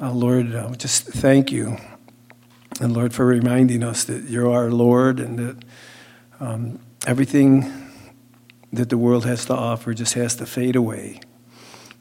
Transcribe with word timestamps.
Uh, 0.00 0.12
Lord, 0.12 0.54
uh, 0.54 0.74
just 0.74 1.04
thank 1.04 1.52
you. 1.52 1.76
And 2.80 2.92
Lord, 2.92 3.14
for 3.14 3.24
reminding 3.24 3.84
us 3.84 4.04
that 4.04 4.24
you're 4.24 4.50
our 4.50 4.70
Lord 4.70 5.20
and 5.20 5.38
that 5.38 5.64
um, 6.40 6.80
everything 7.06 7.72
that 8.72 8.90
the 8.90 8.98
world 8.98 9.24
has 9.24 9.44
to 9.46 9.54
offer 9.54 9.94
just 9.94 10.14
has 10.14 10.34
to 10.36 10.46
fade 10.46 10.74
away. 10.74 11.20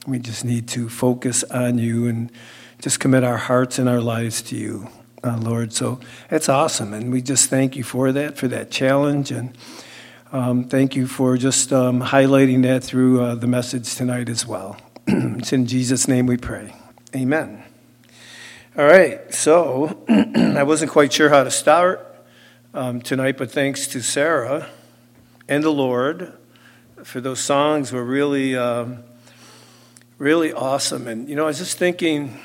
We 0.08 0.18
just 0.18 0.44
need 0.44 0.68
to 0.70 0.90
focus 0.90 1.44
on 1.46 1.78
you 1.78 2.08
and 2.08 2.32
just 2.80 3.00
commit 3.00 3.24
our 3.24 3.38
hearts 3.38 3.78
and 3.78 3.88
our 3.88 4.02
lives 4.02 4.42
to 4.44 4.56
you, 4.56 4.90
uh, 5.24 5.38
Lord. 5.38 5.72
So 5.72 6.00
that's 6.30 6.50
awesome. 6.50 6.94
And 6.94 7.12
we 7.12 7.22
just 7.22 7.50
thank 7.50 7.76
you 7.76 7.84
for 7.84 8.12
that, 8.12 8.38
for 8.38 8.48
that 8.48 8.72
challenge. 8.72 9.32
And 9.32 9.56
um, 10.32 10.64
thank 10.64 10.96
you 10.96 11.06
for 11.06 11.38
just 11.38 11.72
um, 11.72 12.02
highlighting 12.02 12.64
that 12.64 12.84
through 12.84 13.22
uh, 13.22 13.36
the 13.36 13.48
message 13.48 13.94
tonight 13.96 14.30
as 14.30 14.48
well. 14.48 14.78
it's 15.08 15.54
in 15.54 15.68
Jesus' 15.68 16.08
name 16.08 16.26
we 16.26 16.38
pray. 16.38 16.74
Amen. 17.16 17.64
All 18.76 18.86
right. 18.86 19.32
So 19.32 20.04
I 20.10 20.64
wasn't 20.64 20.90
quite 20.90 21.14
sure 21.14 21.30
how 21.30 21.44
to 21.44 21.52
start 21.52 22.26
um, 22.74 23.04
tonight, 23.04 23.38
but 23.38 23.52
thanks 23.52 23.86
to 23.90 24.02
Sarah 24.02 24.68
and 25.48 25.64
the 25.64 25.70
Lord 25.70 26.34
for 27.04 27.22
those 27.22 27.40
songs 27.40 27.92
were 27.92 28.04
really, 28.04 28.58
um, 28.58 29.04
really 30.18 30.54
awesome. 30.54 31.08
And, 31.08 31.30
you 31.30 31.36
know, 31.36 31.44
I 31.44 31.48
was 31.50 31.60
just 31.60 31.78
thinking, 31.78 32.36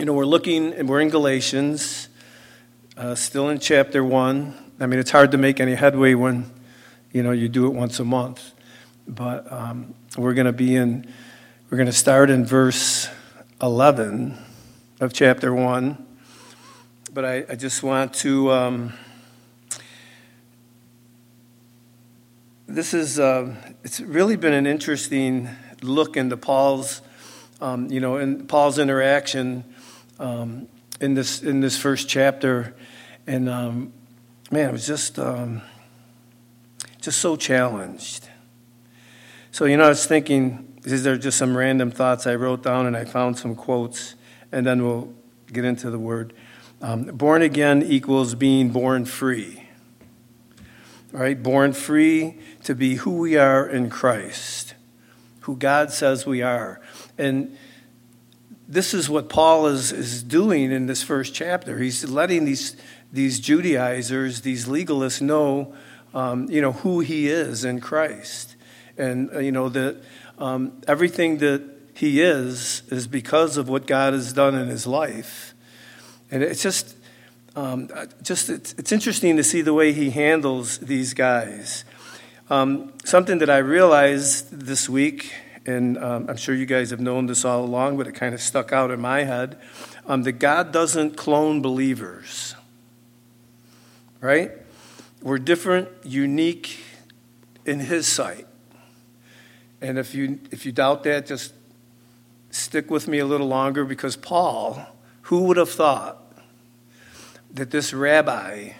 you 0.00 0.04
know, 0.04 0.14
we're 0.14 0.24
looking 0.24 0.72
and 0.72 0.88
we're 0.88 1.00
in 1.00 1.10
Galatians, 1.10 2.08
uh, 2.96 3.14
still 3.14 3.50
in 3.50 3.60
chapter 3.60 4.02
one. 4.02 4.72
I 4.80 4.86
mean, 4.86 4.98
it's 4.98 5.12
hard 5.12 5.30
to 5.30 5.38
make 5.38 5.60
any 5.60 5.76
headway 5.76 6.14
when, 6.14 6.50
you 7.12 7.22
know, 7.22 7.30
you 7.30 7.48
do 7.48 7.66
it 7.66 7.72
once 7.72 8.00
a 8.00 8.04
month. 8.04 8.52
But 9.06 9.52
um, 9.52 9.94
we're 10.16 10.34
going 10.34 10.46
to 10.46 10.52
be 10.52 10.74
in, 10.74 11.06
we're 11.70 11.76
going 11.76 11.86
to 11.86 11.92
start 11.92 12.30
in 12.30 12.44
verse 12.44 13.08
11 13.62 14.46
of 15.00 15.12
chapter 15.12 15.52
one. 15.52 16.06
But 17.12 17.24
I, 17.24 17.44
I 17.48 17.54
just 17.56 17.82
want 17.82 18.14
to, 18.14 18.52
um, 18.52 18.92
this 22.68 22.94
is, 22.94 23.18
uh, 23.18 23.54
it's 23.82 24.00
really 24.00 24.36
been 24.36 24.52
an 24.52 24.66
interesting 24.66 25.48
look 25.82 26.16
into 26.16 26.36
Paul's, 26.36 27.02
um, 27.60 27.90
you 27.90 27.98
know, 27.98 28.18
in 28.18 28.46
Paul's 28.46 28.78
interaction 28.78 29.64
um, 30.20 30.68
in 31.00 31.14
this 31.14 31.42
in 31.42 31.60
this 31.60 31.78
first 31.78 32.08
chapter, 32.08 32.76
and 33.26 33.48
um, 33.48 33.92
man, 34.50 34.68
it 34.68 34.72
was 34.72 34.86
just 34.86 35.18
um, 35.18 35.62
just 37.00 37.18
so 37.18 37.36
challenged. 37.36 38.28
So 39.50 39.64
you 39.64 39.76
know, 39.76 39.84
I 39.84 39.88
was 39.88 40.06
thinking, 40.06 40.78
these 40.82 41.06
are 41.06 41.16
just 41.16 41.38
some 41.38 41.56
random 41.56 41.90
thoughts 41.90 42.26
I 42.26 42.34
wrote 42.34 42.62
down, 42.62 42.86
and 42.86 42.96
I 42.96 43.04
found 43.04 43.38
some 43.38 43.54
quotes, 43.54 44.14
and 44.52 44.66
then 44.66 44.84
we'll 44.84 45.12
get 45.52 45.64
into 45.64 45.90
the 45.90 45.98
word. 45.98 46.32
Um, 46.82 47.04
born 47.04 47.42
again 47.42 47.82
equals 47.82 48.34
being 48.34 48.70
born 48.70 49.04
free. 49.04 49.64
Right, 51.12 51.42
born 51.42 51.72
free 51.72 52.38
to 52.62 52.74
be 52.74 52.96
who 52.96 53.12
we 53.12 53.36
are 53.36 53.68
in 53.68 53.90
Christ, 53.90 54.74
who 55.40 55.56
God 55.56 55.92
says 55.92 56.24
we 56.24 56.40
are, 56.40 56.80
and 57.18 57.56
this 58.70 58.94
is 58.94 59.10
what 59.10 59.28
Paul 59.28 59.66
is, 59.66 59.90
is 59.90 60.22
doing 60.22 60.70
in 60.70 60.86
this 60.86 61.02
first 61.02 61.34
chapter. 61.34 61.78
He's 61.78 62.08
letting 62.08 62.44
these, 62.44 62.76
these 63.12 63.40
Judaizers, 63.40 64.42
these 64.42 64.66
legalists, 64.66 65.20
know, 65.20 65.74
um, 66.14 66.48
you 66.48 66.60
know, 66.60 66.70
who 66.72 67.00
he 67.00 67.26
is 67.26 67.64
in 67.64 67.80
Christ. 67.80 68.54
And, 68.96 69.34
uh, 69.34 69.40
you 69.40 69.50
know, 69.50 69.68
that 69.70 70.00
um, 70.38 70.80
everything 70.86 71.38
that 71.38 71.79
he 72.00 72.22
is 72.22 72.82
is 72.90 73.06
because 73.06 73.58
of 73.58 73.68
what 73.68 73.86
God 73.86 74.14
has 74.14 74.32
done 74.32 74.54
in 74.54 74.68
his 74.68 74.86
life. 74.86 75.52
And 76.30 76.42
it's 76.42 76.62
just, 76.62 76.96
um, 77.54 77.90
just 78.22 78.48
it's, 78.48 78.72
it's, 78.78 78.90
interesting 78.90 79.36
to 79.36 79.44
see 79.44 79.60
the 79.60 79.74
way 79.74 79.92
he 79.92 80.08
handles 80.08 80.78
these 80.78 81.12
guys. 81.12 81.84
Um, 82.48 82.94
something 83.04 83.36
that 83.40 83.50
I 83.50 83.58
realized 83.58 84.50
this 84.50 84.88
week 84.88 85.30
and 85.66 85.98
um, 85.98 86.24
I'm 86.30 86.38
sure 86.38 86.54
you 86.54 86.64
guys 86.64 86.88
have 86.88 87.00
known 87.00 87.26
this 87.26 87.44
all 87.44 87.62
along, 87.62 87.98
but 87.98 88.06
it 88.06 88.12
kind 88.12 88.34
of 88.34 88.40
stuck 88.40 88.72
out 88.72 88.90
in 88.90 88.98
my 88.98 89.24
head, 89.24 89.58
um, 90.06 90.22
that 90.22 90.38
God 90.38 90.72
doesn't 90.72 91.18
clone 91.18 91.60
believers. 91.60 92.54
Right? 94.22 94.52
We're 95.20 95.38
different, 95.38 95.90
unique 96.02 96.80
in 97.66 97.80
His 97.80 98.06
sight. 98.06 98.46
And 99.82 99.98
if 99.98 100.14
you, 100.14 100.40
if 100.50 100.64
you 100.64 100.72
doubt 100.72 101.04
that, 101.04 101.26
just 101.26 101.52
stick 102.50 102.90
with 102.90 103.08
me 103.08 103.18
a 103.18 103.26
little 103.26 103.46
longer 103.46 103.84
because 103.84 104.16
Paul, 104.16 104.86
who 105.22 105.42
would 105.44 105.56
have 105.56 105.70
thought 105.70 106.18
that 107.52 107.70
this 107.70 107.92
rabbi 107.92 108.70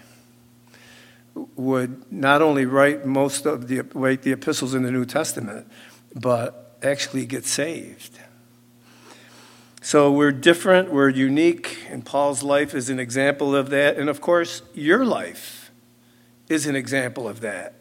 would 1.55 2.11
not 2.11 2.41
only 2.41 2.65
write 2.65 3.05
most 3.05 3.45
of 3.45 3.67
the, 3.67 3.81
write 3.93 4.21
the 4.23 4.31
epistles 4.31 4.73
in 4.73 4.83
the 4.83 4.91
New 4.91 5.05
Testament, 5.05 5.67
but 6.15 6.77
actually 6.83 7.25
get 7.25 7.45
saved. 7.45 8.19
So 9.81 10.11
we're 10.11 10.31
different, 10.31 10.91
we're 10.91 11.09
unique, 11.09 11.79
and 11.89 12.05
Paul's 12.05 12.43
life 12.43 12.75
is 12.75 12.89
an 12.89 12.99
example 12.99 13.55
of 13.55 13.69
that. 13.71 13.97
And 13.97 14.09
of 14.09 14.21
course, 14.21 14.61
your 14.73 15.05
life 15.05 15.71
is 16.49 16.67
an 16.67 16.75
example 16.75 17.27
of 17.27 17.41
that. 17.41 17.73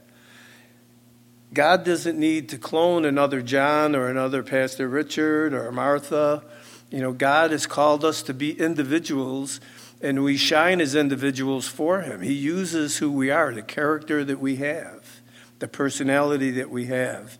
God 1.53 1.84
doesn't 1.84 2.19
need 2.19 2.49
to 2.50 2.59
clone 2.59 3.05
another 3.05 3.43
John 3.43 3.97
or 3.97 4.09
another 4.09 4.43
Pastor 4.43 4.88
Richard 4.88 5.53
or 5.53 5.72
Martha. 5.72 6.44
You 6.91 7.00
know, 7.00 7.12
God 7.12 7.50
has 7.50 7.66
called 7.66 8.05
us 8.05 8.22
to 8.22 8.34
be 8.34 8.59
individuals, 8.59 9.61
and 10.00 10.22
we 10.22 10.37
shine 10.37 10.81
as 10.81 10.94
individuals 10.94 11.66
for 11.66 12.03
Him. 12.03 12.22
He 12.22 12.34
uses 12.34 12.99
who 12.99 13.11
we 13.11 13.31
are, 13.31 13.53
the 13.53 13.62
character 13.62 14.25
that 14.25 14.38
we 14.38 14.56
have, 14.56 15.21
the 15.59 15.66
personality 15.66 16.53
that 16.53 16.71
we 16.71 16.87
have. 16.87 17.37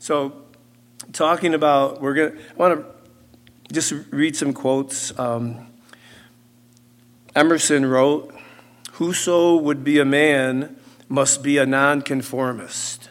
So 0.00 0.44
talking 1.12 1.54
about, 1.54 2.00
we're 2.00 2.14
going 2.14 2.32
to, 2.32 2.38
I 2.38 2.54
want 2.54 2.80
to 2.80 3.72
just 3.72 3.92
read 4.10 4.36
some 4.36 4.52
quotes. 4.52 5.16
Um, 5.16 5.68
Emerson 7.36 7.86
wrote, 7.86 8.34
Whoso 8.92 9.56
would 9.56 9.84
be 9.84 10.00
a 10.00 10.04
man 10.04 10.76
must 11.08 11.42
be 11.42 11.56
a 11.58 11.64
nonconformist. 11.64 13.07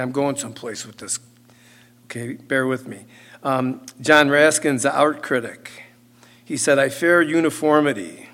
I'm 0.00 0.12
going 0.12 0.36
someplace 0.36 0.86
with 0.86 0.98
this. 0.98 1.18
Okay, 2.06 2.34
bear 2.34 2.66
with 2.66 2.88
me. 2.88 3.04
Um, 3.42 3.82
John 4.00 4.28
Ruskin's 4.28 4.84
art 4.84 5.22
critic. 5.22 5.84
He 6.44 6.56
said, 6.56 6.78
I 6.78 6.88
fear 6.88 7.22
uniformity. 7.22 8.28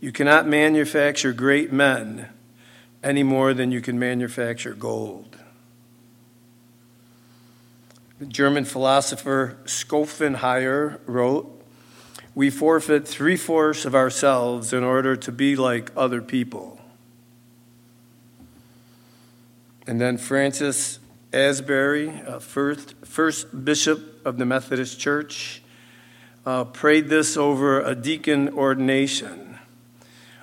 You 0.00 0.12
cannot 0.12 0.46
manufacture 0.46 1.32
great 1.32 1.72
men 1.72 2.28
any 3.02 3.22
more 3.22 3.52
than 3.52 3.72
you 3.72 3.80
can 3.80 3.98
manufacture 3.98 4.74
gold. 4.74 5.36
The 8.20 8.26
German 8.26 8.64
philosopher 8.64 9.58
Schopenhauer 9.64 11.00
wrote, 11.06 11.62
We 12.34 12.48
forfeit 12.48 13.08
three 13.08 13.36
fourths 13.36 13.84
of 13.84 13.94
ourselves 13.94 14.72
in 14.72 14.84
order 14.84 15.16
to 15.16 15.32
be 15.32 15.56
like 15.56 15.90
other 15.96 16.22
people. 16.22 16.73
And 19.86 20.00
then 20.00 20.16
Francis 20.18 20.98
Asbury, 21.32 22.12
first, 22.40 22.94
first 23.04 23.64
bishop 23.64 24.24
of 24.26 24.38
the 24.38 24.46
Methodist 24.46 24.98
Church, 24.98 25.62
uh, 26.46 26.64
prayed 26.64 27.08
this 27.08 27.36
over 27.36 27.80
a 27.80 27.94
deacon 27.94 28.48
ordination. 28.50 29.58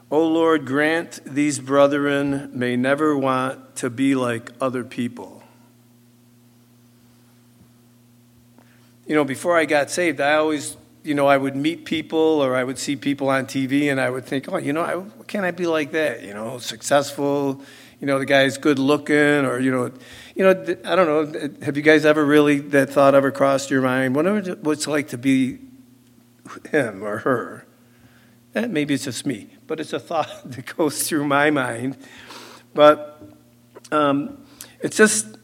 O 0.09 0.27
Lord, 0.27 0.65
grant 0.65 1.19
these 1.25 1.59
brethren 1.59 2.51
may 2.53 2.75
never 2.75 3.17
want 3.17 3.75
to 3.77 3.89
be 3.89 4.15
like 4.15 4.51
other 4.59 4.83
people. 4.83 5.41
you 9.11 9.17
know, 9.17 9.25
before 9.25 9.57
I 9.57 9.65
got 9.65 9.89
saved, 9.89 10.21
I 10.21 10.35
always, 10.35 10.77
you 11.03 11.13
know, 11.13 11.27
I 11.27 11.35
would 11.35 11.53
meet 11.53 11.83
people 11.83 12.17
or 12.17 12.55
I 12.55 12.63
would 12.63 12.77
see 12.77 12.95
people 12.95 13.27
on 13.29 13.45
TV 13.45 13.91
and 13.91 13.99
I 13.99 14.09
would 14.09 14.23
think, 14.23 14.49
oh, 14.49 14.55
you 14.55 14.71
know, 14.71 14.81
I, 14.81 15.23
can 15.25 15.43
I 15.43 15.51
be 15.51 15.67
like 15.67 15.91
that? 15.91 16.23
You 16.23 16.33
know, 16.33 16.59
successful, 16.59 17.61
you 18.01 18.07
know, 18.07 18.17
the 18.17 18.25
guy's 18.25 18.57
good 18.57 18.79
looking 18.79 19.45
or, 19.45 19.59
you 19.59 19.71
know, 19.71 19.91
you 20.35 20.43
know, 20.43 20.49
I 20.83 20.95
don't 20.95 21.33
know. 21.33 21.49
Have 21.63 21.77
you 21.77 21.83
guys 21.83 22.03
ever 22.03 22.25
really, 22.25 22.59
that 22.59 22.89
thought 22.89 23.13
ever 23.13 23.31
crossed 23.31 23.69
your 23.69 23.83
mind? 23.83 24.15
Whatever 24.15 24.55
what's 24.55 24.87
like 24.87 25.09
to 25.09 25.19
be 25.19 25.59
him 26.71 27.03
or 27.03 27.19
her. 27.19 27.67
Eh, 28.55 28.65
maybe 28.65 28.95
it's 28.95 29.05
just 29.05 29.25
me, 29.25 29.55
but 29.67 29.79
it's 29.79 29.93
a 29.93 29.99
thought 29.99 30.29
that 30.45 30.75
goes 30.75 31.07
through 31.07 31.25
my 31.25 31.51
mind. 31.51 31.95
But 32.73 33.21
um, 33.91 34.45
it's 34.79 34.97
just, 34.97 35.37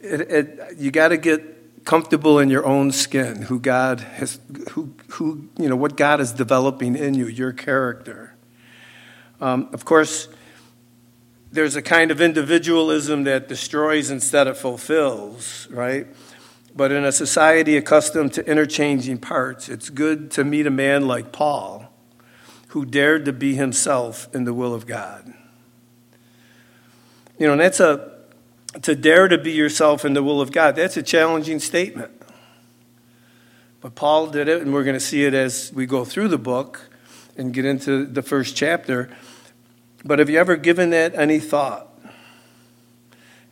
it, 0.00 0.20
it, 0.20 0.78
you 0.78 0.90
got 0.90 1.08
to 1.08 1.16
get 1.16 1.84
comfortable 1.86 2.38
in 2.38 2.50
your 2.50 2.66
own 2.66 2.92
skin, 2.92 3.42
who 3.42 3.58
God 3.58 4.00
has, 4.00 4.38
who, 4.72 4.94
who, 5.08 5.48
you 5.58 5.70
know, 5.70 5.76
what 5.76 5.96
God 5.96 6.20
is 6.20 6.32
developing 6.32 6.96
in 6.96 7.14
you, 7.14 7.26
your 7.26 7.52
character. 7.52 8.34
Um, 9.40 9.70
of 9.72 9.84
course, 9.84 10.28
there's 11.52 11.76
a 11.76 11.82
kind 11.82 12.10
of 12.10 12.20
individualism 12.20 13.24
that 13.24 13.46
destroys 13.46 14.10
instead 14.10 14.46
of 14.46 14.56
fulfills, 14.56 15.68
right? 15.70 16.06
But 16.74 16.90
in 16.90 17.04
a 17.04 17.12
society 17.12 17.76
accustomed 17.76 18.32
to 18.34 18.50
interchanging 18.50 19.18
parts, 19.18 19.68
it's 19.68 19.90
good 19.90 20.30
to 20.32 20.44
meet 20.44 20.66
a 20.66 20.70
man 20.70 21.06
like 21.06 21.30
Paul 21.30 21.92
who 22.68 22.86
dared 22.86 23.26
to 23.26 23.32
be 23.34 23.54
himself 23.54 24.34
in 24.34 24.44
the 24.44 24.54
will 24.54 24.72
of 24.72 24.86
God. 24.86 25.34
You 27.38 27.46
know, 27.46 27.52
and 27.52 27.60
that's 27.60 27.80
a, 27.80 28.12
to 28.80 28.94
dare 28.94 29.28
to 29.28 29.36
be 29.36 29.52
yourself 29.52 30.06
in 30.06 30.14
the 30.14 30.22
will 30.22 30.40
of 30.40 30.52
God, 30.52 30.74
that's 30.74 30.96
a 30.96 31.02
challenging 31.02 31.58
statement. 31.58 32.12
But 33.82 33.94
Paul 33.94 34.28
did 34.28 34.48
it, 34.48 34.62
and 34.62 34.72
we're 34.72 34.84
going 34.84 34.96
to 34.96 35.00
see 35.00 35.26
it 35.26 35.34
as 35.34 35.70
we 35.74 35.84
go 35.84 36.06
through 36.06 36.28
the 36.28 36.38
book 36.38 36.88
and 37.36 37.52
get 37.52 37.66
into 37.66 38.06
the 38.06 38.22
first 38.22 38.56
chapter. 38.56 39.14
But 40.04 40.18
have 40.18 40.28
you 40.28 40.38
ever 40.38 40.56
given 40.56 40.90
that 40.90 41.14
any 41.14 41.38
thought? 41.38 41.88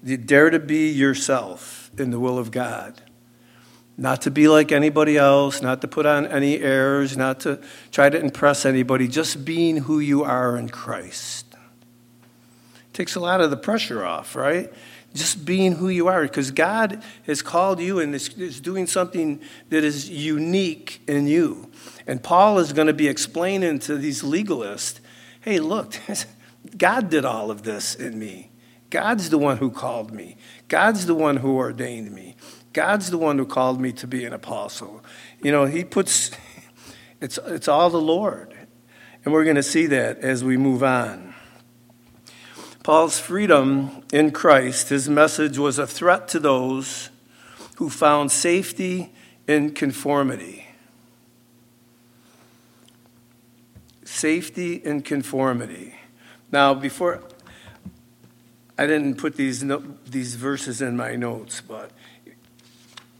You 0.02 0.16
dare 0.16 0.50
to 0.50 0.58
be 0.58 0.88
yourself 0.88 1.90
in 1.98 2.10
the 2.10 2.18
will 2.18 2.38
of 2.38 2.50
God. 2.50 3.02
Not 3.96 4.22
to 4.22 4.30
be 4.30 4.48
like 4.48 4.72
anybody 4.72 5.18
else, 5.18 5.60
not 5.60 5.82
to 5.82 5.88
put 5.88 6.06
on 6.06 6.26
any 6.26 6.58
airs, 6.60 7.16
not 7.16 7.40
to 7.40 7.60
try 7.90 8.08
to 8.08 8.18
impress 8.18 8.64
anybody, 8.64 9.06
just 9.06 9.44
being 9.44 9.76
who 9.78 10.00
you 10.00 10.24
are 10.24 10.56
in 10.56 10.70
Christ. 10.70 11.54
Takes 12.94 13.14
a 13.14 13.20
lot 13.20 13.40
of 13.40 13.50
the 13.50 13.58
pressure 13.58 14.04
off, 14.04 14.34
right? 14.34 14.72
Just 15.12 15.44
being 15.44 15.72
who 15.72 15.88
you 15.88 16.08
are, 16.08 16.22
because 16.22 16.50
God 16.50 17.02
has 17.26 17.42
called 17.42 17.78
you 17.78 18.00
and 18.00 18.14
is, 18.14 18.28
is 18.30 18.60
doing 18.60 18.86
something 18.86 19.40
that 19.68 19.84
is 19.84 20.08
unique 20.08 21.02
in 21.06 21.26
you. 21.26 21.70
And 22.06 22.22
Paul 22.22 22.58
is 22.58 22.72
going 22.72 22.86
to 22.86 22.94
be 22.94 23.08
explaining 23.08 23.80
to 23.80 23.96
these 23.96 24.22
legalists 24.22 25.00
hey, 25.42 25.58
look, 25.58 25.94
God 26.76 27.10
did 27.10 27.24
all 27.24 27.50
of 27.50 27.62
this 27.62 27.94
in 27.94 28.18
me. 28.18 28.50
God's 28.90 29.30
the 29.30 29.38
one 29.38 29.58
who 29.58 29.70
called 29.70 30.12
me, 30.12 30.36
God's 30.68 31.06
the 31.06 31.14
one 31.14 31.38
who 31.38 31.56
ordained 31.56 32.12
me. 32.12 32.36
God's 32.72 33.10
the 33.10 33.18
one 33.18 33.36
who 33.36 33.46
called 33.46 33.80
me 33.80 33.92
to 33.94 34.06
be 34.06 34.24
an 34.24 34.32
apostle. 34.32 35.02
You 35.42 35.50
know, 35.50 35.64
He 35.64 35.84
puts, 35.84 36.30
it's, 37.20 37.38
it's 37.46 37.68
all 37.68 37.90
the 37.90 38.00
Lord. 38.00 38.54
And 39.24 39.34
we're 39.34 39.44
going 39.44 39.56
to 39.56 39.62
see 39.62 39.86
that 39.86 40.18
as 40.18 40.42
we 40.44 40.56
move 40.56 40.82
on. 40.82 41.34
Paul's 42.82 43.18
freedom 43.18 44.02
in 44.12 44.30
Christ, 44.30 44.88
his 44.88 45.08
message 45.08 45.58
was 45.58 45.78
a 45.78 45.86
threat 45.86 46.28
to 46.28 46.38
those 46.38 47.10
who 47.76 47.90
found 47.90 48.32
safety 48.32 49.12
in 49.46 49.72
conformity. 49.72 50.66
Safety 54.04 54.76
in 54.76 55.02
conformity. 55.02 55.94
Now, 56.52 56.74
before 56.74 57.22
I 58.76 58.86
didn't 58.86 59.16
put 59.16 59.36
these, 59.36 59.64
these 60.06 60.34
verses 60.34 60.82
in 60.82 60.96
my 60.96 61.14
notes, 61.14 61.60
but 61.60 61.92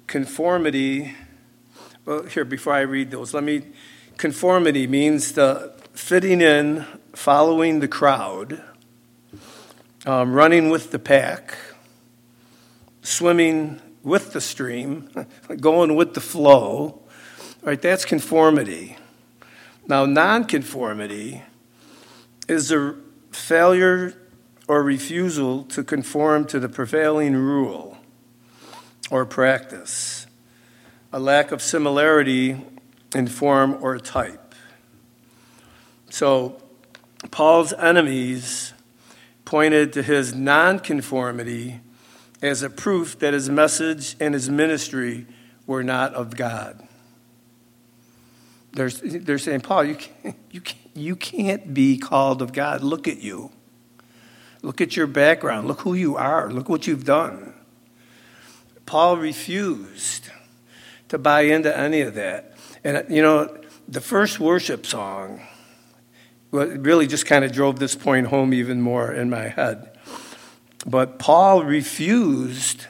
conformity, 0.09 1.15
well, 2.05 2.25
here, 2.25 2.45
before 2.45 2.73
I 2.73 2.81
read 2.81 3.13
those, 3.13 3.33
let 3.33 3.45
me, 3.45 3.63
conformity 4.17 4.89
means 4.89 5.33
the 5.33 5.73
fitting 5.93 6.41
in, 6.41 6.85
following 7.13 7.79
the 7.79 7.87
crowd, 7.87 8.63
um, 10.07 10.33
running 10.33 10.69
with 10.69 10.91
the 10.91 10.99
pack, 10.99 11.57
swimming 13.03 13.81
with 14.03 14.33
the 14.33 14.41
stream, 14.41 15.09
going 15.61 15.95
with 15.95 16.15
the 16.15 16.21
flow, 16.21 17.03
right? 17.63 17.81
That's 17.81 18.05
conformity. 18.05 18.97
Now, 19.87 20.05
nonconformity 20.05 21.43
is 22.49 22.73
a 22.73 22.97
failure 23.31 24.15
or 24.69 24.83
refusal 24.83 25.65
to 25.65 25.83
conform 25.83 26.45
to 26.47 26.61
the 26.61 26.69
prevailing 26.69 27.35
rule 27.35 27.99
or 29.11 29.27
practice, 29.27 30.27
a 31.13 31.19
lack 31.19 31.51
of 31.51 31.61
similarity 31.61 32.57
in 33.15 33.27
form 33.27 33.77
or 33.81 33.99
type. 33.99 34.55
So, 36.09 36.61
Paul's 37.31 37.73
enemies 37.75 38.73
pointed 39.45 39.93
to 39.95 40.03
his 40.03 40.35
nonconformity 40.35 41.81
as 42.43 42.63
a 42.63 42.71
proof 42.71 43.19
that 43.19 43.35
his 43.35 43.51
message 43.51 44.17
and 44.21 44.35
his 44.35 44.49
ministry 44.49 45.27
were 45.67 45.83
not 45.83 46.15
of 46.15 46.37
God. 46.37 46.87
They're, 48.73 48.91
they're 48.91 49.39
saying, 49.39 49.63
Paul, 49.63 49.85
you 49.85 49.97
can't, 49.97 50.37
you, 50.51 50.61
can't, 50.61 50.80
you 50.95 51.17
can't 51.17 51.73
be 51.73 51.99
called 51.99 52.43
of 52.43 52.53
God. 52.53 52.83
Look 52.83 53.09
at 53.09 53.19
you. 53.19 53.51
Look 54.63 54.81
at 54.81 54.97
your 54.97 55.07
background. 55.07 55.69
Look 55.69 55.81
who 55.81 55.95
you 55.95 56.17
are. 56.17 56.51
Look 56.51 56.69
what 56.69 56.87
you've 56.87 57.05
done. 57.05 57.55
Paul 58.87 59.17
refused 59.17 60.31
to 61.09 61.19
buy 61.19 61.43
into 61.43 61.77
any 61.77 62.01
of 62.01 62.15
that. 62.15 62.57
And, 62.85 62.97
uh, 62.97 63.03
you 63.09 63.23
know, 63.23 63.57
the 63.89 64.01
first 64.01 64.41
worship 64.41 64.87
song 64.87 65.41
really 66.51 67.07
just 67.07 67.27
kind 67.27 67.45
of 67.45 67.53
drove 67.53 67.79
this 67.79 67.95
point 67.95 68.27
home 68.27 68.53
even 68.53 68.81
more 68.81 69.13
in 69.13 69.31
my 69.31 69.49
head. 69.49 69.97
But 70.87 71.19
Paul 71.19 71.65
refused 71.65 72.87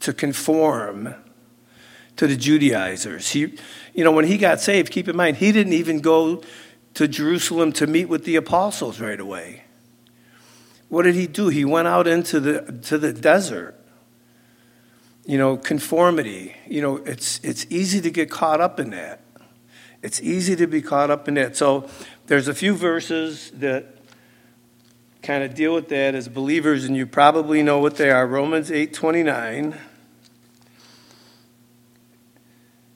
to 0.00 0.12
conform 0.12 1.14
to 2.16 2.26
the 2.26 2.36
Judaizers. 2.36 3.30
He, 3.30 3.58
you 3.94 4.04
know, 4.04 4.12
when 4.12 4.26
he 4.26 4.38
got 4.38 4.60
saved, 4.60 4.92
keep 4.92 5.08
in 5.08 5.16
mind, 5.16 5.38
he 5.38 5.52
didn't 5.52 5.72
even 5.72 6.00
go 6.00 6.42
to 6.94 7.08
Jerusalem 7.08 7.72
to 7.72 7.86
meet 7.86 8.06
with 8.06 8.24
the 8.24 8.36
apostles 8.36 9.00
right 9.00 9.18
away. 9.18 9.64
What 10.88 11.02
did 11.02 11.14
he 11.14 11.26
do? 11.26 11.48
He 11.48 11.64
went 11.64 11.88
out 11.88 12.06
into 12.06 12.38
the, 12.38 12.80
to 12.82 12.98
the 12.98 13.12
desert 13.12 13.78
you 15.24 15.38
know, 15.38 15.56
conformity. 15.56 16.54
You 16.66 16.82
know, 16.82 16.96
it's, 16.96 17.40
it's 17.42 17.66
easy 17.70 18.00
to 18.00 18.10
get 18.10 18.30
caught 18.30 18.60
up 18.60 18.80
in 18.80 18.90
that. 18.90 19.20
It's 20.02 20.20
easy 20.20 20.56
to 20.56 20.66
be 20.66 20.82
caught 20.82 21.10
up 21.10 21.28
in 21.28 21.34
that. 21.34 21.56
So 21.56 21.88
there's 22.26 22.48
a 22.48 22.54
few 22.54 22.74
verses 22.74 23.50
that 23.52 23.98
kind 25.22 25.44
of 25.44 25.54
deal 25.54 25.74
with 25.74 25.88
that 25.90 26.16
as 26.16 26.26
believers, 26.26 26.84
and 26.84 26.96
you 26.96 27.06
probably 27.06 27.62
know 27.62 27.78
what 27.78 27.96
they 27.96 28.10
are. 28.10 28.26
Romans 28.26 28.72
8 28.72 28.92
29. 28.92 29.78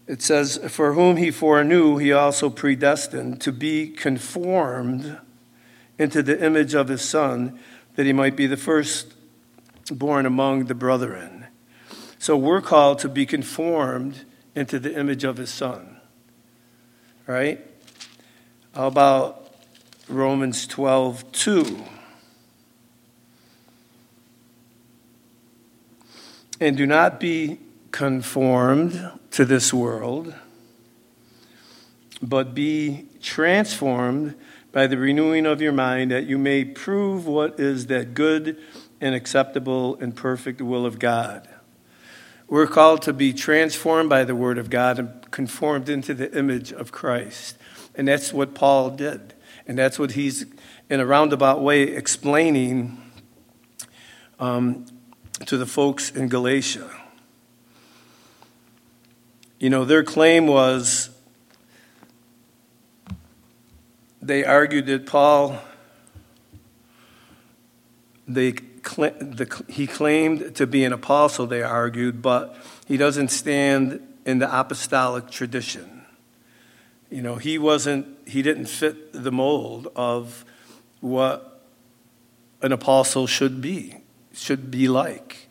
It 0.06 0.22
says, 0.22 0.58
For 0.68 0.92
whom 0.92 1.16
he 1.16 1.30
foreknew, 1.30 1.96
he 1.96 2.12
also 2.12 2.48
predestined 2.48 3.40
to 3.42 3.52
be 3.52 3.88
conformed 3.88 5.18
into 5.98 6.22
the 6.22 6.42
image 6.44 6.74
of 6.74 6.88
his 6.88 7.02
Son, 7.02 7.58
that 7.96 8.06
he 8.06 8.12
might 8.12 8.36
be 8.36 8.46
the 8.46 8.56
firstborn 8.56 10.26
among 10.26 10.66
the 10.66 10.74
brethren. 10.74 11.46
So 12.18 12.36
we're 12.36 12.60
called 12.60 12.98
to 13.00 13.08
be 13.08 13.26
conformed 13.26 14.24
into 14.54 14.78
the 14.78 14.98
image 14.98 15.22
of 15.22 15.36
his 15.36 15.50
son. 15.50 16.00
Right? 17.26 17.64
How 18.74 18.86
about 18.86 19.54
Romans 20.08 20.66
12, 20.66 21.30
2? 21.32 21.84
And 26.58 26.76
do 26.76 26.86
not 26.86 27.20
be 27.20 27.58
conformed 27.90 29.10
to 29.32 29.44
this 29.44 29.72
world, 29.72 30.34
but 32.22 32.54
be 32.54 33.06
transformed 33.20 34.34
by 34.72 34.86
the 34.86 34.98
renewing 34.98 35.46
of 35.46 35.62
your 35.62 35.72
mind, 35.72 36.10
that 36.10 36.24
you 36.24 36.36
may 36.36 36.64
prove 36.64 37.26
what 37.26 37.58
is 37.58 37.86
that 37.86 38.14
good 38.14 38.58
and 39.00 39.14
acceptable 39.14 39.96
and 39.96 40.14
perfect 40.14 40.60
will 40.60 40.84
of 40.84 40.98
God. 40.98 41.48
We're 42.48 42.66
called 42.66 43.02
to 43.02 43.12
be 43.12 43.32
transformed 43.32 44.08
by 44.08 44.24
the 44.24 44.36
Word 44.36 44.58
of 44.58 44.70
God 44.70 44.98
and 44.98 45.30
conformed 45.30 45.88
into 45.88 46.14
the 46.14 46.36
image 46.36 46.72
of 46.72 46.92
Christ. 46.92 47.56
And 47.94 48.06
that's 48.06 48.32
what 48.32 48.54
Paul 48.54 48.90
did. 48.90 49.34
And 49.66 49.76
that's 49.76 49.98
what 49.98 50.12
he's, 50.12 50.46
in 50.88 51.00
a 51.00 51.06
roundabout 51.06 51.60
way, 51.60 51.82
explaining 51.82 53.02
um, 54.38 54.86
to 55.46 55.56
the 55.56 55.66
folks 55.66 56.10
in 56.10 56.28
Galatia. 56.28 56.88
You 59.58 59.70
know, 59.70 59.84
their 59.84 60.04
claim 60.04 60.46
was 60.46 61.10
they 64.20 64.44
argued 64.44 64.86
that 64.86 65.06
Paul, 65.06 65.58
they 68.28 68.52
the, 68.52 69.64
he 69.68 69.86
claimed 69.86 70.54
to 70.56 70.66
be 70.66 70.84
an 70.84 70.92
apostle, 70.92 71.46
they 71.46 71.62
argued, 71.62 72.22
but 72.22 72.56
he 72.86 72.96
doesn't 72.96 73.28
stand 73.28 74.00
in 74.24 74.38
the 74.38 74.60
apostolic 74.60 75.30
tradition. 75.30 76.04
You 77.10 77.22
know, 77.22 77.36
he 77.36 77.58
wasn't, 77.58 78.06
he 78.26 78.42
didn't 78.42 78.66
fit 78.66 79.12
the 79.12 79.32
mold 79.32 79.88
of 79.96 80.44
what 81.00 81.62
an 82.62 82.72
apostle 82.72 83.26
should 83.26 83.60
be, 83.60 83.96
should 84.32 84.70
be 84.70 84.88
like. 84.88 85.48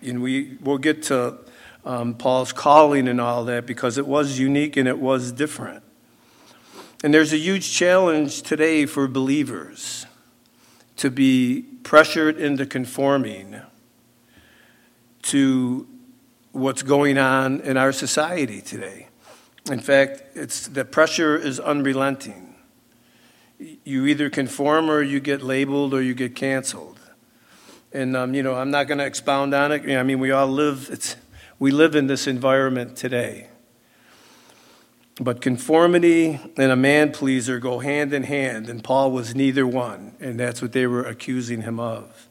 And 0.00 0.22
we 0.22 0.56
will 0.60 0.78
get 0.78 1.02
to 1.04 1.38
um, 1.84 2.14
Paul's 2.14 2.52
calling 2.52 3.08
and 3.08 3.20
all 3.20 3.44
that 3.46 3.66
because 3.66 3.98
it 3.98 4.06
was 4.06 4.38
unique 4.38 4.76
and 4.76 4.86
it 4.86 4.98
was 4.98 5.32
different. 5.32 5.82
And 7.02 7.12
there's 7.12 7.32
a 7.32 7.38
huge 7.38 7.72
challenge 7.72 8.42
today 8.42 8.86
for 8.86 9.08
believers 9.08 10.06
to 10.96 11.10
be 11.10 11.62
pressured 11.82 12.38
into 12.38 12.64
conforming 12.64 13.60
to 15.22 15.88
what's 16.52 16.82
going 16.82 17.18
on 17.18 17.60
in 17.60 17.76
our 17.76 17.92
society 17.92 18.60
today. 18.60 19.08
In 19.70 19.80
fact, 19.80 20.22
it's, 20.34 20.68
the 20.68 20.84
pressure 20.84 21.36
is 21.36 21.58
unrelenting. 21.58 22.54
You 23.58 24.06
either 24.06 24.28
conform 24.28 24.90
or 24.90 25.02
you 25.02 25.20
get 25.20 25.42
labeled 25.42 25.94
or 25.94 26.02
you 26.02 26.14
get 26.14 26.34
canceled. 26.34 27.00
And, 27.92 28.16
um, 28.16 28.34
you 28.34 28.42
know, 28.42 28.54
I'm 28.54 28.70
not 28.70 28.88
going 28.88 28.98
to 28.98 29.04
expound 29.04 29.54
on 29.54 29.72
it. 29.72 29.88
I 29.96 30.02
mean, 30.02 30.18
we 30.18 30.30
all 30.30 30.48
live, 30.48 30.88
it's, 30.90 31.16
we 31.62 31.70
live 31.70 31.94
in 31.94 32.08
this 32.08 32.26
environment 32.26 32.96
today. 32.96 33.46
But 35.20 35.40
conformity 35.40 36.40
and 36.56 36.72
a 36.72 36.74
man 36.74 37.12
pleaser 37.12 37.60
go 37.60 37.78
hand 37.78 38.12
in 38.12 38.24
hand, 38.24 38.68
and 38.68 38.82
Paul 38.82 39.12
was 39.12 39.36
neither 39.36 39.64
one, 39.64 40.16
and 40.18 40.40
that's 40.40 40.60
what 40.60 40.72
they 40.72 40.88
were 40.88 41.04
accusing 41.04 41.62
him 41.62 41.78
of. 41.78 42.28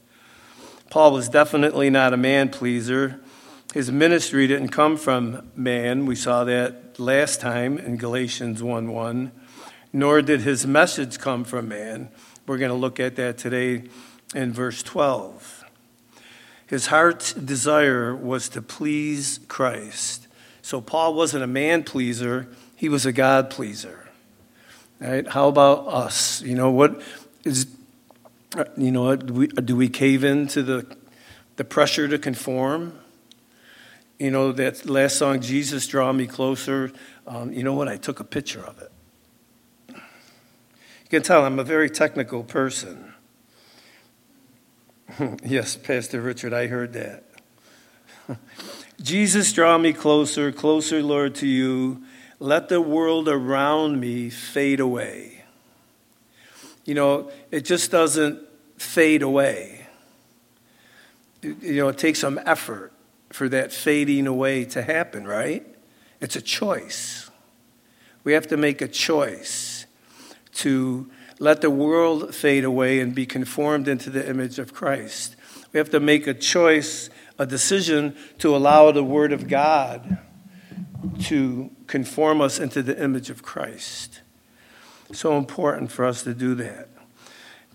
Paul 0.89 1.13
was 1.13 1.29
definitely 1.29 1.89
not 1.89 2.11
a 2.11 2.17
man 2.17 2.49
pleaser. 2.49 3.21
His 3.73 3.89
ministry 3.89 4.47
didn't 4.47 4.67
come 4.67 4.97
from 4.97 5.49
man. 5.55 6.05
We 6.05 6.17
saw 6.17 6.43
that 6.43 6.99
last 6.99 7.39
time 7.39 7.77
in 7.77 7.95
Galatians 7.95 8.61
1 8.61 8.91
1. 8.91 9.31
Nor 9.93 10.21
did 10.21 10.41
his 10.41 10.67
message 10.67 11.19
come 11.19 11.45
from 11.45 11.69
man. 11.69 12.09
We're 12.45 12.57
going 12.57 12.67
to 12.71 12.75
look 12.75 12.99
at 12.99 13.15
that 13.15 13.37
today 13.37 13.83
in 14.35 14.51
verse 14.51 14.83
12. 14.83 15.60
His 16.71 16.87
heart's 16.87 17.33
desire 17.33 18.15
was 18.15 18.47
to 18.47 18.61
please 18.61 19.41
Christ. 19.49 20.29
So 20.61 20.79
Paul 20.79 21.15
wasn't 21.15 21.43
a 21.43 21.47
man 21.47 21.83
pleaser, 21.83 22.47
he 22.77 22.87
was 22.87 23.05
a 23.05 23.11
God 23.11 23.49
pleaser. 23.49 24.07
Right? 24.97 25.27
How 25.27 25.49
about 25.49 25.89
us? 25.89 26.41
You 26.41 26.55
know, 26.55 26.71
what 26.71 27.01
is 27.43 27.67
you 28.77 28.89
know, 28.89 29.13
do 29.17 29.33
we, 29.33 29.47
do 29.47 29.75
we 29.75 29.89
cave 29.89 30.23
into 30.23 30.63
the, 30.63 30.85
the 31.57 31.65
pressure 31.65 32.07
to 32.07 32.17
conform? 32.17 32.97
You 34.17 34.31
know, 34.31 34.53
that 34.53 34.89
last 34.89 35.17
song, 35.17 35.41
Jesus 35.41 35.85
Draw 35.87 36.13
Me 36.13 36.25
Closer, 36.25 36.93
um, 37.27 37.51
you 37.51 37.63
know 37.63 37.73
what? 37.73 37.89
I 37.89 37.97
took 37.97 38.21
a 38.21 38.23
picture 38.23 38.63
of 38.65 38.81
it. 38.81 38.91
You 39.89 41.09
can 41.09 41.21
tell 41.21 41.43
I'm 41.43 41.59
a 41.59 41.65
very 41.65 41.89
technical 41.89 42.45
person. 42.45 43.13
yes, 45.43 45.75
Pastor 45.75 46.21
Richard, 46.21 46.53
I 46.53 46.67
heard 46.67 46.93
that. 46.93 47.23
Jesus, 49.01 49.51
draw 49.51 49.77
me 49.77 49.93
closer, 49.93 50.51
closer, 50.51 51.01
Lord, 51.01 51.35
to 51.35 51.47
you. 51.47 52.03
Let 52.39 52.69
the 52.69 52.81
world 52.81 53.27
around 53.27 53.99
me 53.99 54.29
fade 54.29 54.79
away. 54.79 55.43
You 56.85 56.95
know, 56.95 57.31
it 57.51 57.61
just 57.61 57.91
doesn't 57.91 58.39
fade 58.77 59.21
away. 59.21 59.87
You 61.41 61.75
know, 61.77 61.89
it 61.89 61.97
takes 61.97 62.19
some 62.19 62.39
effort 62.45 62.91
for 63.29 63.49
that 63.49 63.71
fading 63.71 64.27
away 64.27 64.65
to 64.65 64.81
happen, 64.81 65.27
right? 65.27 65.65
It's 66.19 66.35
a 66.35 66.41
choice. 66.41 67.29
We 68.23 68.33
have 68.33 68.47
to 68.47 68.57
make 68.57 68.81
a 68.81 68.87
choice 68.87 69.85
to 70.55 71.09
let 71.41 71.61
the 71.61 71.71
world 71.71 72.35
fade 72.35 72.63
away 72.63 72.99
and 72.99 73.15
be 73.15 73.25
conformed 73.25 73.87
into 73.87 74.11
the 74.11 74.29
image 74.29 74.59
of 74.59 74.75
Christ. 74.75 75.35
We 75.73 75.79
have 75.79 75.89
to 75.89 75.99
make 75.99 76.27
a 76.27 76.35
choice, 76.35 77.09
a 77.39 77.47
decision 77.47 78.15
to 78.37 78.55
allow 78.55 78.91
the 78.91 79.03
Word 79.03 79.33
of 79.33 79.47
God 79.47 80.19
to 81.23 81.71
conform 81.87 82.41
us 82.41 82.59
into 82.59 82.83
the 82.83 83.03
image 83.03 83.31
of 83.31 83.41
Christ. 83.41 84.21
So 85.13 85.35
important 85.35 85.91
for 85.91 86.05
us 86.05 86.21
to 86.25 86.35
do 86.35 86.53
that. 86.55 86.89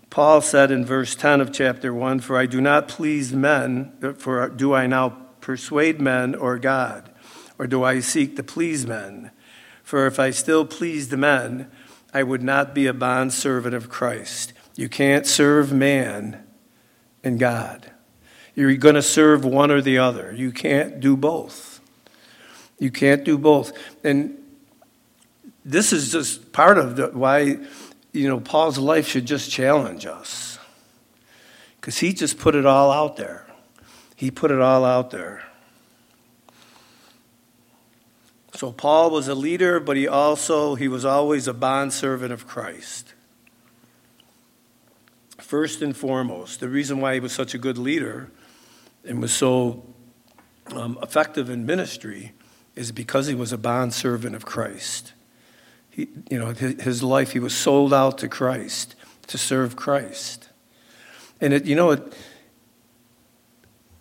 Paul 0.09 0.39
said 0.39 0.71
in 0.71 0.85
verse 0.85 1.13
10 1.13 1.41
of 1.41 1.51
chapter 1.51 1.93
1 1.93 2.21
For 2.21 2.37
I 2.37 2.45
do 2.45 2.61
not 2.61 2.87
please 2.87 3.33
men, 3.33 3.91
uh, 4.01 4.13
for 4.13 4.47
do 4.47 4.73
I 4.73 4.87
now 4.87 5.09
persuade 5.41 5.99
men 5.99 6.35
or 6.35 6.57
God? 6.57 7.11
Or 7.59 7.67
do 7.67 7.83
I 7.83 7.99
seek 7.99 8.37
to 8.37 8.43
please 8.43 8.87
men? 8.87 9.31
For 9.83 10.07
if 10.07 10.21
I 10.21 10.29
still 10.29 10.65
pleased 10.65 11.11
men, 11.11 11.69
I 12.17 12.23
would 12.23 12.41
not 12.41 12.73
be 12.73 12.87
a 12.87 12.95
bondservant 12.95 13.75
of 13.75 13.89
Christ. 13.89 14.51
You 14.75 14.89
can't 14.89 15.27
serve 15.27 15.71
man 15.71 16.43
and 17.23 17.37
God. 17.39 17.91
You're 18.55 18.75
going 18.75 18.95
to 18.95 19.03
serve 19.03 19.45
one 19.45 19.69
or 19.69 19.81
the 19.81 19.99
other. 19.99 20.33
You 20.35 20.51
can't 20.51 20.99
do 20.99 21.15
both. 21.15 21.79
You 22.79 22.89
can't 22.89 23.23
do 23.23 23.37
both. 23.37 23.71
And 24.03 24.35
this 25.63 25.93
is 25.93 26.11
just 26.11 26.51
part 26.53 26.79
of 26.79 26.95
the, 26.95 27.09
why, 27.09 27.59
you 28.13 28.27
know, 28.27 28.39
Paul's 28.39 28.79
life 28.79 29.07
should 29.07 29.27
just 29.27 29.51
challenge 29.51 30.07
us. 30.07 30.57
Because 31.79 31.99
he 31.99 32.13
just 32.13 32.39
put 32.39 32.55
it 32.55 32.65
all 32.65 32.91
out 32.91 33.17
there. 33.17 33.45
He 34.15 34.31
put 34.31 34.49
it 34.49 34.59
all 34.59 34.83
out 34.85 35.11
there. 35.11 35.43
So 38.57 38.71
Paul 38.71 39.11
was 39.11 39.27
a 39.27 39.35
leader, 39.35 39.79
but 39.79 39.97
he 39.97 40.07
also 40.07 40.73
he 40.73 40.87
was 40.87 41.05
always 41.05 41.47
a 41.47 41.53
bondservant 41.53 42.33
of 42.33 42.47
Christ. 42.47 43.13
First 45.37 45.83
and 45.83 45.95
foremost, 45.95 46.59
the 46.59 46.67
reason 46.67 46.99
why 46.99 47.13
he 47.13 47.19
was 47.19 47.31
such 47.33 47.53
a 47.53 47.59
good 47.59 47.77
leader 47.77 48.31
and 49.05 49.21
was 49.21 49.31
so 49.31 49.85
um, 50.73 50.97
effective 51.03 51.51
in 51.51 51.67
ministry 51.67 52.33
is 52.75 52.91
because 52.91 53.27
he 53.27 53.35
was 53.35 53.53
a 53.53 53.59
bondservant 53.59 54.35
of 54.35 54.43
Christ. 54.43 55.13
He, 55.91 56.07
you 56.27 56.39
know, 56.39 56.47
his 56.47 57.03
life, 57.03 57.33
he 57.33 57.39
was 57.39 57.55
sold 57.55 57.93
out 57.93 58.17
to 58.17 58.27
Christ, 58.27 58.95
to 59.27 59.37
serve 59.37 59.75
Christ. 59.75 60.49
And 61.39 61.53
it, 61.53 61.65
you 61.65 61.75
know, 61.75 61.91
it, 61.91 62.13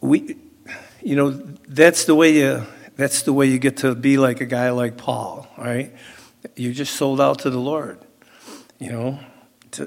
we, 0.00 0.38
you 1.02 1.14
know, 1.14 1.30
that's 1.68 2.06
the 2.06 2.14
way 2.14 2.38
you, 2.38 2.66
that's 2.96 3.22
the 3.22 3.32
way 3.32 3.46
you 3.46 3.58
get 3.58 3.78
to 3.78 3.94
be 3.94 4.18
like 4.18 4.40
a 4.40 4.46
guy 4.46 4.70
like 4.70 4.96
Paul, 4.96 5.46
right? 5.56 5.94
You 6.54 6.72
just 6.72 6.94
sold 6.94 7.20
out 7.20 7.40
to 7.40 7.50
the 7.50 7.58
Lord. 7.58 7.98
You 8.78 8.92
know, 8.92 9.20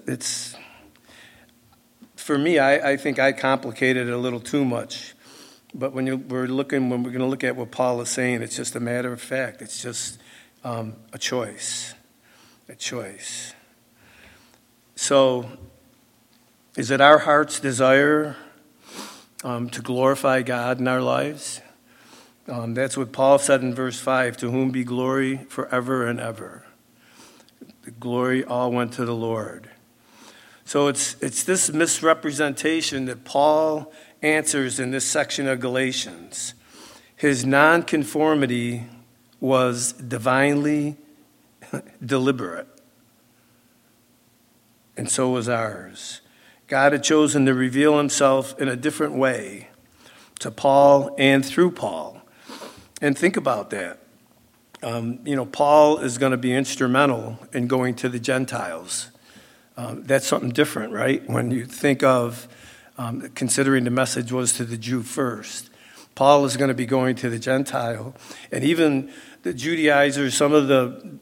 it's, 0.07 0.55
for 2.15 2.37
me, 2.37 2.59
I, 2.59 2.91
I 2.91 2.97
think 2.97 3.19
I 3.19 3.31
complicated 3.31 4.07
it 4.07 4.13
a 4.13 4.17
little 4.17 4.39
too 4.39 4.65
much. 4.65 5.13
But 5.73 5.93
when 5.93 6.07
you, 6.07 6.17
we're 6.17 6.47
looking, 6.47 6.89
when 6.89 7.03
we're 7.03 7.11
going 7.11 7.21
to 7.21 7.27
look 7.27 7.43
at 7.43 7.55
what 7.55 7.71
Paul 7.71 8.01
is 8.01 8.09
saying, 8.09 8.41
it's 8.41 8.55
just 8.55 8.75
a 8.75 8.79
matter 8.79 9.13
of 9.13 9.21
fact. 9.21 9.61
It's 9.61 9.81
just 9.81 10.19
um, 10.63 10.95
a 11.13 11.17
choice 11.17 11.93
a 12.69 12.75
choice. 12.75 13.55
So, 14.95 15.49
is 16.77 16.91
it 16.91 17.01
our 17.01 17.17
heart's 17.17 17.59
desire 17.59 18.35
um, 19.43 19.71
to 19.71 19.81
glorify 19.81 20.43
God 20.43 20.79
in 20.79 20.87
our 20.87 21.01
lives? 21.01 21.61
Um, 22.49 22.73
that's 22.73 22.97
what 22.97 23.11
Paul 23.11 23.37
said 23.37 23.61
in 23.61 23.75
verse 23.75 23.99
5 23.99 24.37
to 24.37 24.49
whom 24.49 24.71
be 24.71 24.83
glory 24.83 25.37
forever 25.49 26.07
and 26.07 26.19
ever. 26.19 26.65
The 27.83 27.91
glory 27.91 28.43
all 28.43 28.71
went 28.71 28.93
to 28.93 29.05
the 29.05 29.13
Lord. 29.13 29.69
So 30.65 30.87
it's, 30.87 31.15
it's 31.21 31.43
this 31.43 31.71
misrepresentation 31.71 33.05
that 33.05 33.23
Paul 33.23 33.91
answers 34.23 34.79
in 34.79 34.89
this 34.89 35.05
section 35.05 35.47
of 35.47 35.59
Galatians. 35.59 36.55
His 37.15 37.45
nonconformity 37.45 38.85
was 39.39 39.93
divinely 39.93 40.97
deliberate. 42.05 42.67
And 44.97 45.09
so 45.09 45.29
was 45.29 45.47
ours. 45.47 46.21
God 46.67 46.93
had 46.93 47.03
chosen 47.03 47.45
to 47.45 47.53
reveal 47.53 47.97
himself 47.97 48.59
in 48.59 48.67
a 48.67 48.75
different 48.75 49.13
way 49.13 49.69
to 50.39 50.51
Paul 50.51 51.15
and 51.17 51.45
through 51.45 51.71
Paul. 51.71 52.18
And 53.01 53.17
think 53.17 53.37
about 53.37 53.69
that. 53.69 53.99
Um, 54.81 55.19
you 55.25 55.35
know, 55.35 55.45
Paul 55.45 55.99
is 55.99 56.17
going 56.17 56.31
to 56.31 56.37
be 56.37 56.53
instrumental 56.53 57.37
in 57.53 57.67
going 57.67 57.95
to 57.95 58.09
the 58.09 58.19
Gentiles. 58.19 59.09
Um, 59.77 60.03
that's 60.03 60.27
something 60.27 60.51
different, 60.51 60.93
right? 60.93 61.27
When 61.29 61.51
you 61.51 61.65
think 61.65 62.03
of 62.03 62.47
um, 62.97 63.29
considering 63.33 63.85
the 63.85 63.91
message 63.91 64.31
was 64.31 64.53
to 64.53 64.65
the 64.65 64.77
Jew 64.77 65.03
first. 65.03 65.69
Paul 66.15 66.43
is 66.43 66.57
going 66.57 66.67
to 66.67 66.73
be 66.73 66.85
going 66.85 67.15
to 67.17 67.29
the 67.29 67.39
Gentile. 67.39 68.13
And 68.51 68.63
even 68.63 69.11
the 69.43 69.53
Judaizers, 69.53 70.35
some 70.35 70.53
of 70.53 70.67
the 70.67 71.19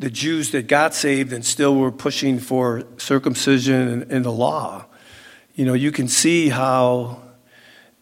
the 0.00 0.10
Jews 0.10 0.50
that 0.52 0.66
got 0.66 0.94
saved 0.94 1.30
and 1.30 1.44
still 1.44 1.76
were 1.76 1.92
pushing 1.92 2.38
for 2.38 2.84
circumcision 2.96 4.06
and, 4.10 4.24
the 4.24 4.32
law, 4.32 4.86
you 5.54 5.66
know, 5.66 5.74
you 5.74 5.92
can 5.92 6.08
see 6.08 6.48
how 6.48 7.20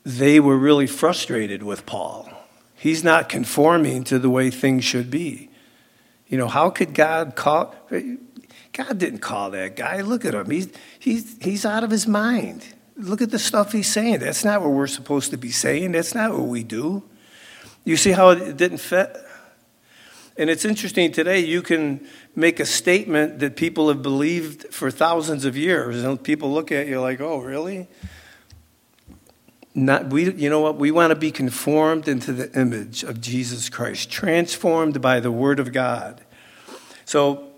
they 0.04 0.38
were 0.38 0.56
really 0.56 0.86
frustrated 0.86 1.64
with 1.64 1.84
Paul. 1.86 2.27
He's 2.78 3.02
not 3.02 3.28
conforming 3.28 4.04
to 4.04 4.18
the 4.18 4.30
way 4.30 4.50
things 4.50 4.84
should 4.84 5.10
be. 5.10 5.50
You 6.28 6.38
know, 6.38 6.48
how 6.48 6.70
could 6.70 6.94
God 6.94 7.34
call? 7.34 7.74
God 8.72 8.98
didn't 8.98 9.18
call 9.18 9.50
that 9.50 9.74
guy. 9.74 10.02
Look 10.02 10.24
at 10.24 10.34
him. 10.34 10.48
He's, 10.48 10.68
he's, 10.98 11.36
he's 11.40 11.66
out 11.66 11.82
of 11.82 11.90
his 11.90 12.06
mind. 12.06 12.64
Look 12.96 13.20
at 13.20 13.30
the 13.30 13.38
stuff 13.38 13.72
he's 13.72 13.90
saying. 13.90 14.20
That's 14.20 14.44
not 14.44 14.60
what 14.60 14.70
we're 14.70 14.86
supposed 14.86 15.30
to 15.30 15.36
be 15.36 15.50
saying. 15.50 15.92
That's 15.92 16.14
not 16.14 16.32
what 16.32 16.46
we 16.46 16.62
do. 16.62 17.02
You 17.84 17.96
see 17.96 18.12
how 18.12 18.30
it 18.30 18.56
didn't 18.56 18.78
fit? 18.78 19.16
And 20.36 20.48
it's 20.48 20.64
interesting 20.64 21.10
today, 21.10 21.40
you 21.40 21.62
can 21.62 22.06
make 22.36 22.60
a 22.60 22.66
statement 22.66 23.40
that 23.40 23.56
people 23.56 23.88
have 23.88 24.02
believed 24.02 24.72
for 24.72 24.88
thousands 24.88 25.44
of 25.44 25.56
years, 25.56 26.04
and 26.04 26.22
people 26.22 26.52
look 26.52 26.70
at 26.70 26.86
you 26.86 27.00
like, 27.00 27.20
oh, 27.20 27.38
really? 27.40 27.88
Not 29.78 30.10
we 30.10 30.32
you 30.32 30.50
know 30.50 30.60
what? 30.60 30.76
We 30.76 30.90
want 30.90 31.10
to 31.10 31.16
be 31.16 31.30
conformed 31.30 32.08
into 32.08 32.32
the 32.32 32.52
image 32.58 33.02
of 33.04 33.20
jesus 33.20 33.68
christ 33.68 34.10
transformed 34.10 35.00
by 35.00 35.20
the 35.20 35.30
word 35.30 35.60
of 35.60 35.72
god. 35.72 36.22
So 37.04 37.48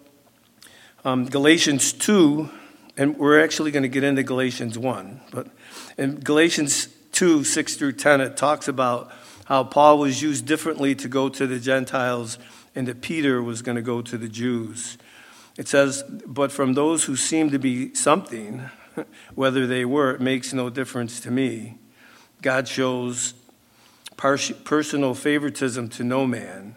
um, 1.05 1.25
galatians 1.27 1.93
2 1.93 2.51
and 2.97 3.17
we're 3.17 3.43
actually 3.43 3.71
going 3.71 3.83
to 3.85 3.89
get 3.89 4.05
into 4.05 4.23
galatians 4.23 4.79
1 4.79 5.21
but 5.33 5.49
in 5.97 6.21
galatians 6.21 6.89
2 7.13 7.43
6 7.43 7.77
through 7.77 7.93
10 7.93 8.21
it 8.21 8.37
talks 8.37 8.69
about 8.69 9.11
how 9.47 9.65
paul 9.65 9.99
was 9.99 10.21
used 10.21 10.47
differently 10.47 10.95
to 10.95 11.09
go 11.09 11.29
to 11.29 11.47
the 11.47 11.59
gentiles 11.59 12.39
and 12.75 12.87
that 12.87 13.01
peter 13.01 13.43
was 13.43 13.63
going 13.63 13.77
to 13.77 13.83
go 13.83 14.01
to 14.03 14.17
the 14.17 14.29
jews. 14.29 14.99
It 15.57 15.69
says 15.69 16.05
but 16.27 16.53
from 16.53 16.75
those 16.75 17.05
who 17.05 17.17
seem 17.17 17.51
to 17.51 17.59
be 17.59 17.95
something 17.95 18.69
whether 19.35 19.67
they 19.67 19.87
were 19.87 20.11
it 20.13 20.21
makes 20.21 20.53
no 20.53 20.69
difference 20.69 21.19
to 21.21 21.31
me 21.31 21.80
God 22.43 22.69
shows 22.69 23.35
personal 24.17 25.15
favoritism 25.15 25.89
to 25.89 26.05
no 26.05 26.27
man. 26.27 26.77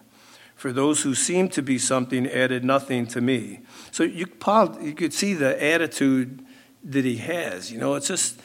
For 0.56 0.72
those 0.72 1.02
who 1.02 1.14
seem 1.14 1.50
to 1.50 1.62
be 1.62 1.78
something 1.78 2.26
added 2.26 2.64
nothing 2.64 3.06
to 3.08 3.20
me. 3.20 3.60
So 3.92 4.04
you, 4.04 4.28
Paul, 4.28 4.82
you 4.82 4.94
could 4.94 5.14
see 5.14 5.34
the 5.34 5.62
attitude 5.62 6.46
that 6.86 7.04
he 7.04 7.18
has. 7.18 7.70
You 7.70 7.80
know, 7.80 7.96
it's 7.96 8.08
just, 8.08 8.40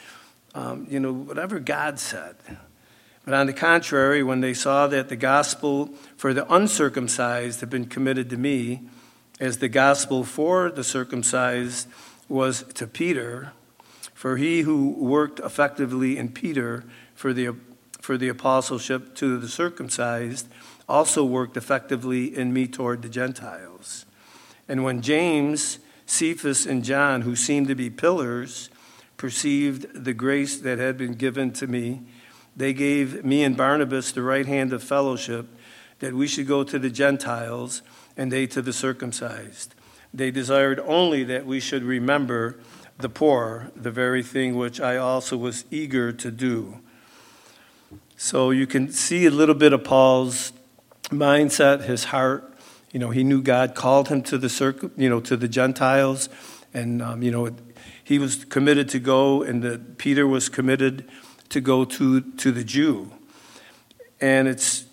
um, 0.54 0.86
you 0.90 0.98
know, 0.98 1.12
whatever 1.12 1.60
God 1.60 2.00
said. 2.00 2.34
But 3.24 3.34
on 3.34 3.46
the 3.46 3.52
contrary, 3.52 4.22
when 4.22 4.40
they 4.40 4.54
saw 4.54 4.86
that 4.88 5.08
the 5.08 5.16
gospel 5.16 5.94
for 6.16 6.32
the 6.34 6.52
uncircumcised 6.52 7.60
had 7.60 7.70
been 7.70 7.86
committed 7.86 8.30
to 8.30 8.36
me, 8.36 8.88
as 9.38 9.58
the 9.58 9.68
gospel 9.68 10.24
for 10.24 10.70
the 10.70 10.82
circumcised 10.82 11.86
was 12.28 12.64
to 12.74 12.86
Peter, 12.86 13.52
for 14.12 14.36
he 14.36 14.62
who 14.62 14.90
worked 14.90 15.38
effectively 15.38 16.18
in 16.18 16.30
Peter 16.30 16.84
for 17.18 17.32
the, 17.32 17.52
for 18.00 18.16
the 18.16 18.28
apostleship 18.28 19.12
to 19.16 19.38
the 19.38 19.48
circumcised 19.48 20.46
also 20.88 21.24
worked 21.24 21.56
effectively 21.56 22.36
in 22.36 22.52
me 22.52 22.68
toward 22.68 23.02
the 23.02 23.08
Gentiles. 23.08 24.06
And 24.68 24.84
when 24.84 25.02
James, 25.02 25.80
Cephas, 26.06 26.64
and 26.64 26.84
John, 26.84 27.22
who 27.22 27.34
seemed 27.34 27.66
to 27.66 27.74
be 27.74 27.90
pillars, 27.90 28.70
perceived 29.16 30.04
the 30.04 30.14
grace 30.14 30.58
that 30.58 30.78
had 30.78 30.96
been 30.96 31.14
given 31.14 31.52
to 31.54 31.66
me, 31.66 32.02
they 32.56 32.72
gave 32.72 33.24
me 33.24 33.42
and 33.42 33.56
Barnabas 33.56 34.12
the 34.12 34.22
right 34.22 34.46
hand 34.46 34.72
of 34.72 34.84
fellowship 34.84 35.48
that 35.98 36.14
we 36.14 36.28
should 36.28 36.46
go 36.46 36.62
to 36.62 36.78
the 36.78 36.88
Gentiles 36.88 37.82
and 38.16 38.30
they 38.30 38.46
to 38.46 38.62
the 38.62 38.72
circumcised. 38.72 39.74
They 40.14 40.30
desired 40.30 40.78
only 40.86 41.24
that 41.24 41.46
we 41.46 41.58
should 41.58 41.82
remember 41.82 42.60
the 42.96 43.08
poor, 43.08 43.72
the 43.74 43.90
very 43.90 44.22
thing 44.22 44.54
which 44.54 44.80
I 44.80 44.96
also 44.96 45.36
was 45.36 45.64
eager 45.72 46.12
to 46.12 46.30
do. 46.30 46.80
So 48.20 48.50
you 48.50 48.66
can 48.66 48.90
see 48.90 49.26
a 49.26 49.30
little 49.30 49.54
bit 49.54 49.72
of 49.72 49.84
Paul's 49.84 50.52
mindset, 51.04 51.84
his 51.84 52.02
heart. 52.02 52.52
You 52.90 52.98
know, 52.98 53.10
he 53.10 53.22
knew 53.22 53.40
God 53.40 53.76
called 53.76 54.08
him 54.08 54.22
to 54.22 54.36
the 54.36 54.48
circle, 54.48 54.90
you 54.96 55.08
know, 55.08 55.20
to 55.20 55.36
the 55.36 55.46
Gentiles, 55.46 56.28
and 56.74 57.00
um, 57.00 57.22
you 57.22 57.30
know, 57.30 57.54
he 58.02 58.18
was 58.18 58.44
committed 58.44 58.88
to 58.88 58.98
go, 58.98 59.44
and 59.44 59.62
that 59.62 59.98
Peter 59.98 60.26
was 60.26 60.48
committed 60.48 61.08
to 61.50 61.60
go 61.60 61.84
to 61.84 62.22
to 62.22 62.50
the 62.50 62.64
Jew. 62.64 63.12
And 64.20 64.48
it's, 64.48 64.86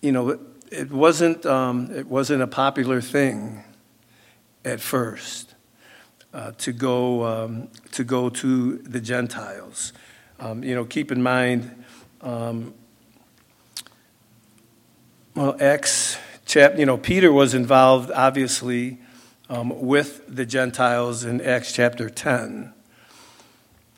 you 0.00 0.12
know, 0.12 0.38
it 0.70 0.92
wasn't 0.92 1.44
um, 1.44 1.90
it 1.90 2.06
wasn't 2.06 2.40
a 2.40 2.46
popular 2.46 3.00
thing 3.00 3.64
at 4.64 4.78
first 4.78 5.56
uh, 6.32 6.52
to 6.58 6.70
go 6.70 7.24
um, 7.24 7.68
to 7.90 8.04
go 8.04 8.28
to 8.28 8.76
the 8.76 9.00
Gentiles. 9.00 9.92
Um, 10.38 10.62
you 10.62 10.76
know, 10.76 10.84
keep 10.84 11.10
in 11.10 11.20
mind 11.20 11.82
um, 12.26 12.74
well, 15.36 15.56
Acts 15.60 16.18
chap, 16.44 16.76
you 16.76 16.84
know, 16.84 16.98
Peter 16.98 17.32
was 17.32 17.54
involved 17.54 18.10
obviously 18.10 18.98
um, 19.48 19.80
with 19.80 20.22
the 20.26 20.44
Gentiles 20.44 21.24
in 21.24 21.40
Acts 21.40 21.72
chapter 21.72 22.10
10. 22.10 22.74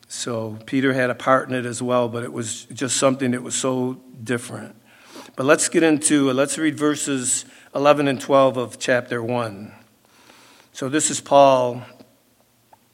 So 0.09 0.59
Peter 0.67 0.93
had 0.93 1.09
a 1.09 1.15
part 1.15 1.49
in 1.49 1.55
it 1.55 1.65
as 1.65 1.81
well, 1.81 2.11
but 2.11 2.23
it 2.23 2.33
was 2.33 2.65
just 2.67 2.99
something 2.99 3.31
that 3.31 3.43
was 3.43 3.55
so 3.55 3.95
different. 4.23 4.77
But 5.35 5.47
let's 5.47 5.71
get 5.71 5.83
into, 5.83 6.31
let's 6.33 6.59
read 6.59 6.77
verses 6.77 7.47
11 7.75 8.09
and 8.09 8.21
12 8.21 8.59
of 8.59 8.79
chapter 8.79 9.23
1. 9.23 9.73
So 10.73 10.91
this 10.91 11.11
is 11.11 11.23
Paul, 11.23 11.83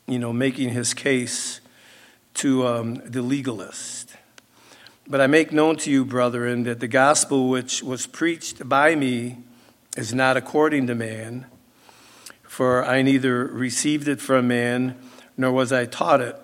you 0.06 0.20
know, 0.20 0.32
making 0.32 0.68
his 0.68 0.94
case 0.94 1.60
to 2.34 2.68
um, 2.68 2.94
the 3.04 3.20
legalist. 3.20 4.14
But 5.06 5.20
I 5.20 5.26
make 5.26 5.52
known 5.52 5.76
to 5.78 5.90
you, 5.90 6.04
brethren, 6.04 6.62
that 6.62 6.80
the 6.80 6.88
gospel 6.88 7.50
which 7.50 7.82
was 7.82 8.06
preached 8.06 8.66
by 8.66 8.94
me 8.94 9.38
is 9.98 10.14
not 10.14 10.38
according 10.38 10.86
to 10.86 10.94
man, 10.94 11.44
for 12.42 12.82
I 12.82 13.02
neither 13.02 13.44
received 13.44 14.08
it 14.08 14.20
from 14.20 14.48
man, 14.48 14.96
nor 15.36 15.52
was 15.52 15.72
I 15.72 15.84
taught 15.84 16.22
it, 16.22 16.36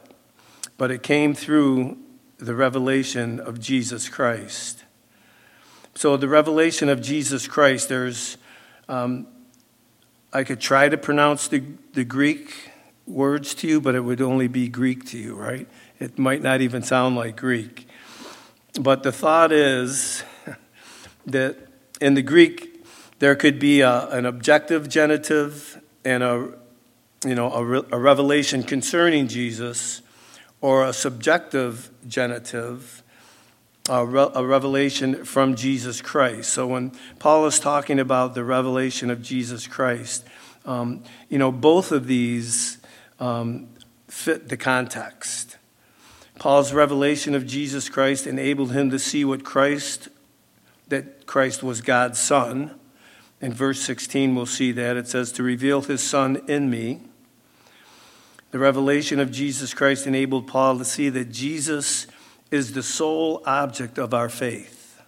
but 0.76 0.90
it 0.90 1.02
came 1.02 1.32
through 1.32 1.96
the 2.36 2.54
revelation 2.54 3.40
of 3.40 3.60
Jesus 3.60 4.10
Christ. 4.10 4.84
So, 5.94 6.18
the 6.18 6.28
revelation 6.28 6.90
of 6.90 7.00
Jesus 7.00 7.48
Christ, 7.48 7.88
there's, 7.88 8.36
um, 8.88 9.26
I 10.32 10.44
could 10.44 10.60
try 10.60 10.88
to 10.90 10.98
pronounce 10.98 11.48
the, 11.48 11.62
the 11.94 12.04
Greek 12.04 12.70
words 13.06 13.54
to 13.56 13.68
you, 13.68 13.80
but 13.80 13.94
it 13.94 14.00
would 14.00 14.20
only 14.20 14.48
be 14.48 14.68
Greek 14.68 15.04
to 15.06 15.18
you, 15.18 15.34
right? 15.34 15.66
It 15.98 16.18
might 16.18 16.42
not 16.42 16.60
even 16.60 16.82
sound 16.82 17.16
like 17.16 17.36
Greek. 17.36 17.86
But 18.78 19.02
the 19.02 19.12
thought 19.12 19.52
is 19.52 20.22
that 21.26 21.56
in 22.00 22.14
the 22.14 22.22
Greek, 22.22 22.84
there 23.18 23.34
could 23.34 23.58
be 23.58 23.80
a, 23.80 24.08
an 24.08 24.26
objective 24.26 24.88
genitive 24.88 25.80
and 26.04 26.22
a, 26.22 26.54
you 27.24 27.34
know, 27.34 27.52
a, 27.52 27.64
re, 27.64 27.82
a 27.92 27.98
revelation 27.98 28.62
concerning 28.62 29.28
Jesus, 29.28 30.02
or 30.60 30.84
a 30.84 30.92
subjective 30.92 31.90
genitive, 32.06 33.02
a, 33.88 34.06
re, 34.06 34.28
a 34.34 34.44
revelation 34.44 35.24
from 35.24 35.56
Jesus 35.56 36.00
Christ. 36.00 36.52
So 36.52 36.66
when 36.66 36.92
Paul 37.18 37.46
is 37.46 37.58
talking 37.58 37.98
about 37.98 38.34
the 38.34 38.44
revelation 38.44 39.10
of 39.10 39.20
Jesus 39.20 39.66
Christ, 39.66 40.24
um, 40.64 41.02
you 41.28 41.38
know, 41.38 41.50
both 41.50 41.92
of 41.92 42.06
these 42.06 42.78
um, 43.18 43.68
fit 44.08 44.48
the 44.48 44.56
context. 44.56 45.56
Paul's 46.40 46.72
revelation 46.72 47.34
of 47.34 47.46
Jesus 47.46 47.90
Christ 47.90 48.26
enabled 48.26 48.72
him 48.72 48.88
to 48.88 48.98
see 48.98 49.26
what 49.26 49.44
Christ, 49.44 50.08
that 50.88 51.26
Christ 51.26 51.62
was 51.62 51.82
God's 51.82 52.18
Son. 52.18 52.80
In 53.42 53.52
verse 53.52 53.82
16, 53.82 54.34
we'll 54.34 54.46
see 54.46 54.72
that. 54.72 54.96
It 54.96 55.06
says, 55.06 55.32
To 55.32 55.42
reveal 55.42 55.82
his 55.82 56.02
Son 56.02 56.40
in 56.48 56.70
me. 56.70 57.02
The 58.52 58.58
revelation 58.58 59.20
of 59.20 59.30
Jesus 59.30 59.74
Christ 59.74 60.06
enabled 60.06 60.46
Paul 60.46 60.78
to 60.78 60.84
see 60.84 61.10
that 61.10 61.30
Jesus 61.30 62.06
is 62.50 62.72
the 62.72 62.82
sole 62.82 63.42
object 63.44 63.98
of 63.98 64.14
our 64.14 64.30
faith. 64.30 65.02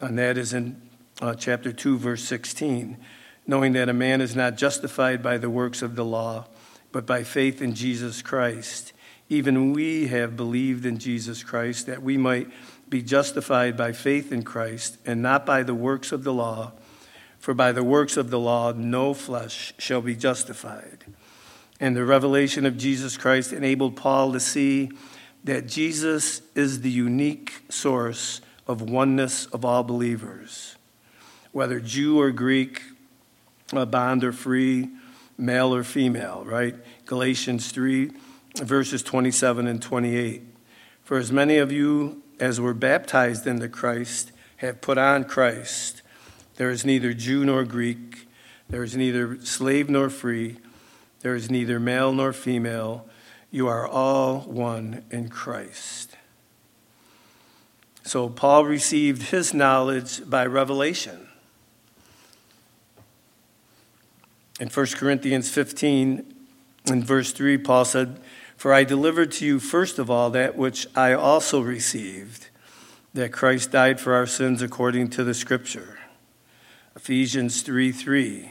And 0.00 0.18
that 0.18 0.38
is 0.38 0.54
in 0.54 0.80
uh, 1.20 1.34
chapter 1.34 1.70
2, 1.70 1.98
verse 1.98 2.24
16. 2.24 2.96
Knowing 3.46 3.74
that 3.74 3.90
a 3.90 3.94
man 3.94 4.22
is 4.22 4.34
not 4.34 4.56
justified 4.56 5.22
by 5.22 5.36
the 5.36 5.50
works 5.50 5.82
of 5.82 5.96
the 5.96 6.04
law, 6.04 6.46
but 6.92 7.04
by 7.04 7.22
faith 7.22 7.60
in 7.60 7.74
Jesus 7.74 8.22
Christ 8.22 8.94
even 9.28 9.72
we 9.72 10.08
have 10.08 10.36
believed 10.36 10.86
in 10.86 10.98
Jesus 10.98 11.42
Christ, 11.42 11.86
that 11.86 12.02
we 12.02 12.16
might 12.16 12.48
be 12.88 13.02
justified 13.02 13.76
by 13.76 13.92
faith 13.92 14.32
in 14.32 14.42
Christ 14.42 14.96
and 15.04 15.20
not 15.20 15.44
by 15.44 15.62
the 15.62 15.74
works 15.74 16.12
of 16.12 16.24
the 16.24 16.32
law. 16.32 16.72
For 17.38 17.54
by 17.54 17.72
the 17.72 17.84
works 17.84 18.16
of 18.16 18.30
the 18.30 18.38
law, 18.38 18.72
no 18.72 19.14
flesh 19.14 19.74
shall 19.78 20.00
be 20.00 20.16
justified. 20.16 21.04
And 21.78 21.94
the 21.94 22.04
revelation 22.04 22.66
of 22.66 22.76
Jesus 22.76 23.16
Christ 23.16 23.52
enabled 23.52 23.96
Paul 23.96 24.32
to 24.32 24.40
see 24.40 24.90
that 25.44 25.68
Jesus 25.68 26.42
is 26.54 26.80
the 26.80 26.90
unique 26.90 27.62
source 27.68 28.40
of 28.66 28.82
oneness 28.82 29.46
of 29.46 29.64
all 29.64 29.84
believers, 29.84 30.76
whether 31.52 31.80
Jew 31.80 32.20
or 32.20 32.32
Greek, 32.32 32.82
uh, 33.72 33.86
bond 33.86 34.24
or 34.24 34.32
free, 34.32 34.88
male 35.36 35.72
or 35.74 35.84
female, 35.84 36.44
right? 36.44 36.74
Galatians 37.06 37.70
3 37.70 38.10
verses 38.58 39.02
27 39.02 39.66
and 39.66 39.80
28. 39.80 40.42
For 41.02 41.16
as 41.16 41.32
many 41.32 41.58
of 41.58 41.72
you 41.72 42.22
as 42.40 42.60
were 42.60 42.74
baptized 42.74 43.46
into 43.46 43.68
Christ 43.68 44.32
have 44.58 44.80
put 44.80 44.98
on 44.98 45.24
Christ. 45.24 46.02
There 46.56 46.70
is 46.70 46.84
neither 46.84 47.12
Jew 47.12 47.44
nor 47.44 47.64
Greek, 47.64 48.26
there 48.68 48.82
is 48.82 48.96
neither 48.96 49.40
slave 49.42 49.88
nor 49.88 50.10
free, 50.10 50.58
there 51.20 51.34
is 51.34 51.50
neither 51.50 51.80
male 51.80 52.12
nor 52.12 52.32
female. 52.32 53.06
You 53.50 53.66
are 53.68 53.86
all 53.86 54.40
one 54.40 55.04
in 55.10 55.28
Christ. 55.28 56.16
So 58.02 58.28
Paul 58.28 58.64
received 58.64 59.24
his 59.24 59.52
knowledge 59.54 60.28
by 60.28 60.46
revelation. 60.46 61.28
In 64.60 64.68
1 64.68 64.86
Corinthians 64.86 65.50
15, 65.50 66.34
in 66.86 67.04
verse 67.04 67.32
3, 67.32 67.58
Paul 67.58 67.84
said, 67.84 68.20
For 68.58 68.74
I 68.74 68.82
delivered 68.82 69.30
to 69.32 69.46
you 69.46 69.60
first 69.60 70.00
of 70.00 70.10
all 70.10 70.30
that 70.30 70.56
which 70.56 70.88
I 70.96 71.12
also 71.12 71.60
received, 71.60 72.48
that 73.14 73.32
Christ 73.32 73.70
died 73.70 74.00
for 74.00 74.14
our 74.14 74.26
sins 74.26 74.62
according 74.62 75.10
to 75.10 75.22
the 75.22 75.32
Scripture. 75.32 76.00
Ephesians 76.96 77.62
3 77.62 77.92
3. 77.92 78.50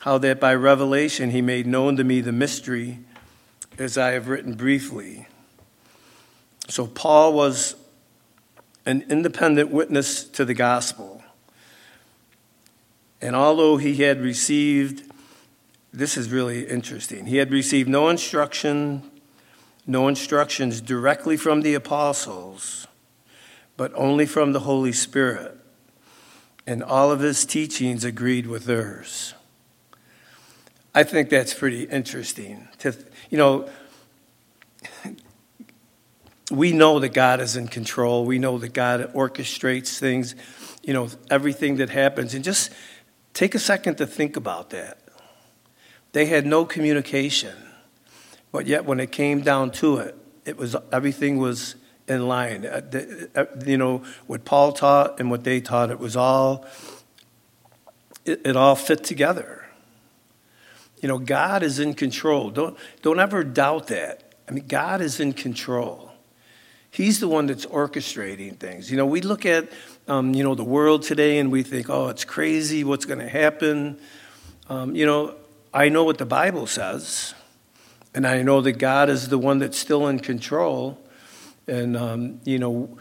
How 0.00 0.18
that 0.18 0.40
by 0.40 0.56
revelation 0.56 1.30
he 1.30 1.40
made 1.40 1.68
known 1.68 1.96
to 1.98 2.04
me 2.04 2.20
the 2.20 2.32
mystery, 2.32 2.98
as 3.78 3.96
I 3.96 4.10
have 4.10 4.26
written 4.26 4.54
briefly. 4.54 5.28
So 6.68 6.88
Paul 6.88 7.32
was 7.32 7.76
an 8.84 9.04
independent 9.08 9.70
witness 9.70 10.24
to 10.24 10.44
the 10.44 10.54
gospel. 10.54 11.22
And 13.22 13.36
although 13.36 13.76
he 13.76 13.94
had 14.02 14.20
received 14.20 15.09
this 15.92 16.16
is 16.16 16.30
really 16.30 16.66
interesting. 16.66 17.26
He 17.26 17.38
had 17.38 17.50
received 17.50 17.88
no 17.88 18.08
instruction, 18.08 19.10
no 19.86 20.08
instructions 20.08 20.80
directly 20.80 21.36
from 21.36 21.62
the 21.62 21.74
apostles, 21.74 22.86
but 23.76 23.92
only 23.94 24.26
from 24.26 24.52
the 24.52 24.60
Holy 24.60 24.92
Spirit. 24.92 25.56
And 26.66 26.82
all 26.82 27.10
of 27.10 27.20
his 27.20 27.44
teachings 27.44 28.04
agreed 28.04 28.46
with 28.46 28.64
theirs. 28.64 29.34
I 30.94 31.02
think 31.02 31.30
that's 31.30 31.54
pretty 31.54 31.84
interesting. 31.84 32.68
To, 32.80 32.94
you 33.30 33.38
know, 33.38 33.68
we 36.50 36.72
know 36.72 36.98
that 36.98 37.14
God 37.14 37.40
is 37.40 37.56
in 37.56 37.68
control. 37.68 38.24
We 38.24 38.38
know 38.38 38.58
that 38.58 38.72
God 38.72 39.12
orchestrates 39.14 39.98
things, 39.98 40.34
you 40.82 40.92
know, 40.92 41.08
everything 41.30 41.76
that 41.76 41.90
happens. 41.90 42.34
And 42.34 42.44
just 42.44 42.70
take 43.34 43.54
a 43.54 43.58
second 43.58 43.96
to 43.96 44.06
think 44.06 44.36
about 44.36 44.70
that. 44.70 44.99
They 46.12 46.26
had 46.26 46.46
no 46.46 46.64
communication. 46.64 47.56
But 48.52 48.66
yet, 48.66 48.84
when 48.84 48.98
it 49.00 49.12
came 49.12 49.42
down 49.42 49.70
to 49.72 49.98
it, 49.98 50.16
it 50.44 50.56
was 50.56 50.74
everything 50.92 51.38
was 51.38 51.76
in 52.08 52.26
line. 52.26 52.66
Uh, 52.66 52.80
uh, 53.36 53.44
you 53.64 53.78
know, 53.78 54.02
what 54.26 54.44
Paul 54.44 54.72
taught 54.72 55.20
and 55.20 55.30
what 55.30 55.44
they 55.44 55.60
taught, 55.60 55.90
it 55.90 56.00
was 56.00 56.16
all, 56.16 56.66
it, 58.24 58.40
it 58.44 58.56
all 58.56 58.74
fit 58.74 59.04
together. 59.04 59.64
You 61.00 61.08
know, 61.08 61.18
God 61.18 61.62
is 61.62 61.78
in 61.78 61.94
control. 61.94 62.50
Don't, 62.50 62.76
don't 63.02 63.20
ever 63.20 63.44
doubt 63.44 63.86
that. 63.86 64.34
I 64.48 64.52
mean, 64.52 64.66
God 64.66 65.00
is 65.00 65.20
in 65.20 65.32
control. 65.32 66.10
He's 66.90 67.20
the 67.20 67.28
one 67.28 67.46
that's 67.46 67.64
orchestrating 67.66 68.58
things. 68.58 68.90
You 68.90 68.96
know, 68.96 69.06
we 69.06 69.20
look 69.20 69.46
at, 69.46 69.70
um, 70.08 70.34
you 70.34 70.42
know, 70.42 70.56
the 70.56 70.64
world 70.64 71.04
today 71.04 71.38
and 71.38 71.52
we 71.52 71.62
think, 71.62 71.88
oh, 71.88 72.08
it's 72.08 72.24
crazy. 72.24 72.82
What's 72.82 73.04
going 73.04 73.20
to 73.20 73.28
happen? 73.28 74.00
Um, 74.68 74.96
you 74.96 75.06
know, 75.06 75.36
I 75.72 75.88
know 75.88 76.02
what 76.02 76.18
the 76.18 76.26
Bible 76.26 76.66
says, 76.66 77.32
and 78.12 78.26
I 78.26 78.42
know 78.42 78.60
that 78.60 78.72
God 78.72 79.08
is 79.08 79.28
the 79.28 79.38
one 79.38 79.60
that's 79.60 79.78
still 79.78 80.08
in 80.08 80.18
control. 80.18 80.98
And, 81.68 81.96
um, 81.96 82.40
you 82.44 82.58
know, 82.58 82.98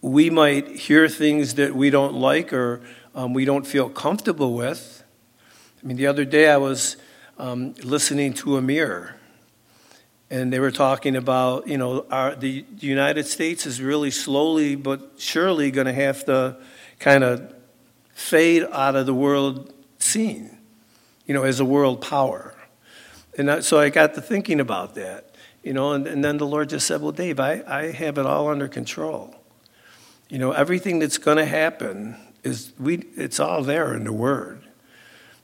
we 0.00 0.30
might 0.30 0.66
hear 0.68 1.08
things 1.08 1.56
that 1.56 1.74
we 1.74 1.90
don't 1.90 2.14
like 2.14 2.54
or 2.54 2.80
um, 3.14 3.34
we 3.34 3.44
don't 3.44 3.66
feel 3.66 3.90
comfortable 3.90 4.54
with. 4.54 5.02
I 5.82 5.86
mean, 5.86 5.98
the 5.98 6.06
other 6.06 6.24
day 6.24 6.48
I 6.48 6.56
was 6.56 6.96
um, 7.36 7.74
listening 7.84 8.32
to 8.34 8.56
a 8.56 8.62
mirror, 8.62 9.16
and 10.30 10.50
they 10.50 10.60
were 10.60 10.70
talking 10.70 11.16
about, 11.16 11.68
you 11.68 11.76
know, 11.76 12.06
our, 12.10 12.34
the 12.34 12.64
United 12.78 13.26
States 13.26 13.66
is 13.66 13.82
really 13.82 14.10
slowly 14.10 14.74
but 14.74 15.12
surely 15.18 15.70
going 15.70 15.86
to 15.86 15.92
have 15.92 16.24
to 16.24 16.56
kind 16.98 17.24
of 17.24 17.54
fade 18.14 18.62
out 18.72 18.96
of 18.96 19.04
the 19.04 19.14
world 19.14 19.74
scene 19.98 20.57
you 21.28 21.34
know, 21.34 21.44
as 21.44 21.60
a 21.60 21.64
world 21.64 22.00
power. 22.00 22.54
And 23.36 23.62
so 23.64 23.78
I 23.78 23.90
got 23.90 24.14
to 24.14 24.20
thinking 24.20 24.58
about 24.58 24.96
that, 24.96 25.36
you 25.62 25.72
know, 25.72 25.92
and, 25.92 26.08
and 26.08 26.24
then 26.24 26.38
the 26.38 26.46
Lord 26.46 26.70
just 26.70 26.88
said, 26.88 27.00
Well, 27.00 27.12
Dave, 27.12 27.38
I, 27.38 27.62
I 27.68 27.92
have 27.92 28.18
it 28.18 28.26
all 28.26 28.48
under 28.48 28.66
control. 28.66 29.36
You 30.28 30.38
know, 30.38 30.50
everything 30.50 30.98
that's 30.98 31.18
going 31.18 31.36
to 31.36 31.44
happen 31.44 32.16
is 32.42 32.72
we 32.80 33.04
it's 33.16 33.38
all 33.38 33.62
there 33.62 33.94
in 33.94 34.04
the 34.04 34.12
word. 34.12 34.64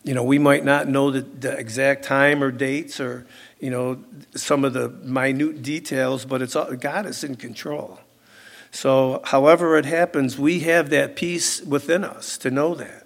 You 0.02 0.14
know, 0.14 0.24
we 0.24 0.38
might 0.38 0.64
not 0.64 0.88
know 0.88 1.10
the, 1.10 1.20
the 1.20 1.56
exact 1.56 2.04
time 2.04 2.42
or 2.42 2.50
dates 2.50 3.00
or, 3.00 3.26
you 3.60 3.70
know, 3.70 4.02
some 4.34 4.64
of 4.64 4.72
the 4.72 4.88
minute 4.88 5.62
details, 5.62 6.26
but 6.26 6.42
it's 6.42 6.56
all, 6.56 6.74
God 6.74 7.06
is 7.06 7.24
in 7.24 7.36
control. 7.36 8.00
So, 8.70 9.22
however 9.24 9.78
it 9.78 9.86
happens, 9.86 10.38
we 10.38 10.60
have 10.60 10.90
that 10.90 11.16
peace 11.16 11.62
within 11.62 12.04
us 12.04 12.36
to 12.38 12.50
know 12.50 12.74
that. 12.74 13.03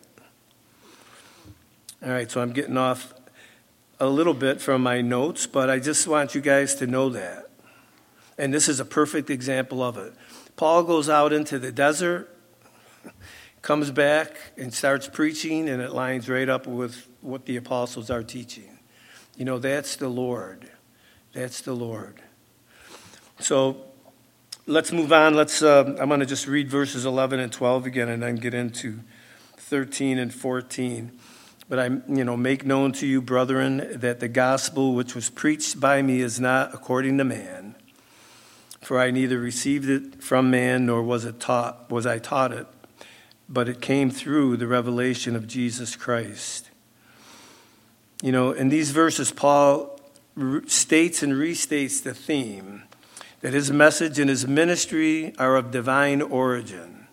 All 2.01 2.11
right, 2.11 2.31
so 2.31 2.41
I'm 2.41 2.53
getting 2.53 2.77
off 2.77 3.13
a 3.99 4.07
little 4.07 4.35
bit 4.35 4.61
from 4.61 4.85
my 4.85 5.01
notes, 5.01 5.49
but 5.49 5.69
I 5.69 5.81
just 5.81 6.07
want 6.07 6.33
you 6.33 6.41
guys 6.41 6.77
to 6.77 6.87
know 6.87 7.09
that. 7.09 7.51
And 8.39 8.55
this 8.55 8.69
is 8.69 8.79
a 8.79 8.85
perfect 8.85 9.31
example 9.31 9.83
of 9.83 9.99
it. 9.99 10.15
Paul 10.55 10.85
goes 10.85 11.09
out 11.09 11.33
into 11.33 11.59
the 11.59 11.73
desert, 11.73 12.33
comes 13.63 13.91
back, 13.91 14.37
and 14.57 14.73
starts 14.73 15.09
preaching, 15.09 15.69
and 15.69 15.83
it 15.83 15.93
lines 15.93 16.29
right 16.29 16.49
up 16.49 16.69
with 16.69 17.09
what 17.21 17.47
the 17.47 17.57
apostles 17.57 18.11
are 18.11 18.23
teaching. 18.23 18.79
You 19.37 19.45
know, 19.45 19.59
that's 19.59 19.97
the 19.97 20.09
Lord. 20.09 20.71
That's 21.33 21.63
the 21.63 21.75
Lord. 21.75 22.23
So 23.41 23.87
let's 24.67 24.93
move 24.93 25.13
on. 25.13 25.35
Let's. 25.35 25.63
Uh, 25.63 25.97
I'm 25.99 26.09
going 26.09 26.21
to 26.21 26.27
just 26.27 26.47
read 26.47 26.69
verses 26.69 27.05
11 27.05 27.41
and 27.41 27.53
12 27.53 27.87
again, 27.87 28.09
and 28.09 28.23
then 28.23 28.37
get 28.37 28.55
into 28.55 29.01
13 29.57 30.21
and 30.21 30.33
14. 30.33 31.19
But 31.69 31.79
I, 31.79 31.87
you 32.09 32.25
know, 32.25 32.37
make 32.37 32.65
known 32.65 32.93
to 32.93 33.07
you, 33.07 33.21
brethren, 33.21 34.01
that 34.01 34.21
the 34.21 34.29
gospel 34.29 34.95
which 34.95 35.15
was 35.15 35.29
preached 35.29 35.79
by 35.79 36.01
me 36.01 36.21
is 36.21 36.41
not 36.41 36.73
according 36.73 37.19
to 37.19 37.25
man. 37.25 37.75
For 38.81 38.99
I 38.99 39.11
neither 39.11 39.39
received 39.39 39.89
it 39.89 40.23
from 40.23 40.51
man 40.51 40.87
nor 40.87 41.03
was 41.03 41.25
it 41.25 41.41
taught 41.41 41.91
was 41.91 42.07
I 42.07 42.19
taught 42.19 42.53
it, 42.53 42.67
but 43.49 43.69
it 43.69 43.83
came 43.83 44.11
through 44.11 44.57
the 44.57 44.67
revelation 44.67 45.37
of 45.37 45.47
Jesus 45.47 45.95
Christ. 45.95 46.71
You 48.23 48.33
know, 48.33 48.53
in 48.53 48.71
these 48.71 48.91
verses, 48.91 49.31
Paul 49.31 50.01
states 50.67 51.23
and 51.23 51.35
restates 51.35 52.03
the 52.03 52.15
theme 52.15 52.85
that 53.41 53.53
his 53.53 53.71
message 53.71 54.19
and 54.19 54.31
his 54.31 54.47
ministry 54.47 55.35
are 55.39 55.57
of 55.57 55.71
divine 55.71 56.23
origin. 56.23 57.07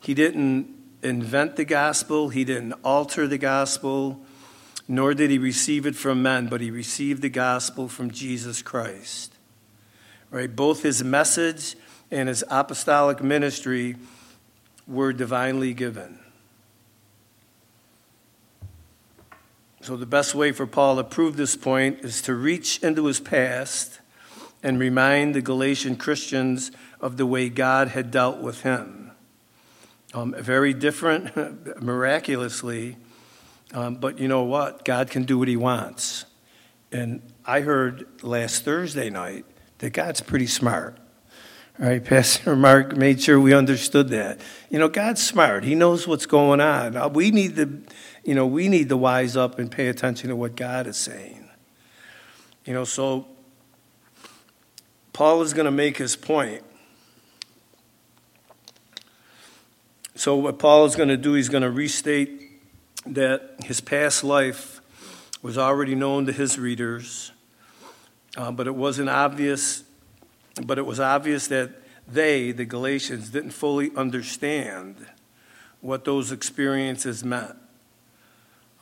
He 0.00 0.14
didn't 0.14 0.77
invent 1.02 1.56
the 1.56 1.64
gospel, 1.64 2.28
he 2.28 2.44
didn't 2.44 2.74
alter 2.84 3.26
the 3.26 3.38
gospel, 3.38 4.20
nor 4.86 5.14
did 5.14 5.30
he 5.30 5.38
receive 5.38 5.86
it 5.86 5.94
from 5.94 6.22
men, 6.22 6.48
but 6.48 6.60
he 6.60 6.70
received 6.70 7.22
the 7.22 7.28
gospel 7.28 7.88
from 7.88 8.10
Jesus 8.10 8.62
Christ. 8.62 9.34
Right? 10.30 10.54
Both 10.54 10.82
his 10.82 11.04
message 11.04 11.76
and 12.10 12.28
his 12.28 12.42
apostolic 12.50 13.22
ministry 13.22 13.96
were 14.86 15.12
divinely 15.12 15.74
given. 15.74 16.18
So, 19.80 19.96
the 19.96 20.06
best 20.06 20.34
way 20.34 20.52
for 20.52 20.66
Paul 20.66 20.96
to 20.96 21.04
prove 21.04 21.36
this 21.36 21.56
point 21.56 22.00
is 22.00 22.20
to 22.22 22.34
reach 22.34 22.82
into 22.82 23.06
his 23.06 23.20
past 23.20 24.00
and 24.62 24.78
remind 24.78 25.34
the 25.34 25.40
Galatian 25.40 25.96
Christians 25.96 26.70
of 27.00 27.16
the 27.16 27.26
way 27.26 27.48
God 27.48 27.88
had 27.88 28.10
dealt 28.10 28.38
with 28.40 28.62
him. 28.62 28.97
Um, 30.18 30.34
very 30.36 30.74
different, 30.74 31.80
miraculously. 31.82 32.96
Um, 33.72 33.94
but 33.94 34.18
you 34.18 34.26
know 34.26 34.42
what? 34.42 34.84
God 34.84 35.10
can 35.10 35.22
do 35.22 35.38
what 35.38 35.46
He 35.46 35.56
wants. 35.56 36.24
And 36.90 37.22
I 37.44 37.60
heard 37.60 38.04
last 38.24 38.64
Thursday 38.64 39.10
night 39.10 39.44
that 39.78 39.90
God's 39.92 40.20
pretty 40.20 40.48
smart. 40.48 40.98
All 41.78 41.86
right, 41.86 42.04
Pastor 42.04 42.56
Mark 42.56 42.96
made 42.96 43.20
sure 43.20 43.38
we 43.38 43.54
understood 43.54 44.08
that. 44.08 44.40
You 44.70 44.80
know, 44.80 44.88
God's 44.88 45.24
smart. 45.24 45.62
He 45.62 45.76
knows 45.76 46.08
what's 46.08 46.26
going 46.26 46.60
on. 46.60 46.96
Uh, 46.96 47.08
we 47.08 47.30
need 47.30 47.54
to, 47.54 47.80
you 48.24 48.34
know, 48.34 48.46
we 48.46 48.68
need 48.68 48.88
to 48.88 48.96
wise 48.96 49.36
up 49.36 49.60
and 49.60 49.70
pay 49.70 49.86
attention 49.86 50.30
to 50.30 50.36
what 50.36 50.56
God 50.56 50.88
is 50.88 50.96
saying. 50.96 51.48
You 52.64 52.74
know, 52.74 52.84
so 52.84 53.28
Paul 55.12 55.42
is 55.42 55.54
going 55.54 55.66
to 55.66 55.70
make 55.70 55.96
his 55.96 56.16
point. 56.16 56.64
So, 60.18 60.34
what 60.34 60.58
Paul 60.58 60.84
is 60.84 60.96
going 60.96 61.10
to 61.10 61.16
do, 61.16 61.34
he's 61.34 61.48
going 61.48 61.62
to 61.62 61.70
restate 61.70 62.60
that 63.06 63.54
his 63.62 63.80
past 63.80 64.24
life 64.24 64.80
was 65.42 65.56
already 65.56 65.94
known 65.94 66.26
to 66.26 66.32
his 66.32 66.58
readers, 66.58 67.30
uh, 68.36 68.50
but 68.50 68.66
it 68.66 68.74
wasn't 68.74 69.10
obvious. 69.10 69.84
But 70.60 70.76
it 70.76 70.84
was 70.84 70.98
obvious 70.98 71.46
that 71.46 71.70
they, 72.08 72.50
the 72.50 72.64
Galatians, 72.64 73.30
didn't 73.30 73.52
fully 73.52 73.92
understand 73.94 75.06
what 75.82 76.04
those 76.04 76.32
experiences 76.32 77.22
meant. 77.22 77.54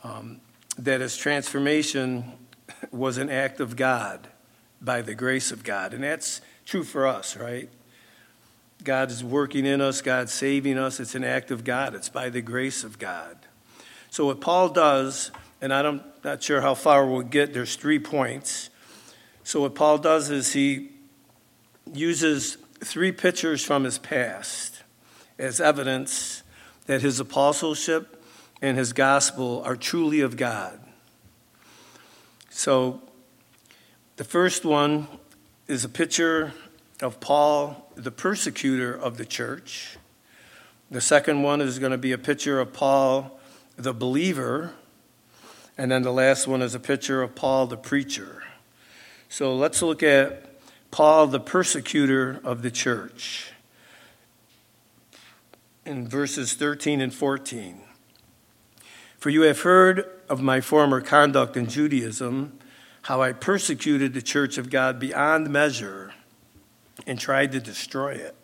Um, 0.03 0.41
that 0.75 1.01
his 1.01 1.17
transformation 1.17 2.31
was 2.91 3.19
an 3.19 3.29
act 3.29 3.59
of 3.59 3.75
God 3.75 4.27
by 4.81 5.03
the 5.03 5.13
grace 5.13 5.51
of 5.51 5.63
God. 5.63 5.93
And 5.93 6.03
that's 6.03 6.41
true 6.65 6.83
for 6.83 7.05
us, 7.05 7.37
right? 7.37 7.69
God 8.87 9.11
is 9.11 9.21
working 9.21 9.65
in 9.65 9.81
us, 9.81 10.01
God's 10.01 10.31
saving 10.31 10.77
us. 10.77 11.01
It's 11.01 11.13
an 11.13 11.25
act 11.25 11.51
of 11.51 11.65
God, 11.65 11.93
it's 11.93 12.07
by 12.07 12.29
the 12.29 12.39
grace 12.39 12.85
of 12.85 12.97
God. 12.97 13.35
So, 14.09 14.27
what 14.27 14.39
Paul 14.39 14.69
does, 14.69 15.29
and 15.59 15.73
I'm 15.73 15.99
not 16.23 16.41
sure 16.41 16.61
how 16.61 16.73
far 16.73 17.05
we'll 17.05 17.23
get, 17.23 17.53
there's 17.53 17.75
three 17.75 17.99
points. 17.99 18.69
So, 19.43 19.59
what 19.59 19.75
Paul 19.75 19.97
does 19.97 20.29
is 20.29 20.53
he 20.53 20.91
uses 21.93 22.55
three 22.79 23.11
pictures 23.11 23.61
from 23.61 23.83
his 23.83 23.97
past 23.97 24.83
as 25.37 25.59
evidence 25.59 26.43
that 26.85 27.01
his 27.01 27.19
apostleship 27.19 28.23
and 28.61 28.77
his 28.77 28.93
gospel 28.93 29.61
are 29.65 29.75
truly 29.75 30.21
of 30.21 30.37
God. 30.37 30.79
So, 32.49 33.01
the 34.15 34.23
first 34.23 34.63
one 34.63 35.09
is 35.67 35.83
a 35.83 35.89
picture 35.89 36.53
of 37.01 37.19
Paul, 37.19 37.91
the 37.95 38.11
persecutor 38.11 38.93
of 38.93 39.17
the 39.17 39.25
church. 39.25 39.97
The 40.89 41.01
second 41.01 41.43
one 41.43 41.61
is 41.61 41.79
going 41.79 41.91
to 41.91 41.97
be 41.97 42.11
a 42.11 42.17
picture 42.17 42.59
of 42.59 42.73
Paul, 42.73 43.39
the 43.75 43.93
believer. 43.93 44.73
And 45.77 45.91
then 45.91 46.01
the 46.01 46.11
last 46.11 46.47
one 46.47 46.61
is 46.61 46.73
a 46.73 46.79
picture 46.79 47.21
of 47.21 47.35
Paul, 47.35 47.67
the 47.67 47.77
preacher. 47.77 48.43
So 49.29 49.55
let's 49.55 49.81
look 49.81 50.01
at 50.01 50.55
Paul, 50.89 51.27
the 51.27 51.39
persecutor 51.39 52.39
of 52.43 52.61
the 52.61 52.71
church, 52.71 53.51
in 55.85 56.07
verses 56.07 56.53
13 56.53 57.01
and 57.01 57.13
14. 57.13 57.81
For 59.19 59.29
you 59.29 59.41
have 59.41 59.61
heard 59.61 60.09
of 60.29 60.41
my 60.41 60.61
former 60.61 61.01
conduct 61.01 61.57
in 61.57 61.67
Judaism, 61.67 62.57
how 63.03 63.21
I 63.21 63.33
persecuted 63.33 64.13
the 64.13 64.21
church 64.21 64.57
of 64.57 64.69
God 64.69 64.99
beyond 64.99 65.49
measure 65.49 66.13
and 67.05 67.19
tried 67.19 67.51
to 67.51 67.59
destroy 67.59 68.13
it. 68.13 68.35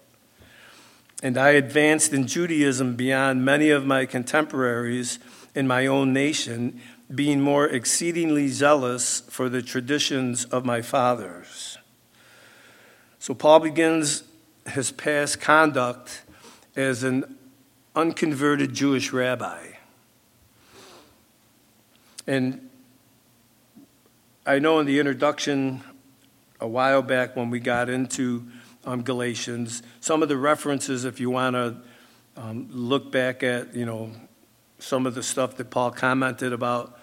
And 1.23 1.37
I 1.37 1.51
advanced 1.51 2.13
in 2.13 2.27
Judaism 2.27 2.95
beyond 2.95 3.45
many 3.45 3.69
of 3.69 3.85
my 3.85 4.05
contemporaries 4.05 5.19
in 5.55 5.67
my 5.67 5.87
own 5.87 6.11
nation, 6.11 6.81
being 7.13 7.39
more 7.39 7.65
exceedingly 7.65 8.49
zealous 8.49 9.21
for 9.21 9.47
the 9.47 9.61
traditions 9.61 10.45
of 10.45 10.65
my 10.65 10.81
fathers. 10.81 11.77
So 13.19 13.33
Paul 13.33 13.61
begins 13.61 14.23
his 14.67 14.91
past 14.91 15.39
conduct 15.39 16.23
as 16.75 17.03
an 17.03 17.37
unconverted 17.95 18.73
Jewish 18.73 19.13
rabbi. 19.13 19.67
And 22.27 22.69
I 24.45 24.59
know 24.59 24.79
in 24.79 24.85
the 24.85 24.99
introduction 24.99 25.83
a 26.63 26.67
while 26.67 27.01
back 27.01 27.35
when 27.35 27.49
we 27.49 27.59
got 27.59 27.89
into 27.89 28.47
um, 28.85 29.03
Galatians, 29.03 29.83
some 29.99 30.23
of 30.23 30.29
the 30.29 30.37
references, 30.37 31.03
if 31.03 31.19
you 31.19 31.29
want 31.29 31.55
to 31.55 31.75
um, 32.37 32.69
look 32.71 33.11
back 33.11 33.43
at, 33.43 33.75
you 33.75 33.85
know, 33.85 34.11
some 34.79 35.05
of 35.05 35.13
the 35.13 35.21
stuff 35.21 35.57
that 35.57 35.69
Paul 35.69 35.91
commented 35.91 36.53
about 36.53 36.97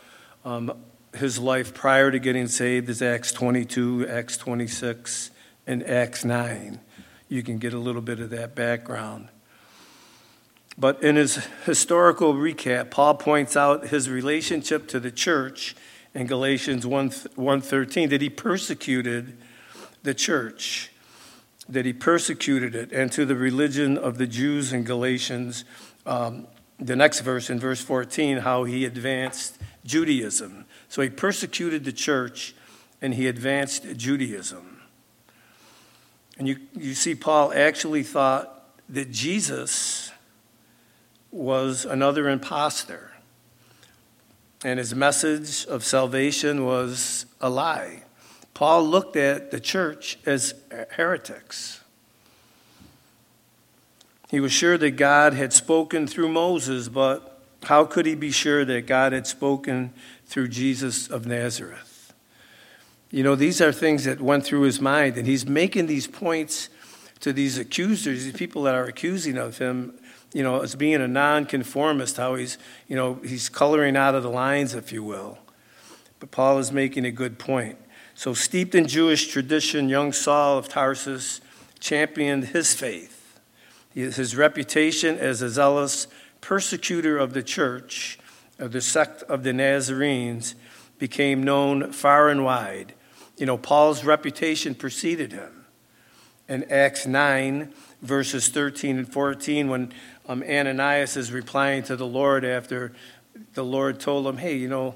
um, 0.47 0.73
his 1.15 1.39
life 1.39 1.75
prior 1.75 2.11
to 2.11 2.19
getting 2.19 2.49
saved 2.49 2.89
is 2.89 3.03
Acts 3.03 3.33
22, 3.33 4.09
Acts 4.09 4.39
26, 4.39 5.31
and 5.67 5.83
Acts 5.87 6.25
9. 6.25 6.81
You 7.29 7.43
can 7.43 7.59
get 7.59 7.75
a 7.75 7.79
little 7.79 8.03
bit 8.03 8.19
of 8.19 8.31
that 8.31 8.55
background. 8.55 9.29
But 10.79 11.03
in 11.03 11.17
his 11.17 11.37
historical 11.67 12.33
recap, 12.33 12.91
Paul 12.91 13.15
points 13.17 13.59
out 13.59 13.89
his 13.89 14.09
relationship 14.09 14.89
to 14.89 14.99
the 15.01 15.11
church 15.11 15.77
in 16.15 16.27
Galatians 16.27 16.87
1, 16.87 17.11
1.13, 17.11 18.09
that 18.09 18.23
he 18.23 18.31
persecuted 18.31 19.37
the 20.03 20.15
church, 20.15 20.91
that 21.69 21.87
he 21.87 21.93
persecuted 21.93 22.75
it, 22.75 22.93
and 22.93 23.13
to 23.13 23.25
the 23.25 23.37
religion 23.37 23.97
of 23.97 24.19
the 24.19 24.27
Jews 24.27 24.73
in 24.73 24.85
Galatians, 24.85 25.65
um, 26.07 26.47
the 26.79 26.97
next 26.97 27.21
verse 27.21 27.51
in 27.51 27.61
verse 27.61 27.81
14, 27.81 28.39
how 28.39 28.65
he 28.65 28.85
advanced 28.85 29.59
Judaism. 29.85 30.65
So 30.89 31.03
he 31.03 31.11
persecuted 31.11 31.85
the 31.85 31.93
church 31.93 32.55
and 33.03 33.15
he 33.15 33.27
advanced 33.29 33.97
Judaism. 33.97 34.81
And 36.39 36.49
you, 36.49 36.57
you 36.75 36.95
see, 36.95 37.15
Paul 37.15 37.53
actually 37.55 38.03
thought 38.03 38.65
that 38.89 39.11
Jesus 39.11 40.11
was 41.31 41.85
another 41.85 42.29
impostor. 42.29 43.13
And 44.65 44.79
his 44.79 44.95
message 44.95 45.67
of 45.67 45.85
salvation 45.85 46.65
was 46.65 47.27
a 47.41 47.49
lie. 47.49 48.03
Paul 48.55 48.85
looked 48.85 49.17
at 49.17 49.51
the 49.51 49.61
church 49.61 50.19
as 50.27 50.55
heretics. 50.93 51.81
He 54.29 54.41
was 54.41 54.53
sure 54.53 54.79
that 54.79 54.93
God 54.93 55.33
had 55.35 55.53
spoken 55.53 56.07
through 56.07 56.29
Moses, 56.29 56.89
but 56.89 57.43
how 57.65 57.85
could 57.85 58.07
he 58.07 58.15
be 58.15 58.31
sure 58.31 58.65
that 58.65 58.87
God 58.87 59.13
had 59.13 59.27
spoken 59.27 59.93
through 60.27 60.49
Jesus 60.49 61.09
of 61.09 61.27
Nazareth? 61.27 62.13
You 63.11 63.25
know, 63.25 63.35
these 63.35 63.61
are 63.61 63.73
things 63.73 64.05
that 64.05 64.21
went 64.21 64.45
through 64.45 64.63
his 64.63 64.81
mind, 64.81 65.17
and 65.17 65.27
he's 65.27 65.47
making 65.47 65.87
these 65.87 66.07
points 66.07 66.69
to 67.21 67.33
these 67.33 67.59
accusers, 67.59 68.25
these 68.25 68.33
people 68.35 68.63
that 68.63 68.75
are 68.75 68.85
accusing 68.85 69.37
of 69.37 69.59
him 69.59 69.99
you 70.33 70.43
know, 70.43 70.61
as 70.61 70.75
being 70.75 71.01
a 71.01 71.09
nonconformist, 71.09 72.17
how 72.17 72.37
he's, 72.37 72.59
you 72.87 72.97
know, 72.97 73.15
he's 73.25 73.49
coloring 73.49 73.97
out 73.97 74.15
of 74.15 74.23
the 74.23 74.31
lines, 74.31 74.75
if 74.75 74.93
you 74.93 75.03
will. 75.03 75.39
But 76.21 76.31
Paul 76.31 76.59
is 76.59 76.71
making 76.71 77.05
a 77.05 77.11
good 77.11 77.39
point. 77.39 77.79
So, 78.21 78.35
steeped 78.35 78.75
in 78.75 78.87
Jewish 78.87 79.29
tradition, 79.29 79.89
young 79.89 80.13
Saul 80.13 80.59
of 80.59 80.69
Tarsus 80.69 81.41
championed 81.79 82.49
his 82.49 82.75
faith. 82.75 83.41
His 83.95 84.37
reputation 84.37 85.17
as 85.17 85.41
a 85.41 85.49
zealous 85.49 86.07
persecutor 86.43 87.17
of 87.17 87.33
the 87.33 87.43
church, 87.43 88.19
of 88.59 88.73
the 88.73 88.83
sect 88.83 89.23
of 89.23 89.43
the 89.43 89.55
Nazarenes, 89.55 90.55
became 90.99 91.43
known 91.43 91.93
far 91.93 92.29
and 92.29 92.45
wide. 92.45 92.93
You 93.39 93.47
know, 93.47 93.57
Paul's 93.57 94.05
reputation 94.05 94.75
preceded 94.75 95.33
him. 95.33 95.65
In 96.47 96.71
Acts 96.71 97.07
9, 97.07 97.73
verses 98.03 98.51
13 98.51 98.99
and 98.99 99.11
14, 99.11 99.71
when 99.71 99.95
um, 100.29 100.43
Ananias 100.43 101.17
is 101.17 101.33
replying 101.33 101.85
to 101.85 101.97
the 101.97 102.07
Lord 102.07 102.45
after 102.45 102.93
the 103.55 103.65
Lord 103.65 103.99
told 103.99 104.27
him, 104.27 104.37
Hey, 104.37 104.59
you 104.59 104.69
know, 104.69 104.95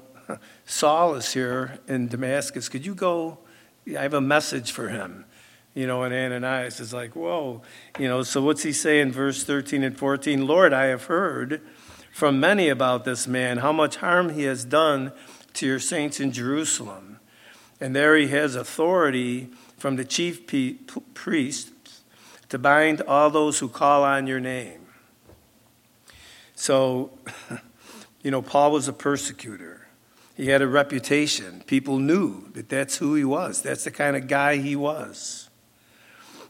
Saul 0.65 1.15
is 1.15 1.33
here 1.33 1.79
in 1.87 2.07
Damascus. 2.07 2.69
Could 2.69 2.85
you 2.85 2.95
go? 2.95 3.39
I 3.87 4.01
have 4.01 4.13
a 4.13 4.21
message 4.21 4.71
for 4.71 4.89
him. 4.89 5.25
You 5.73 5.85
know, 5.87 6.03
and 6.03 6.13
Ananias 6.13 6.79
is 6.79 6.93
like, 6.93 7.15
Whoa. 7.15 7.61
You 7.99 8.07
know, 8.07 8.23
so 8.23 8.41
what's 8.41 8.63
he 8.63 8.73
say 8.73 8.99
in 8.99 9.11
verse 9.11 9.43
13 9.43 9.83
and 9.83 9.97
14? 9.97 10.47
Lord, 10.47 10.73
I 10.73 10.85
have 10.85 11.05
heard 11.05 11.61
from 12.11 12.39
many 12.39 12.69
about 12.69 13.03
this 13.03 13.27
man, 13.27 13.57
how 13.57 13.73
much 13.73 13.97
harm 13.97 14.29
he 14.29 14.43
has 14.43 14.63
done 14.63 15.11
to 15.53 15.65
your 15.65 15.79
saints 15.79 16.19
in 16.19 16.31
Jerusalem. 16.31 17.19
And 17.81 17.93
there 17.93 18.15
he 18.15 18.29
has 18.29 18.55
authority 18.55 19.49
from 19.77 19.97
the 19.97 20.05
chief 20.05 20.47
priests 21.13 22.01
to 22.47 22.57
bind 22.57 23.01
all 23.01 23.29
those 23.29 23.59
who 23.59 23.67
call 23.67 24.03
on 24.03 24.27
your 24.27 24.39
name. 24.39 24.85
So, 26.55 27.11
you 28.23 28.31
know, 28.31 28.41
Paul 28.41 28.71
was 28.71 28.87
a 28.87 28.93
persecutor. 28.93 29.84
He 30.35 30.49
had 30.49 30.61
a 30.61 30.67
reputation. 30.67 31.63
People 31.65 31.97
knew 31.97 32.49
that 32.53 32.67
that's 32.67 32.97
who 32.97 33.15
he 33.15 33.23
was, 33.23 33.61
that's 33.61 33.85
the 33.85 33.91
kind 33.91 34.15
of 34.15 34.27
guy 34.27 34.57
he 34.57 34.75
was. 34.75 35.49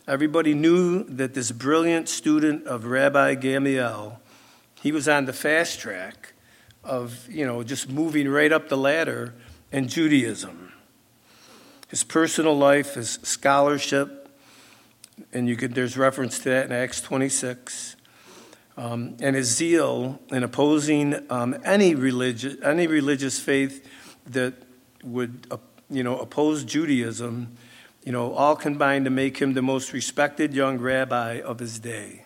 Everybody 0.08 0.54
knew 0.54 1.04
that 1.04 1.34
this 1.34 1.52
brilliant 1.52 2.10
student 2.10 2.68
of 2.68 2.86
Rabbi 2.86 3.36
Gamaliel, 3.36 4.20
he 4.82 4.92
was 4.92 5.08
on 5.08 5.26
the 5.26 5.34
fast 5.34 5.80
track 5.80 6.34
of, 6.84 7.28
you 7.28 7.46
know, 7.46 7.64
just 7.64 7.90
moving 7.90 8.30
right 8.30 8.52
up 8.52 8.70
the 8.70 8.78
ladder 8.78 9.34
in 9.72 9.88
Judaism. 9.88 10.72
His 11.88 12.04
personal 12.04 12.56
life, 12.56 12.94
his 12.94 13.20
scholarship, 13.24 14.30
and 15.34 15.48
you 15.48 15.56
could, 15.56 15.74
there's 15.74 15.98
reference 15.98 16.38
to 16.40 16.50
that 16.50 16.66
in 16.66 16.72
Acts 16.72 17.02
26 17.02 17.95
um, 18.78 19.16
and 19.22 19.36
his 19.36 19.56
zeal 19.56 20.20
in 20.30 20.44
opposing 20.44 21.16
um, 21.30 21.58
any, 21.64 21.96
religious, 21.96 22.56
any 22.64 22.88
religious 22.88 23.40
faith 23.40 23.88
that 24.28 24.54
would 25.04 25.48
uh, 25.52 25.58
you 25.90 26.04
know, 26.04 26.20
oppose 26.20 26.64
Judaism, 26.64 27.56
you 28.04 28.12
know, 28.12 28.34
all 28.34 28.56
combined 28.56 29.06
to 29.06 29.12
make 29.12 29.38
him 29.38 29.54
the 29.54 29.62
most 29.62 29.94
respected 29.94 30.54
young 30.54 30.78
rabbi 30.78 31.40
of 31.40 31.60
his 31.60 31.80
day. 31.80 32.26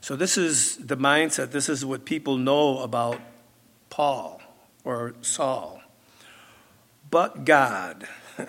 So, 0.00 0.16
this 0.16 0.38
is 0.38 0.76
the 0.76 0.96
mindset, 0.96 1.50
this 1.50 1.68
is 1.68 1.84
what 1.84 2.04
people 2.04 2.36
know 2.36 2.78
about 2.78 3.20
Paul 3.90 4.40
or 4.84 5.14
Saul. 5.22 5.80
But 7.10 7.44
God, 7.44 8.06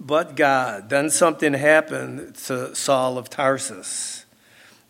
but 0.00 0.34
God. 0.34 0.88
Then 0.88 1.10
something 1.10 1.52
happened 1.54 2.34
to 2.46 2.74
Saul 2.74 3.18
of 3.18 3.30
Tarsus. 3.30 4.24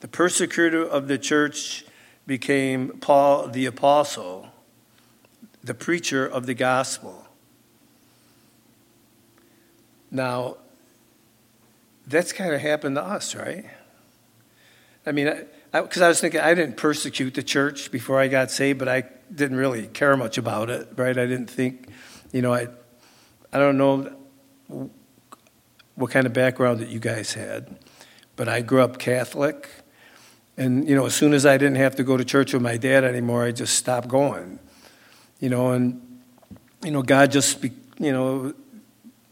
The 0.00 0.08
persecutor 0.08 0.84
of 0.84 1.08
the 1.08 1.18
church 1.18 1.84
became 2.26 2.98
Paul 3.00 3.48
the 3.48 3.66
apostle, 3.66 4.48
the 5.64 5.74
preacher 5.74 6.26
of 6.26 6.46
the 6.46 6.54
gospel. 6.54 7.26
Now, 10.10 10.56
that's 12.06 12.32
kind 12.32 12.54
of 12.54 12.60
happened 12.60 12.96
to 12.96 13.02
us, 13.02 13.34
right? 13.34 13.66
I 15.04 15.12
mean, 15.12 15.46
because 15.72 16.02
I, 16.02 16.04
I, 16.04 16.06
I 16.06 16.08
was 16.08 16.20
thinking 16.20 16.40
I 16.40 16.54
didn't 16.54 16.76
persecute 16.76 17.34
the 17.34 17.42
church 17.42 17.90
before 17.90 18.20
I 18.20 18.28
got 18.28 18.50
saved, 18.50 18.78
but 18.78 18.88
I 18.88 19.04
didn't 19.34 19.56
really 19.56 19.86
care 19.88 20.16
much 20.16 20.38
about 20.38 20.70
it, 20.70 20.88
right? 20.96 21.16
I 21.16 21.26
didn't 21.26 21.50
think, 21.50 21.88
you 22.32 22.40
know, 22.42 22.52
I, 22.54 22.68
I 23.52 23.58
don't 23.58 23.76
know 23.78 24.10
what 25.94 26.10
kind 26.10 26.26
of 26.26 26.32
background 26.32 26.80
that 26.80 26.88
you 26.88 26.98
guys 26.98 27.34
had, 27.34 27.76
but 28.36 28.48
I 28.48 28.60
grew 28.60 28.82
up 28.82 28.98
Catholic. 28.98 29.68
And, 30.58 30.88
you 30.88 30.96
know, 30.96 31.06
as 31.06 31.14
soon 31.14 31.34
as 31.34 31.46
I 31.46 31.56
didn't 31.56 31.76
have 31.76 31.94
to 31.96 32.02
go 32.02 32.16
to 32.16 32.24
church 32.24 32.52
with 32.52 32.62
my 32.62 32.76
dad 32.76 33.04
anymore, 33.04 33.44
I 33.44 33.52
just 33.52 33.76
stopped 33.76 34.08
going. 34.08 34.58
You 35.38 35.50
know, 35.50 35.70
and, 35.70 36.02
you 36.82 36.90
know, 36.90 37.00
God 37.00 37.30
just, 37.30 37.62
you 37.62 38.12
know, 38.12 38.52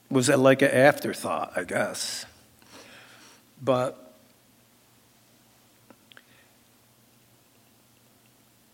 was 0.08 0.28
like 0.28 0.62
an 0.62 0.70
afterthought, 0.70 1.52
I 1.56 1.64
guess. 1.64 2.26
But, 3.60 4.14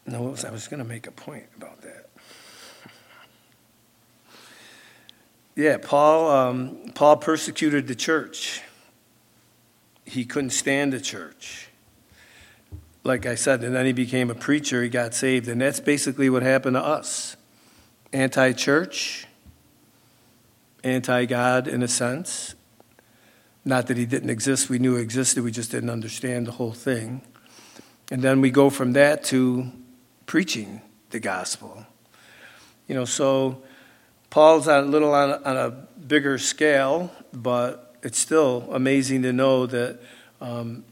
no, 0.07 0.37
I 0.47 0.51
was 0.51 0.69
going 0.69 0.83
to 0.83 0.89
make 0.89 1.07
a 1.07 1.11
point 1.11 1.47
about 1.57 1.81
that. 1.81 2.11
Yeah, 5.57 5.79
Paul, 5.81 6.31
um, 6.31 6.93
Paul 6.95 7.17
persecuted 7.17 7.87
the 7.87 7.95
church. 7.95 8.61
He 10.05 10.27
couldn't 10.27 10.51
stand 10.51 10.93
the 10.93 11.01
church 11.01 11.69
like 13.05 13.27
I 13.27 13.35
said, 13.35 13.65
and 13.65 13.75
then 13.75 13.87
he 13.87 13.93
became 13.93 14.31
a 14.31 14.35
preacher, 14.35 14.83
he 14.83 14.89
got 14.89 15.15
saved. 15.15 15.49
And 15.49 15.61
that's 15.61 15.81
basically 15.81 16.31
what 16.31 16.43
happened 16.43 16.75
to 16.75 16.85
us 16.85 17.37
anti 18.13 18.53
church, 18.53 19.27
anti 20.85 21.25
God 21.27 21.67
in 21.67 21.83
a 21.83 21.89
sense. 21.89 22.55
Not 23.65 23.87
that 23.87 23.97
he 23.97 24.07
didn't 24.07 24.31
exist, 24.31 24.69
we 24.69 24.79
knew 24.79 24.97
he 24.97 25.03
existed, 25.03 25.45
we 25.45 25.53
just 25.53 25.71
didn't 25.71 25.91
understand 25.91 26.47
the 26.47 26.53
whole 26.53 26.73
thing. 26.73 27.23
And 28.11 28.21
then 28.23 28.41
we 28.41 28.51
go 28.51 28.71
from 28.71 28.93
that 28.95 29.25
to 29.25 29.71
preaching 30.27 30.83
the 31.11 31.21
gospel. 31.21 31.87
You 32.89 32.97
know, 32.97 33.05
so 33.05 33.63
Paul's 34.31 34.67
on 34.67 34.85
a 34.85 34.87
little 34.87 35.15
on 35.15 35.31
a, 35.31 35.41
on 35.45 35.57
a 35.57 35.71
bigger 35.71 36.39
scale, 36.39 37.13
but 37.33 37.95
it's 38.03 38.19
still 38.19 38.69
amazing 38.73 39.23
to 39.23 39.33
know 39.33 39.67
that 39.67 40.01
um, 40.41 40.85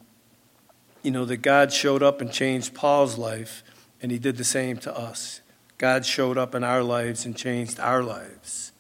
you 1.03 1.11
know, 1.11 1.25
that 1.25 1.39
God 1.39 1.73
showed 1.73 2.03
up 2.03 2.21
and 2.21 2.33
changed 2.33 2.75
Paul's 2.75 3.19
life, 3.19 3.63
and 4.03 4.11
he 4.11 4.19
did 4.19 4.37
the 4.37 4.45
same 4.45 4.77
to 4.79 4.97
us. 4.97 5.41
God 5.79 6.05
showed 6.05 6.37
up 6.37 6.55
in 6.55 6.63
our 6.63 6.83
lives 6.83 7.25
and 7.25 7.37
changed 7.37 7.81
our 7.81 8.03
lives. 8.03 8.73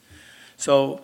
So, 0.56 1.02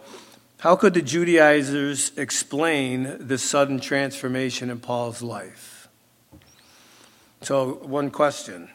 how 0.58 0.76
could 0.76 0.94
the 0.94 1.02
Judaizers 1.02 2.16
explain 2.16 3.16
this 3.20 3.42
sudden 3.42 3.80
transformation 3.80 4.68
in 4.70 4.80
Paul's 4.80 5.22
life? 5.22 5.88
So, 7.40 7.74
one 7.82 8.10
question 8.10 8.68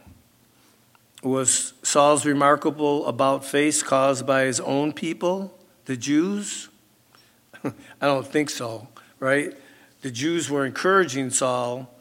Was 1.22 1.74
Saul's 1.84 2.26
remarkable 2.26 3.06
about 3.06 3.46
face 3.46 3.84
caused 3.84 4.26
by 4.26 4.44
his 4.44 4.60
own 4.60 4.94
people, 4.94 5.58
the 5.86 5.98
Jews? 5.98 6.70
I 7.64 7.72
don't 8.02 8.26
think 8.26 8.50
so, 8.50 8.88
right? 9.20 9.54
The 10.02 10.10
Jews 10.10 10.50
were 10.50 10.66
encouraging 10.66 11.30
Saul 11.30 11.94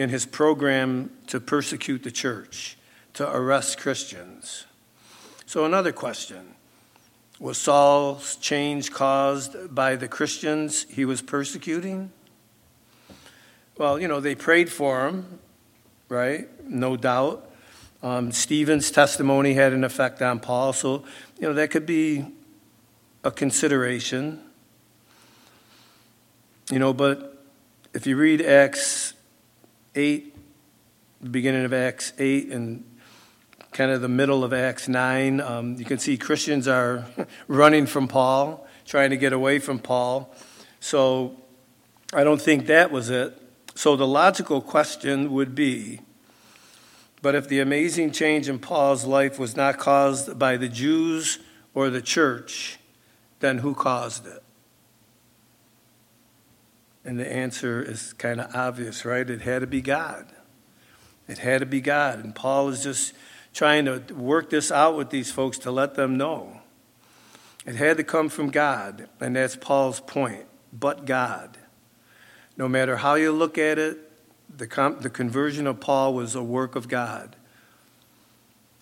in 0.00 0.08
his 0.08 0.24
program 0.24 1.10
to 1.26 1.38
persecute 1.38 2.02
the 2.02 2.10
church, 2.10 2.78
to 3.12 3.30
arrest 3.30 3.76
Christians. 3.78 4.64
So, 5.44 5.66
another 5.66 5.92
question 5.92 6.54
Was 7.38 7.58
Saul's 7.58 8.36
change 8.36 8.90
caused 8.92 9.74
by 9.74 9.96
the 9.96 10.08
Christians 10.08 10.84
he 10.84 11.04
was 11.04 11.20
persecuting? 11.20 12.12
Well, 13.76 14.00
you 14.00 14.08
know, 14.08 14.20
they 14.20 14.34
prayed 14.34 14.72
for 14.72 15.06
him, 15.06 15.38
right? 16.08 16.48
No 16.66 16.96
doubt. 16.96 17.46
Um, 18.02 18.32
Stephen's 18.32 18.90
testimony 18.90 19.52
had 19.52 19.74
an 19.74 19.84
effect 19.84 20.22
on 20.22 20.40
Paul, 20.40 20.72
so, 20.72 21.04
you 21.38 21.46
know, 21.46 21.52
that 21.52 21.70
could 21.70 21.84
be 21.84 22.24
a 23.22 23.30
consideration. 23.30 24.40
You 26.70 26.78
know, 26.78 26.94
but 26.94 27.44
if 27.92 28.06
you 28.06 28.16
read 28.16 28.40
Acts 28.40 29.12
8, 29.94 30.34
beginning 31.30 31.64
of 31.64 31.72
Acts 31.72 32.12
8, 32.18 32.48
and 32.48 32.84
kind 33.72 33.90
of 33.90 34.00
the 34.00 34.08
middle 34.08 34.44
of 34.44 34.52
Acts 34.52 34.88
9, 34.88 35.40
um, 35.40 35.76
you 35.76 35.84
can 35.84 35.98
see 35.98 36.16
Christians 36.16 36.66
are 36.66 37.06
running 37.48 37.86
from 37.86 38.08
Paul, 38.08 38.66
trying 38.86 39.10
to 39.10 39.16
get 39.16 39.32
away 39.32 39.58
from 39.58 39.78
Paul. 39.78 40.34
So 40.80 41.36
I 42.12 42.24
don't 42.24 42.40
think 42.40 42.66
that 42.66 42.90
was 42.90 43.10
it. 43.10 43.36
So 43.74 43.96
the 43.96 44.06
logical 44.06 44.60
question 44.60 45.32
would 45.32 45.54
be 45.54 46.00
but 47.22 47.34
if 47.34 47.48
the 47.48 47.60
amazing 47.60 48.12
change 48.12 48.48
in 48.48 48.58
Paul's 48.58 49.04
life 49.04 49.38
was 49.38 49.56
not 49.56 49.78
caused 49.78 50.38
by 50.38 50.56
the 50.56 50.68
Jews 50.68 51.38
or 51.74 51.90
the 51.90 52.00
church, 52.00 52.78
then 53.40 53.58
who 53.58 53.74
caused 53.74 54.26
it? 54.26 54.42
And 57.10 57.18
the 57.18 57.28
answer 57.28 57.82
is 57.82 58.12
kind 58.12 58.40
of 58.40 58.54
obvious, 58.54 59.04
right? 59.04 59.28
It 59.28 59.40
had 59.40 59.62
to 59.62 59.66
be 59.66 59.80
God. 59.80 60.26
It 61.26 61.38
had 61.38 61.58
to 61.58 61.66
be 61.66 61.80
God. 61.80 62.22
And 62.22 62.32
Paul 62.32 62.68
is 62.68 62.84
just 62.84 63.14
trying 63.52 63.86
to 63.86 63.98
work 64.14 64.50
this 64.50 64.70
out 64.70 64.96
with 64.96 65.10
these 65.10 65.32
folks 65.32 65.58
to 65.58 65.72
let 65.72 65.96
them 65.96 66.16
know. 66.16 66.60
It 67.66 67.74
had 67.74 67.96
to 67.96 68.04
come 68.04 68.28
from 68.28 68.50
God. 68.50 69.08
And 69.18 69.34
that's 69.34 69.56
Paul's 69.56 69.98
point. 69.98 70.44
But 70.72 71.04
God. 71.04 71.58
No 72.56 72.68
matter 72.68 72.98
how 72.98 73.16
you 73.16 73.32
look 73.32 73.58
at 73.58 73.76
it, 73.76 73.98
the, 74.56 74.68
com- 74.68 75.00
the 75.00 75.10
conversion 75.10 75.66
of 75.66 75.80
Paul 75.80 76.14
was 76.14 76.36
a 76.36 76.44
work 76.44 76.76
of 76.76 76.86
God. 76.86 77.34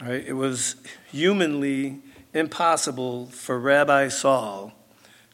Right? 0.03 0.23
It 0.27 0.35
was 0.35 0.77
humanly 1.11 2.01
impossible 2.35 3.29
for 3.29 3.59
Rabbi 3.59 4.09
Saul 4.09 4.75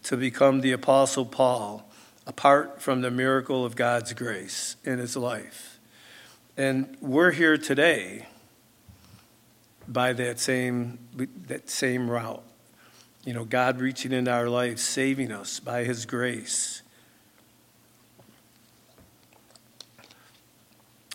to 0.05 0.17
become 0.17 0.61
the 0.61 0.71
Apostle 0.71 1.27
Paul 1.27 1.84
apart 2.27 2.81
from 2.81 3.03
the 3.03 3.11
miracle 3.11 3.65
of 3.65 3.77
God's 3.77 4.13
grace 4.13 4.77
in 4.85 4.99
his 4.99 5.17
life. 5.17 5.79
And 6.57 6.97
we're 7.01 7.33
here 7.33 7.59
today 7.59 8.27
by 9.87 10.13
that 10.15 10.39
same, 10.39 10.99
that 11.47 11.69
same 11.69 12.11
route. 12.11 12.43
You 13.25 13.35
know, 13.35 13.45
God 13.45 13.81
reaching 13.81 14.13
into 14.13 14.31
our 14.31 14.49
lives, 14.49 14.83
saving 14.83 15.33
us 15.33 15.61
by 15.61 15.85
his 15.85 16.07
grace. 16.07 16.83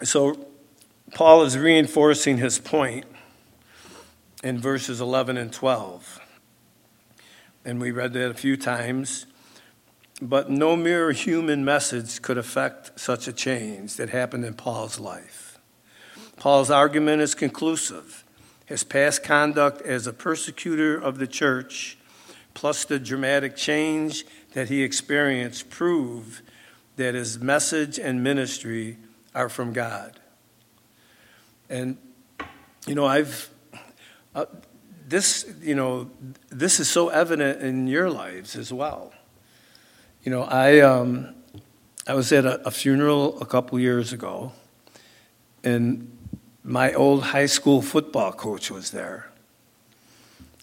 So, 0.03 0.47
Paul 1.13 1.43
is 1.43 1.57
reinforcing 1.57 2.37
his 2.37 2.59
point 2.59 3.05
in 4.43 4.59
verses 4.59 5.01
11 5.01 5.37
and 5.37 5.51
12. 5.51 6.19
And 7.65 7.81
we 7.81 7.91
read 7.91 8.13
that 8.13 8.29
a 8.29 8.33
few 8.33 8.55
times. 8.55 9.25
But 10.21 10.49
no 10.49 10.75
mere 10.75 11.11
human 11.11 11.63
message 11.63 12.21
could 12.21 12.37
affect 12.37 12.99
such 12.99 13.27
a 13.27 13.33
change 13.33 13.95
that 13.95 14.09
happened 14.09 14.43
in 14.43 14.53
Paul's 14.53 14.99
life. 14.99 15.59
Paul's 16.35 16.69
argument 16.69 17.21
is 17.21 17.35
conclusive. 17.35 18.25
His 18.65 18.83
past 18.83 19.23
conduct 19.23 19.81
as 19.81 20.07
a 20.07 20.13
persecutor 20.13 20.97
of 20.97 21.19
the 21.19 21.27
church, 21.27 21.97
plus 22.53 22.85
the 22.85 22.99
dramatic 22.99 23.55
change 23.55 24.25
that 24.53 24.69
he 24.69 24.83
experienced, 24.83 25.69
prove 25.69 26.41
that 26.97 27.15
his 27.15 27.39
message 27.39 27.97
and 27.97 28.21
ministry 28.21 28.97
are 29.33 29.47
from 29.47 29.71
God. 29.71 30.19
And, 31.69 31.97
you 32.85 32.95
know, 32.95 33.05
I've, 33.05 33.49
uh, 34.35 34.45
this, 35.07 35.45
you 35.61 35.75
know, 35.75 36.09
this 36.49 36.79
is 36.79 36.89
so 36.89 37.09
evident 37.09 37.61
in 37.61 37.87
your 37.87 38.09
lives 38.09 38.55
as 38.55 38.73
well. 38.73 39.13
You 40.23 40.31
know, 40.31 40.43
I, 40.43 40.81
um, 40.81 41.33
I 42.05 42.13
was 42.13 42.33
at 42.33 42.45
a, 42.45 42.67
a 42.67 42.71
funeral 42.71 43.41
a 43.41 43.45
couple 43.45 43.79
years 43.79 44.11
ago, 44.11 44.51
and 45.63 46.11
my 46.61 46.93
old 46.93 47.23
high 47.23 47.45
school 47.45 47.81
football 47.81 48.33
coach 48.33 48.69
was 48.69 48.91
there. 48.91 49.31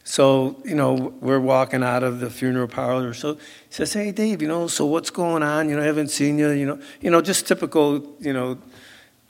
So, 0.04 0.60
you 0.62 0.74
know, 0.74 1.14
we're 1.20 1.40
walking 1.40 1.82
out 1.82 2.02
of 2.02 2.20
the 2.20 2.28
funeral 2.28 2.68
parlor. 2.68 3.14
So 3.14 3.34
he 3.34 3.40
says, 3.70 3.94
Hey, 3.94 4.12
Dave, 4.12 4.42
you 4.42 4.46
know, 4.46 4.66
so 4.66 4.84
what's 4.84 5.10
going 5.10 5.42
on? 5.42 5.70
You 5.70 5.76
know, 5.76 5.82
I 5.82 5.86
haven't 5.86 6.08
seen 6.08 6.38
you, 6.38 6.50
you 6.50 6.66
know, 6.66 6.78
you 7.00 7.10
know, 7.10 7.22
just 7.22 7.48
typical, 7.48 8.14
you 8.20 8.34
know, 8.34 8.58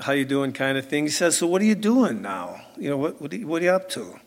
how 0.01 0.12
you 0.12 0.24
doing 0.24 0.53
kind 0.53 0.76
of 0.76 0.86
thing. 0.86 1.05
He 1.05 1.11
says, 1.11 1.38
So 1.38 1.46
what 1.46 1.62
are 1.62 1.64
you 1.64 1.76
doing 1.76 2.20
now? 2.20 2.61
You 2.76 2.90
know, 2.90 2.96
what, 2.96 3.22
what, 3.22 3.32
are, 3.32 3.36
you, 3.36 3.46
what 3.46 3.62
are 3.62 3.64
you 3.64 3.70
up 3.70 3.88
to? 3.90 4.18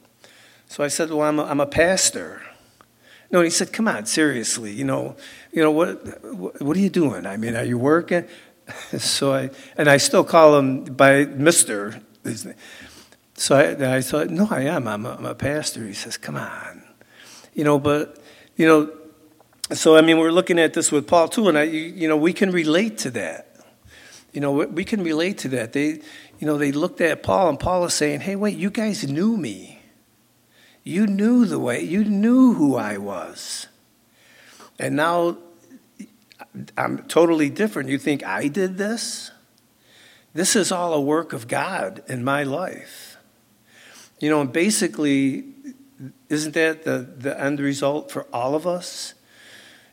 So 0.68 0.84
I 0.84 0.88
said, 0.88 1.12
Well, 1.12 1.22
I'm 1.22 1.40
a, 1.40 1.44
I'm 1.44 1.60
a 1.60 1.68
pastor. 1.68 2.42
No, 3.32 3.42
he 3.42 3.50
said, 3.50 3.72
"Come 3.72 3.88
on, 3.88 4.06
seriously. 4.06 4.72
You 4.72 4.86
know, 4.86 5.16
you 5.52 5.64
know 5.64 5.72
what? 5.72 6.24
What 6.62 6.78
are 6.78 6.80
you 6.80 6.90
doing? 6.90 7.26
I 7.26 7.38
mean, 7.38 7.56
are 7.56 7.64
you 7.64 7.78
working?" 7.78 8.26
So 9.00 9.34
I 9.34 9.50
and 9.78 9.90
I 9.90 9.98
still 9.98 10.24
call 10.24 10.58
him 10.60 10.84
by 10.84 11.26
Mister. 11.26 12.02
So 13.34 13.56
I, 13.56 13.96
I 13.98 14.02
thought, 14.02 14.30
"No, 14.30 14.48
I 14.52 14.62
am. 14.62 14.88
I'm 14.88 15.06
a, 15.06 15.16
I'm 15.16 15.26
a 15.26 15.34
pastor." 15.34 15.88
He 15.88 15.94
says, 15.94 16.18
"Come 16.18 16.36
on, 16.36 16.84
you 17.56 17.64
know." 17.64 17.80
But 17.80 18.20
you 18.58 18.68
know, 18.68 18.92
so 19.74 19.98
I 19.98 20.02
mean, 20.02 20.20
we're 20.20 20.32
looking 20.32 20.60
at 20.60 20.74
this 20.74 20.92
with 20.92 21.08
Paul 21.08 21.30
too, 21.30 21.48
and 21.48 21.58
I, 21.58 21.64
you 21.64 22.08
know, 22.08 22.18
we 22.18 22.32
can 22.32 22.52
relate 22.52 23.00
to 23.00 23.12
that. 23.12 23.56
You 24.34 24.42
know, 24.42 24.52
we 24.52 24.86
can 24.86 25.04
relate 25.04 25.40
to 25.40 25.50
that. 25.50 25.74
They, 25.74 26.02
you 26.38 26.46
know, 26.46 26.60
they 26.60 26.72
looked 26.72 27.02
at 27.02 27.24
Paul, 27.24 27.50
and 27.50 27.60
Paul 27.60 27.86
is 27.86 27.96
saying, 27.96 28.22
"Hey, 28.22 28.36
wait, 28.36 28.56
you 28.56 28.70
guys 28.70 29.08
knew 29.08 29.36
me." 29.36 29.80
You 30.84 31.06
knew 31.06 31.46
the 31.46 31.60
way, 31.60 31.84
you 31.84 32.04
knew 32.04 32.54
who 32.54 32.76
I 32.76 32.98
was. 32.98 33.68
And 34.80 34.96
now 34.96 35.38
I'm 36.78 37.00
totally 37.08 37.50
different. 37.50 37.90
You 37.90 37.98
think 37.98 38.26
I 38.26 38.48
did 38.48 38.78
this? 38.78 39.32
This 40.34 40.56
is 40.56 40.72
all 40.72 40.94
a 40.94 41.02
work 41.02 41.34
of 41.34 41.48
God 41.48 42.02
in 42.08 42.24
my 42.24 42.44
life. 42.44 43.18
You 44.20 44.30
know, 44.30 44.42
and 44.42 44.52
basically, 44.52 45.46
isn't 46.30 46.54
that 46.54 46.84
the, 46.84 47.08
the 47.18 47.40
end 47.40 47.60
result 47.60 48.12
for 48.12 48.26
all 48.34 48.56
of 48.56 48.66
us? 48.66 49.14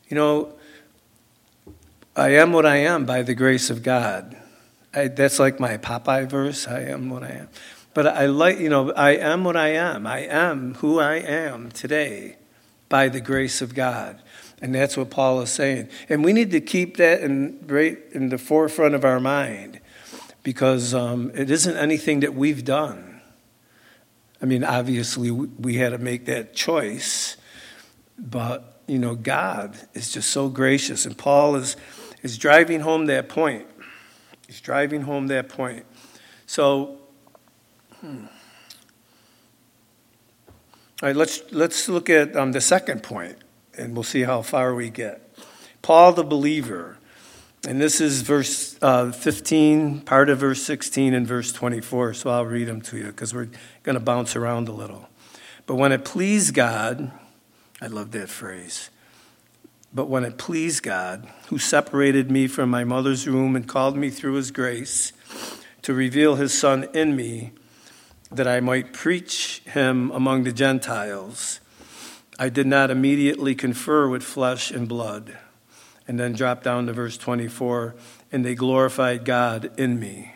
You 0.08 0.16
know, 0.16 0.52
I 2.14 2.30
am 2.30 2.52
what 2.52 2.66
I 2.66 2.76
am 2.76 3.04
by 3.04 3.22
the 3.22 3.34
grace 3.34 3.70
of 3.70 3.82
God. 3.82 4.36
I, 4.94 5.08
that's 5.08 5.38
like 5.38 5.60
my 5.60 5.76
Popeye 5.76 6.28
verse 6.28 6.66
I 6.66 6.80
am 6.80 7.10
what 7.10 7.22
I 7.22 7.30
am. 7.30 7.48
But 7.92 8.06
I 8.06 8.26
like, 8.26 8.58
you 8.58 8.68
know, 8.68 8.92
I 8.92 9.12
am 9.12 9.44
what 9.44 9.56
I 9.56 9.68
am. 9.68 10.06
I 10.06 10.20
am 10.20 10.74
who 10.74 10.98
I 10.98 11.16
am 11.16 11.70
today 11.70 12.36
by 12.88 13.08
the 13.08 13.20
grace 13.20 13.62
of 13.62 13.74
God. 13.74 14.22
And 14.62 14.74
that's 14.74 14.96
what 14.96 15.10
Paul 15.10 15.42
is 15.42 15.50
saying. 15.50 15.88
And 16.08 16.24
we 16.24 16.32
need 16.32 16.50
to 16.52 16.60
keep 16.60 16.96
that 16.96 17.20
in, 17.20 17.62
right 17.66 17.98
in 18.12 18.30
the 18.30 18.38
forefront 18.38 18.94
of 18.94 19.04
our 19.04 19.20
mind 19.20 19.80
because 20.42 20.94
um, 20.94 21.30
it 21.34 21.50
isn't 21.50 21.76
anything 21.76 22.20
that 22.20 22.34
we've 22.34 22.64
done. 22.64 23.20
I 24.40 24.46
mean, 24.46 24.64
obviously, 24.64 25.30
we 25.30 25.76
had 25.76 25.90
to 25.90 25.98
make 25.98 26.26
that 26.26 26.54
choice, 26.54 27.36
but, 28.18 28.80
you 28.86 28.98
know, 28.98 29.14
God 29.14 29.76
is 29.94 30.12
just 30.12 30.30
so 30.30 30.48
gracious. 30.48 31.04
And 31.04 31.16
Paul 31.16 31.56
is, 31.56 31.76
is 32.22 32.38
driving 32.38 32.80
home 32.80 33.06
that 33.06 33.28
point. 33.28 33.66
He's 34.46 34.60
driving 34.60 35.02
home 35.02 35.26
that 35.28 35.48
point. 35.48 35.84
So, 36.46 36.98
hmm. 38.00 38.26
All 41.02 41.08
right, 41.08 41.16
let's, 41.16 41.42
let's 41.50 41.88
look 41.88 42.08
at 42.08 42.34
um, 42.36 42.52
the 42.52 42.60
second 42.60 43.02
point 43.02 43.36
and 43.76 43.94
we'll 43.94 44.02
see 44.02 44.22
how 44.22 44.42
far 44.42 44.74
we 44.74 44.90
get. 44.90 45.36
Paul 45.82 46.12
the 46.12 46.24
believer, 46.24 46.98
and 47.66 47.80
this 47.80 48.00
is 48.00 48.22
verse 48.22 48.76
uh, 48.82 49.12
15, 49.12 50.00
part 50.00 50.28
of 50.30 50.38
verse 50.38 50.62
16, 50.62 51.14
and 51.14 51.26
verse 51.26 51.52
24. 51.52 52.14
So 52.14 52.30
I'll 52.30 52.44
read 52.44 52.68
them 52.68 52.80
to 52.82 52.96
you 52.96 53.06
because 53.06 53.34
we're 53.34 53.48
going 53.82 53.94
to 53.94 54.00
bounce 54.00 54.36
around 54.36 54.68
a 54.68 54.72
little. 54.72 55.08
But 55.66 55.76
when 55.76 55.92
it 55.92 56.04
pleased 56.04 56.54
God, 56.54 57.10
I 57.80 57.88
love 57.88 58.12
that 58.12 58.28
phrase. 58.28 58.90
But 59.92 60.08
when 60.08 60.24
it 60.24 60.38
pleased 60.38 60.82
God, 60.82 61.28
who 61.48 61.58
separated 61.58 62.30
me 62.30 62.48
from 62.48 62.70
my 62.70 62.84
mother's 62.84 63.26
womb 63.26 63.56
and 63.56 63.66
called 63.66 63.96
me 63.96 64.10
through 64.10 64.34
his 64.34 64.50
grace 64.50 65.12
to 65.82 65.94
reveal 65.94 66.36
his 66.36 66.56
Son 66.56 66.88
in 66.92 67.16
me, 67.16 67.52
that 68.30 68.48
I 68.48 68.60
might 68.60 68.92
preach 68.92 69.62
him 69.64 70.10
among 70.10 70.44
the 70.44 70.52
Gentiles 70.52 71.60
I 72.38 72.48
did 72.50 72.66
not 72.66 72.90
immediately 72.90 73.54
confer 73.54 74.08
with 74.08 74.22
flesh 74.22 74.70
and 74.70 74.88
blood. 74.88 75.38
And 76.08 76.20
then 76.20 76.34
drop 76.34 76.62
down 76.62 76.86
to 76.86 76.92
verse 76.92 77.16
24 77.16 77.96
and 78.30 78.44
they 78.44 78.54
glorified 78.54 79.24
God 79.24 79.72
in 79.78 79.98
me. 79.98 80.32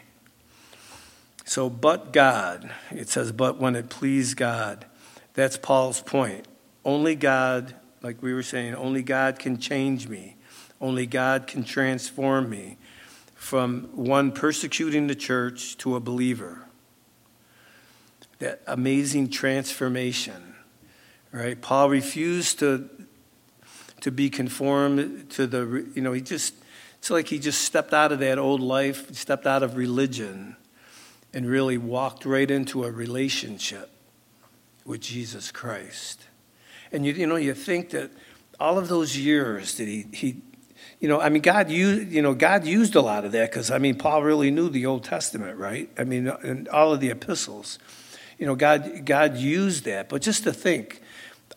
So, 1.45 1.69
but 1.69 2.13
God, 2.13 2.71
it 2.91 3.09
says, 3.09 3.33
but 3.33 3.59
when 3.59 3.77
it 3.77 3.89
pleased 3.89 4.37
God. 4.37 4.87
That's 5.35 5.57
Paul's 5.57 6.01
point. 6.01 6.47
Only 6.85 7.15
God, 7.15 7.75
like 8.03 8.23
we 8.23 8.33
were 8.33 8.43
saying, 8.43 8.75
only 8.75 9.03
God 9.03 9.39
can 9.39 9.59
change 9.59 10.09
me. 10.09 10.37
Only 10.81 11.07
God 11.07 11.47
can 11.47 11.63
transform 11.63 12.49
me 12.49 12.79
from 13.35 13.89
one 13.93 14.33
persecuting 14.33 15.07
the 15.07 15.15
church 15.15 15.77
to 15.79 15.97
a 15.97 16.01
believer. 16.01 16.67
That 18.39 18.63
amazing 18.67 19.31
transformation 19.31 20.50
right? 21.33 21.61
Paul 21.61 21.91
refused 21.91 22.59
to 22.61 22.89
to 24.01 24.11
be 24.11 24.31
conformed 24.31 25.29
to 25.31 25.47
the 25.47 25.87
you 25.95 26.03
know 26.03 26.13
he 26.13 26.21
just 26.21 26.55
it's 26.99 27.11
like 27.11 27.29
he 27.29 27.39
just 27.39 27.63
stepped 27.63 27.93
out 27.93 28.13
of 28.13 28.19
that 28.21 28.39
old 28.39 28.61
life, 28.61 29.15
stepped 29.15 29.47
out 29.47 29.63
of 29.63 29.77
religion, 29.77 30.57
and 31.33 31.47
really 31.47 31.79
walked 31.79 32.25
right 32.25 32.51
into 32.51 32.85
a 32.85 32.91
relationship 32.91 33.91
with 34.85 35.01
Jesus 35.01 35.51
Christ. 35.51 36.27
And 36.93 37.07
you 37.07 37.13
you 37.13 37.27
know 37.27 37.37
you 37.37 37.55
think 37.55 37.91
that 37.91 38.11
all 38.59 38.79
of 38.79 38.89
those 38.89 39.17
years 39.17 39.75
that 39.77 39.89
he 39.89 40.07
he 40.13 40.43
you 41.01 41.09
know, 41.09 41.19
I 41.19 41.31
mean, 41.31 41.41
God 41.41 41.71
used, 41.71 42.13
you 42.13 42.21
know, 42.21 42.35
God 42.35 42.67
used 42.67 42.95
a 42.95 43.01
lot 43.01 43.25
of 43.25 43.33
that 43.33 43.51
because, 43.51 43.71
I 43.71 43.79
mean, 43.79 43.97
Paul 43.97 44.23
really 44.23 44.51
knew 44.51 44.69
the 44.69 44.85
Old 44.85 45.03
Testament, 45.03 45.59
right? 45.59 45.89
I 45.97 46.05
mean, 46.05 46.29
and 46.29 46.69
all 46.69 46.93
of 46.93 47.01
the 47.01 47.09
epistles, 47.09 47.79
you 48.39 48.47
know, 48.47 48.55
God, 48.55 49.07
God 49.07 49.37
used 49.37 49.85
that. 49.85 50.11
But 50.11 50.21
just 50.21 50.45
to 50.45 50.53
think, 50.53 51.01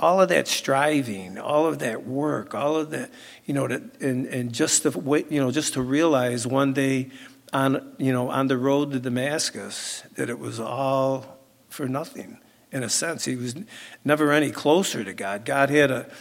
all 0.03 0.19
of 0.19 0.27
that 0.27 0.49
striving, 0.49 1.37
all 1.37 1.65
of 1.65 1.79
that 1.79 2.05
work, 2.05 2.53
all 2.53 2.75
of 2.75 2.89
that, 2.89 3.09
you 3.45 3.53
know, 3.53 3.67
to, 3.67 3.81
and, 4.01 4.25
and 4.25 4.51
just 4.53 4.83
to 4.83 4.89
wait, 4.99 5.31
you 5.31 5.39
know, 5.39 5.49
just 5.49 5.75
to 5.75 5.81
realize 5.81 6.45
one 6.45 6.73
day 6.73 7.09
on, 7.53 7.95
you 7.97 8.11
know, 8.11 8.29
on 8.29 8.47
the 8.47 8.57
road 8.57 8.91
to 8.91 8.99
Damascus 8.99 10.03
that 10.15 10.29
it 10.29 10.39
was 10.39 10.59
all 10.59 11.37
for 11.69 11.87
nothing. 11.87 12.37
In 12.69 12.83
a 12.83 12.89
sense, 12.89 13.23
he 13.23 13.37
was 13.37 13.55
never 14.03 14.33
any 14.33 14.51
closer 14.51 15.05
to 15.05 15.13
God. 15.13 15.45
God 15.45 15.69
had 15.69 15.87
to 15.87 16.11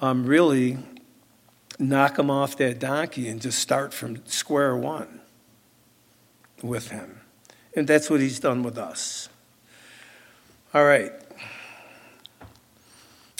um, 0.00 0.26
really 0.26 0.78
knock 1.76 2.16
him 2.20 2.30
off 2.30 2.56
that 2.58 2.78
donkey 2.78 3.26
and 3.28 3.42
just 3.42 3.58
start 3.58 3.92
from 3.92 4.24
square 4.26 4.76
one 4.76 5.20
with 6.62 6.90
him. 6.90 7.20
And 7.74 7.88
that's 7.88 8.08
what 8.08 8.20
he's 8.20 8.38
done 8.38 8.62
with 8.62 8.78
us. 8.78 9.28
All 10.72 10.84
right. 10.84 11.10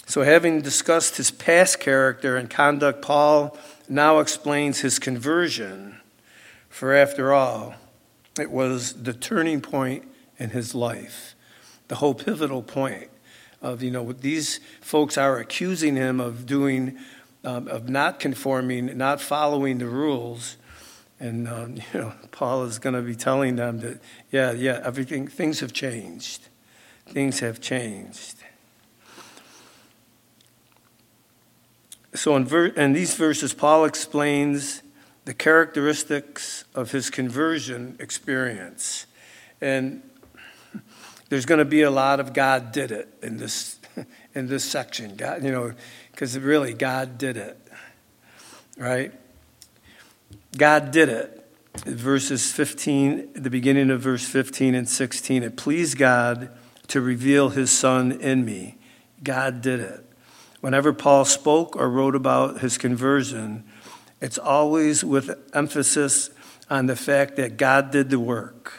So, 0.05 0.21
having 0.21 0.61
discussed 0.61 1.17
his 1.17 1.31
past 1.31 1.79
character 1.79 2.37
and 2.37 2.49
conduct, 2.49 3.01
Paul 3.01 3.57
now 3.89 4.19
explains 4.19 4.79
his 4.79 4.99
conversion. 4.99 5.99
For 6.69 6.93
after 6.93 7.33
all, 7.33 7.75
it 8.39 8.51
was 8.51 8.93
the 9.03 9.13
turning 9.13 9.61
point 9.61 10.07
in 10.37 10.51
his 10.51 10.75
life, 10.75 11.35
the 11.87 11.95
whole 11.95 12.13
pivotal 12.13 12.61
point 12.61 13.09
of, 13.61 13.81
you 13.81 13.89
know, 13.89 14.11
these 14.13 14.59
folks 14.79 15.17
are 15.17 15.39
accusing 15.39 15.95
him 15.95 16.19
of 16.19 16.45
doing, 16.45 16.97
um, 17.43 17.67
of 17.67 17.89
not 17.89 18.19
conforming, 18.19 18.95
not 18.97 19.19
following 19.19 19.79
the 19.79 19.87
rules. 19.87 20.57
And, 21.19 21.47
um, 21.47 21.75
you 21.93 21.99
know, 21.99 22.13
Paul 22.31 22.65
is 22.65 22.77
going 22.77 22.95
to 22.95 23.01
be 23.01 23.15
telling 23.15 23.55
them 23.55 23.79
that, 23.79 23.99
yeah, 24.31 24.51
yeah, 24.51 24.81
everything, 24.83 25.27
things 25.27 25.61
have 25.61 25.73
changed. 25.73 26.47
Things 27.07 27.39
have 27.39 27.59
changed. 27.59 28.35
So, 32.15 32.35
in, 32.35 32.45
ver- 32.45 32.67
in 32.67 32.93
these 32.93 33.13
verses, 33.15 33.53
Paul 33.53 33.85
explains 33.85 34.81
the 35.25 35.33
characteristics 35.33 36.63
of 36.73 36.91
his 36.91 37.09
conversion 37.09 37.97
experience. 37.99 39.05
And 39.59 40.01
there's 41.29 41.45
going 41.45 41.59
to 41.59 41.65
be 41.65 41.81
a 41.81 41.91
lot 41.91 42.19
of 42.19 42.33
God 42.33 42.71
did 42.71 42.91
it 42.91 43.09
in 43.21 43.37
this, 43.37 43.79
in 44.35 44.47
this 44.47 44.63
section. 44.63 45.15
God, 45.15 45.43
you 45.43 45.51
know, 45.51 45.73
because 46.11 46.37
really, 46.37 46.73
God 46.73 47.17
did 47.17 47.35
it, 47.35 47.59
right? 48.77 49.11
God 50.55 50.91
did 50.91 51.09
it. 51.09 51.41
Verses 51.85 52.53
15, 52.53 53.33
the 53.33 53.49
beginning 53.49 53.89
of 53.89 53.99
verse 53.99 54.25
15 54.25 54.75
and 54.75 54.87
16, 54.87 55.43
it 55.43 55.57
pleased 55.57 55.97
God 55.97 56.49
to 56.87 57.01
reveal 57.01 57.49
his 57.49 57.69
son 57.69 58.13
in 58.13 58.45
me. 58.45 58.77
God 59.21 59.61
did 59.61 59.81
it. 59.81 60.04
Whenever 60.65 60.93
Paul 60.93 61.25
spoke 61.25 61.75
or 61.75 61.87
wrote 61.91 62.15
about 62.15 62.61
his 62.61 62.79
conversion, 62.79 63.63
it's 64.19 64.39
always 64.39 65.03
with 65.03 65.29
emphasis 65.53 66.31
on 66.71 66.87
the 66.87 66.95
fact 66.95 67.35
that 67.35 67.55
God 67.55 67.91
did 67.91 68.09
the 68.09 68.19
work. 68.19 68.73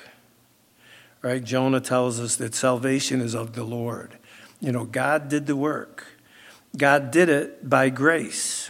Right? 1.23 1.45
Jonah 1.45 1.81
tells 1.81 2.19
us 2.19 2.35
that 2.35 2.57
salvation 2.57 3.21
is 3.21 3.37
of 3.37 3.53
the 3.53 3.63
Lord. 3.63 4.19
You 4.61 4.73
know, 4.73 4.85
God 4.85 5.29
did 5.29 5.47
the 5.47 5.55
work. 5.55 6.09
God 6.77 7.13
did 7.13 7.29
it 7.29 7.71
by 7.71 7.89
grace. 7.91 8.69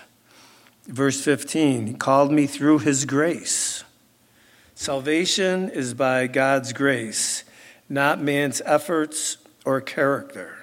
Verse 0.87 1.19
15, 1.19 1.87
He 1.87 1.95
called 1.95 2.31
me 2.31 2.47
through 2.47 2.81
His 2.81 3.07
grace. 3.07 3.83
Salvation 4.75 5.71
is 5.71 5.95
by 5.95 6.27
God's 6.27 6.75
grace, 6.75 7.45
not 7.89 8.21
man's 8.21 8.61
efforts 8.67 9.39
or 9.65 9.81
character. 9.81 10.56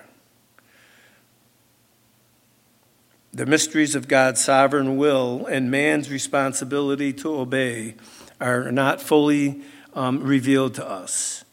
The 3.36 3.48
mysteries 3.48 3.96
of 3.96 4.08
God's 4.08 4.44
sovereign 4.44 4.96
will 4.96 5.48
and 5.48 5.72
man's 5.72 6.12
responsibility 6.12 7.12
to 7.14 7.34
obey 7.34 7.96
are 8.40 8.72
not 8.72 9.02
fully 9.02 9.64
um, 9.96 10.22
revealed 10.22 10.76
to 10.76 10.88
us. 10.88 11.44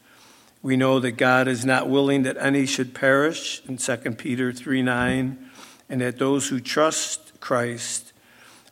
We 0.61 0.77
know 0.77 0.99
that 0.99 1.13
God 1.13 1.47
is 1.47 1.65
not 1.65 1.89
willing 1.89 2.21
that 2.21 2.37
any 2.37 2.67
should 2.67 2.93
perish 2.93 3.63
in 3.67 3.77
2 3.77 3.97
Peter 4.11 4.53
3 4.53 4.83
9, 4.83 5.49
and 5.89 6.01
that 6.01 6.19
those 6.19 6.49
who 6.49 6.59
trust 6.59 7.39
Christ 7.39 8.13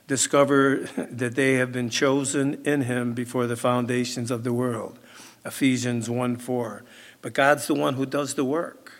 discover 0.06 0.78
that 0.98 1.34
they 1.34 1.56
have 1.56 1.72
been 1.72 1.90
chosen 1.90 2.64
in 2.64 2.82
him 2.82 3.14
before 3.14 3.48
the 3.48 3.58
foundations 3.58 4.30
of 4.30 4.44
the 4.44 4.54
world. 4.54 5.00
Ephesians 5.44 6.12
1 6.12 6.38
4. 6.38 6.84
But 7.24 7.34
God's 7.34 7.66
the 7.66 7.74
one 7.74 7.96
who 7.96 8.06
does 8.06 8.36
the 8.36 8.46
work. 8.46 8.94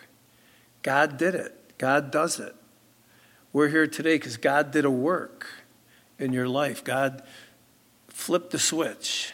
God 0.82 1.16
did 1.16 1.36
it, 1.36 1.78
God 1.78 2.10
does 2.10 2.40
it. 2.40 2.56
We're 3.52 3.68
here 3.68 3.88
today 3.88 4.14
because 4.14 4.36
God 4.36 4.70
did 4.70 4.84
a 4.84 4.90
work 4.90 5.48
in 6.20 6.32
your 6.32 6.48
life. 6.48 6.84
God 6.84 7.22
flipped 8.06 8.52
the 8.52 8.60
switch 8.60 9.32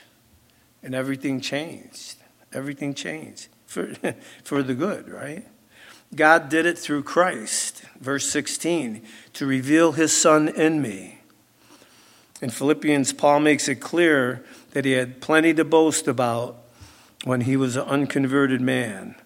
and 0.82 0.94
everything 0.94 1.40
changed. 1.40 2.16
Everything 2.52 2.94
changed 2.94 3.48
for, 3.66 3.92
for 4.44 4.62
the 4.62 4.74
good, 4.74 5.08
right? 5.08 5.46
God 6.14 6.48
did 6.48 6.64
it 6.64 6.78
through 6.78 7.02
Christ, 7.02 7.82
verse 8.00 8.26
16, 8.30 9.02
to 9.34 9.44
reveal 9.44 9.92
his 9.92 10.16
Son 10.16 10.48
in 10.48 10.80
me. 10.80 11.18
In 12.40 12.48
Philippians, 12.48 13.12
Paul 13.12 13.40
makes 13.40 13.68
it 13.68 13.76
clear 13.76 14.44
that 14.70 14.84
he 14.84 14.92
had 14.92 15.20
plenty 15.20 15.52
to 15.54 15.64
boast 15.64 16.08
about 16.08 16.56
when 17.24 17.42
he 17.42 17.56
was 17.56 17.76
an 17.76 17.82
unconverted 17.82 18.60
man. 18.62 19.16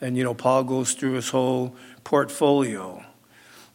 And, 0.00 0.16
you 0.16 0.24
know, 0.24 0.34
Paul 0.34 0.64
goes 0.64 0.94
through 0.94 1.12
his 1.12 1.28
whole 1.28 1.76
portfolio. 2.02 3.04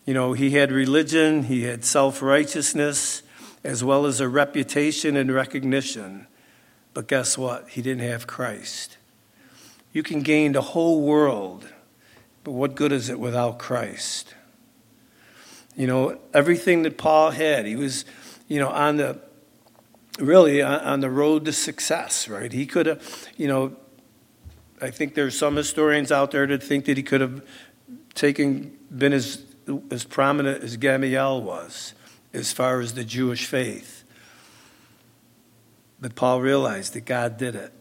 You 0.06 0.14
know, 0.14 0.34
he 0.34 0.52
had 0.52 0.72
religion, 0.72 1.44
he 1.44 1.64
had 1.64 1.84
self 1.84 2.22
righteousness, 2.22 3.24
as 3.64 3.84
well 3.84 4.06
as 4.06 4.20
a 4.20 4.30
reputation 4.30 5.18
and 5.18 5.34
recognition. 5.34 6.28
But 6.94 7.08
guess 7.08 7.38
what? 7.38 7.70
He 7.70 7.82
didn't 7.82 8.08
have 8.08 8.28
Christ. 8.28 8.98
You 9.92 10.04
can 10.04 10.22
gain 10.22 10.52
the 10.52 10.62
whole 10.62 11.02
world, 11.02 11.68
but 12.44 12.52
what 12.52 12.76
good 12.76 12.92
is 12.92 13.10
it 13.10 13.20
without 13.20 13.58
Christ? 13.58 14.36
You 15.76 15.88
know, 15.88 16.20
everything 16.34 16.84
that 16.84 16.98
Paul 16.98 17.32
had, 17.32 17.66
he 17.66 17.76
was, 17.76 18.06
you 18.48 18.60
know, 18.60 18.70
on 18.70 18.98
the 18.98 19.20
really 20.20 20.62
uh, 20.62 20.80
on 20.90 21.02
the 21.02 21.10
road 21.10 21.46
to 21.46 21.52
success, 21.52 22.28
right? 22.30 22.52
He 22.52 22.66
could 22.66 22.86
have, 22.86 23.28
you 23.38 23.48
know, 23.48 23.76
I 24.82 24.92
think 24.92 25.16
there's 25.16 25.38
some 25.38 25.56
historians 25.56 26.12
out 26.12 26.32
there 26.32 26.46
that 26.48 26.62
think 26.62 26.86
that 26.86 26.98
he 26.98 27.04
could 27.04 27.22
have 27.22 27.42
taken, 28.14 28.78
been 28.96 29.14
as, 29.14 29.42
as 29.90 30.04
prominent 30.04 30.64
as 30.64 30.78
Gamaliel 30.78 31.42
was 31.42 31.94
as 32.34 32.52
far 32.52 32.82
as 32.82 32.94
the 32.94 33.04
Jewish 33.04 33.46
faith. 33.46 34.04
But 36.00 36.16
Paul 36.16 36.42
realized 36.42 36.94
that 36.94 37.06
God 37.06 37.38
did 37.38 37.56
it. 37.56 37.72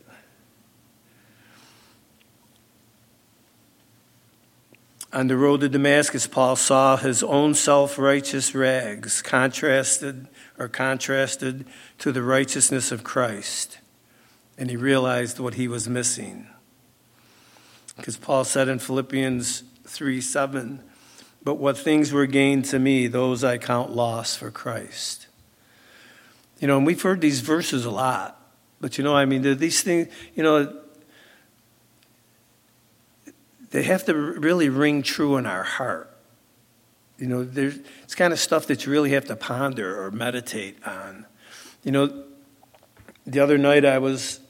On 5.12 5.28
the 5.28 5.36
road 5.36 5.60
to 5.60 5.68
Damascus, 5.68 6.26
Paul 6.26 6.56
saw 6.56 6.96
his 6.96 7.22
own 7.22 7.54
self 7.54 7.98
righteous 7.98 8.54
rags 8.54 9.22
contrasted 9.22 10.26
or 10.58 10.68
contrasted 10.68 11.66
to 11.98 12.10
the 12.10 12.22
righteousness 12.22 12.90
of 12.90 13.04
Christ. 13.04 13.78
And 14.58 14.70
he 14.70 14.76
realized 14.76 15.38
what 15.38 15.54
he 15.54 15.68
was 15.68 15.88
missing. 15.88 16.48
Because 17.96 18.16
Paul 18.16 18.44
said 18.44 18.68
in 18.68 18.80
Philippians 18.80 19.62
3 19.86 20.20
7, 20.20 20.82
but 21.44 21.56
what 21.56 21.76
things 21.76 22.10
were 22.10 22.26
gained 22.26 22.64
to 22.66 22.78
me, 22.78 23.06
those 23.06 23.44
I 23.44 23.58
count 23.58 23.94
loss 23.94 24.34
for 24.34 24.50
Christ. 24.50 25.26
You 26.58 26.66
know, 26.66 26.78
and 26.78 26.86
we've 26.86 27.02
heard 27.02 27.20
these 27.20 27.40
verses 27.40 27.84
a 27.84 27.90
lot, 27.90 28.40
but 28.80 28.96
you 28.96 29.04
know, 29.04 29.14
I 29.14 29.26
mean, 29.26 29.42
these 29.58 29.82
things, 29.82 30.08
you 30.34 30.42
know, 30.42 30.74
they 33.70 33.82
have 33.82 34.04
to 34.06 34.14
really 34.14 34.68
ring 34.68 35.02
true 35.02 35.36
in 35.36 35.46
our 35.46 35.64
heart. 35.64 36.10
You 37.18 37.26
know, 37.26 37.44
there's, 37.44 37.78
it's 38.02 38.14
kind 38.14 38.32
of 38.32 38.38
stuff 38.38 38.66
that 38.68 38.86
you 38.86 38.92
really 38.92 39.10
have 39.10 39.26
to 39.26 39.36
ponder 39.36 40.02
or 40.02 40.10
meditate 40.10 40.78
on. 40.86 41.26
You 41.82 41.92
know, 41.92 42.24
the 43.26 43.40
other 43.40 43.58
night 43.58 43.84
I 43.84 43.98
was, 43.98 44.40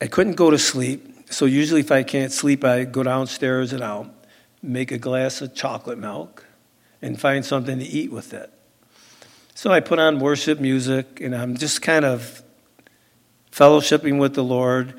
I 0.00 0.06
couldn't 0.06 0.34
go 0.34 0.50
to 0.50 0.58
sleep. 0.58 1.30
So 1.30 1.44
usually 1.44 1.80
if 1.80 1.92
I 1.92 2.02
can't 2.02 2.32
sleep, 2.32 2.64
I 2.64 2.84
go 2.84 3.02
downstairs 3.02 3.72
and 3.72 3.84
I'll 3.84 4.10
make 4.62 4.92
a 4.92 4.98
glass 4.98 5.40
of 5.40 5.54
chocolate 5.54 5.98
milk 5.98 6.46
and 7.00 7.20
find 7.20 7.44
something 7.44 7.78
to 7.78 7.84
eat 7.84 8.12
with 8.12 8.32
it. 8.32 8.52
So 9.54 9.70
I 9.70 9.80
put 9.80 9.98
on 9.98 10.20
worship 10.20 10.60
music 10.60 11.20
and 11.20 11.34
I'm 11.34 11.56
just 11.56 11.82
kind 11.82 12.04
of 12.04 12.42
fellowshipping 13.50 14.18
with 14.18 14.34
the 14.34 14.44
Lord. 14.44 14.94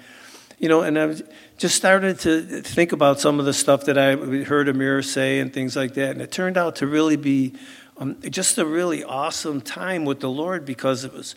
You 0.59 0.69
know, 0.69 0.81
and 0.81 0.99
I 0.99 1.15
just 1.57 1.75
started 1.75 2.19
to 2.19 2.61
think 2.61 2.91
about 2.91 3.19
some 3.19 3.39
of 3.39 3.45
the 3.45 3.53
stuff 3.53 3.85
that 3.85 3.97
I 3.97 4.15
heard 4.43 4.69
Amir 4.69 5.01
say 5.01 5.39
and 5.39 5.51
things 5.51 5.75
like 5.75 5.95
that. 5.95 6.11
And 6.11 6.21
it 6.21 6.31
turned 6.31 6.57
out 6.57 6.77
to 6.77 6.87
really 6.87 7.15
be 7.15 7.55
um, 7.97 8.19
just 8.21 8.57
a 8.57 8.65
really 8.65 9.03
awesome 9.03 9.61
time 9.61 10.05
with 10.05 10.19
the 10.19 10.29
Lord 10.29 10.65
because 10.65 11.03
it 11.03 11.13
was, 11.13 11.35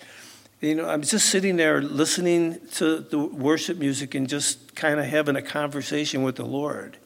you 0.61 0.75
know, 0.75 0.87
I 0.87 0.97
was 0.97 1.11
just 1.11 1.29
sitting 1.31 1.57
there 1.57 1.81
listening 1.83 2.59
to 2.75 3.01
the 3.01 3.19
worship 3.19 3.79
music 3.79 4.15
and 4.15 4.29
just 4.29 4.75
kind 4.75 5.01
of 5.01 5.07
having 5.07 5.37
a 5.37 5.43
conversation 5.43 6.23
with 6.23 6.37
the 6.37 6.47
Lord. 6.47 6.99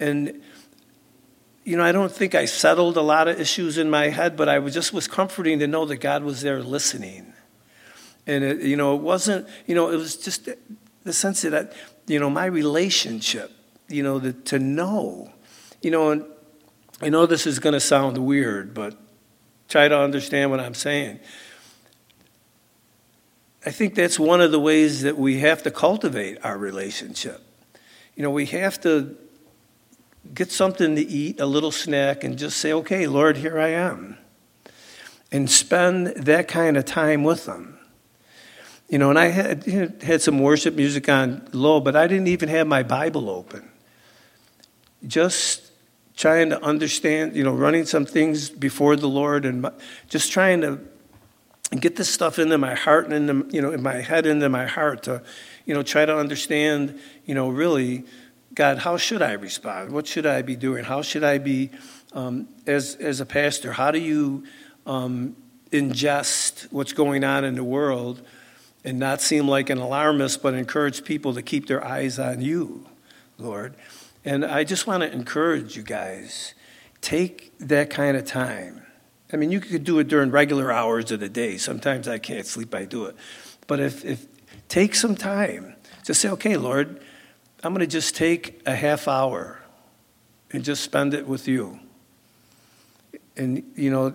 And, 0.00 0.42
you 1.64 1.76
know, 1.76 1.84
I 1.84 1.92
don't 1.92 2.10
think 2.10 2.34
I 2.34 2.46
settled 2.46 2.96
a 2.96 3.02
lot 3.02 3.28
of 3.28 3.38
issues 3.38 3.78
in 3.78 3.90
my 3.90 4.08
head, 4.08 4.36
but 4.36 4.48
I 4.48 4.58
was 4.58 4.74
just 4.74 4.92
was 4.92 5.06
comforting 5.06 5.58
to 5.60 5.66
know 5.66 5.84
that 5.84 5.98
God 5.98 6.24
was 6.24 6.40
there 6.40 6.62
listening. 6.62 7.32
And, 8.26 8.42
it, 8.42 8.62
you 8.62 8.76
know, 8.76 8.96
it 8.96 9.02
wasn't, 9.02 9.46
you 9.66 9.74
know, 9.74 9.90
it 9.90 9.96
was 9.96 10.16
just 10.16 10.48
the 11.04 11.12
sense 11.12 11.42
that, 11.42 11.74
you 12.06 12.18
know, 12.18 12.30
my 12.30 12.46
relationship, 12.46 13.52
you 13.88 14.02
know, 14.02 14.18
the, 14.18 14.32
to 14.32 14.58
know, 14.58 15.30
you 15.82 15.90
know, 15.90 16.10
and 16.10 16.24
I 17.02 17.08
know 17.10 17.26
this 17.26 17.46
is 17.46 17.58
going 17.58 17.74
to 17.74 17.80
sound 17.80 18.18
weird, 18.18 18.74
but 18.74 18.96
try 19.68 19.86
to 19.86 19.98
understand 19.98 20.50
what 20.50 20.60
I'm 20.60 20.74
saying. 20.74 21.20
I 23.64 23.70
think 23.70 23.94
that's 23.94 24.18
one 24.18 24.40
of 24.40 24.52
the 24.52 24.60
ways 24.60 25.02
that 25.02 25.18
we 25.18 25.40
have 25.40 25.62
to 25.64 25.70
cultivate 25.70 26.38
our 26.42 26.56
relationship. 26.56 27.42
You 28.16 28.22
know, 28.22 28.30
we 28.30 28.46
have 28.46 28.80
to 28.82 29.16
get 30.34 30.52
something 30.52 30.96
to 30.96 31.02
eat, 31.02 31.40
a 31.40 31.46
little 31.46 31.72
snack, 31.72 32.24
and 32.24 32.38
just 32.38 32.58
say, 32.58 32.72
okay, 32.72 33.06
Lord, 33.06 33.36
here 33.36 33.58
I 33.58 33.68
am. 33.68 34.18
And 35.32 35.50
spend 35.50 36.08
that 36.08 36.48
kind 36.48 36.76
of 36.76 36.84
time 36.84 37.24
with 37.24 37.46
them. 37.46 37.78
You 38.88 38.98
know, 38.98 39.10
and 39.10 39.18
I 39.18 39.26
had, 39.26 39.66
you 39.66 39.82
know, 39.82 39.92
had 40.02 40.20
some 40.20 40.40
worship 40.40 40.74
music 40.74 41.08
on 41.08 41.48
low, 41.52 41.78
but 41.80 41.94
I 41.94 42.08
didn't 42.08 42.26
even 42.26 42.48
have 42.48 42.66
my 42.66 42.82
Bible 42.82 43.30
open. 43.30 43.70
Just 45.06 45.70
trying 46.16 46.50
to 46.50 46.62
understand, 46.62 47.36
you 47.36 47.44
know, 47.44 47.54
running 47.54 47.86
some 47.86 48.04
things 48.04 48.50
before 48.50 48.96
the 48.96 49.08
Lord 49.08 49.44
and 49.44 49.70
just 50.08 50.32
trying 50.32 50.60
to 50.62 50.80
get 51.78 51.96
this 51.96 52.10
stuff 52.10 52.38
into 52.38 52.58
my 52.58 52.74
heart 52.74 53.08
and 53.10 53.30
into, 53.30 53.56
you 53.56 53.62
know, 53.62 53.70
in 53.70 53.82
my 53.82 54.00
head 54.00 54.26
into 54.26 54.48
my 54.48 54.66
heart 54.66 55.04
to, 55.04 55.22
you 55.64 55.72
know, 55.72 55.82
try 55.82 56.04
to 56.04 56.16
understand, 56.16 56.98
you 57.24 57.34
know, 57.34 57.48
really 57.48 58.04
God, 58.54 58.78
how 58.78 58.96
should 58.96 59.22
I 59.22 59.32
respond? 59.32 59.92
What 59.92 60.06
should 60.06 60.26
I 60.26 60.42
be 60.42 60.56
doing? 60.56 60.84
How 60.84 61.02
should 61.02 61.22
I 61.22 61.38
be, 61.38 61.70
um, 62.12 62.48
as, 62.66 62.96
as 62.96 63.20
a 63.20 63.26
pastor, 63.26 63.72
how 63.72 63.90
do 63.90 63.98
you 64.00 64.44
um, 64.86 65.36
ingest 65.70 66.70
what's 66.72 66.92
going 66.92 67.22
on 67.22 67.44
in 67.44 67.54
the 67.54 67.64
world 67.64 68.22
and 68.84 68.98
not 68.98 69.20
seem 69.20 69.46
like 69.46 69.70
an 69.70 69.78
alarmist, 69.78 70.42
but 70.42 70.54
encourage 70.54 71.04
people 71.04 71.34
to 71.34 71.42
keep 71.42 71.68
their 71.68 71.84
eyes 71.84 72.18
on 72.18 72.40
you, 72.40 72.86
Lord? 73.38 73.74
And 74.24 74.44
I 74.44 74.64
just 74.64 74.86
want 74.86 75.02
to 75.02 75.12
encourage 75.12 75.76
you 75.76 75.82
guys 75.82 76.54
take 77.00 77.52
that 77.58 77.88
kind 77.88 78.16
of 78.16 78.24
time. 78.24 78.82
I 79.32 79.36
mean, 79.36 79.52
you 79.52 79.60
could 79.60 79.84
do 79.84 79.98
it 80.00 80.08
during 80.08 80.30
regular 80.30 80.72
hours 80.72 81.12
of 81.12 81.20
the 81.20 81.28
day. 81.28 81.56
Sometimes 81.56 82.08
I 82.08 82.18
can't 82.18 82.46
sleep, 82.46 82.74
I 82.74 82.84
do 82.84 83.04
it. 83.04 83.16
But 83.66 83.78
if, 83.78 84.04
if 84.04 84.26
take 84.68 84.94
some 84.94 85.14
time, 85.14 85.76
just 86.04 86.20
say, 86.20 86.28
okay, 86.30 86.56
Lord, 86.56 87.00
I'm 87.62 87.74
going 87.74 87.80
to 87.80 87.86
just 87.86 88.16
take 88.16 88.62
a 88.66 88.74
half 88.74 89.06
hour 89.06 89.60
and 90.50 90.64
just 90.64 90.82
spend 90.82 91.12
it 91.12 91.26
with 91.26 91.46
you. 91.46 91.78
And, 93.36 93.62
you 93.76 93.90
know, 93.90 94.14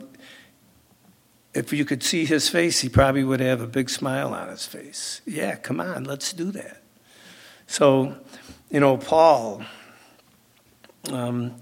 if 1.54 1.72
you 1.72 1.86
could 1.86 2.04
see 2.04 2.26
his 2.26 2.50
face, 2.50 2.82
he 2.82 2.90
probably 2.90 3.24
would 3.24 3.40
have 3.40 3.62
a 3.62 3.68
big 3.68 3.90
smile 3.90 4.34
on 4.34 4.50
his 4.50 4.66
face. 4.66 5.22
Yeah, 5.26 5.56
come 5.56 5.80
on, 5.80 6.04
let's 6.04 6.34
do 6.34 6.52
that. 6.52 6.82
So, 7.68 8.18
you 8.70 8.80
know, 8.80 8.98
Paul, 8.98 9.64
um, 11.12 11.56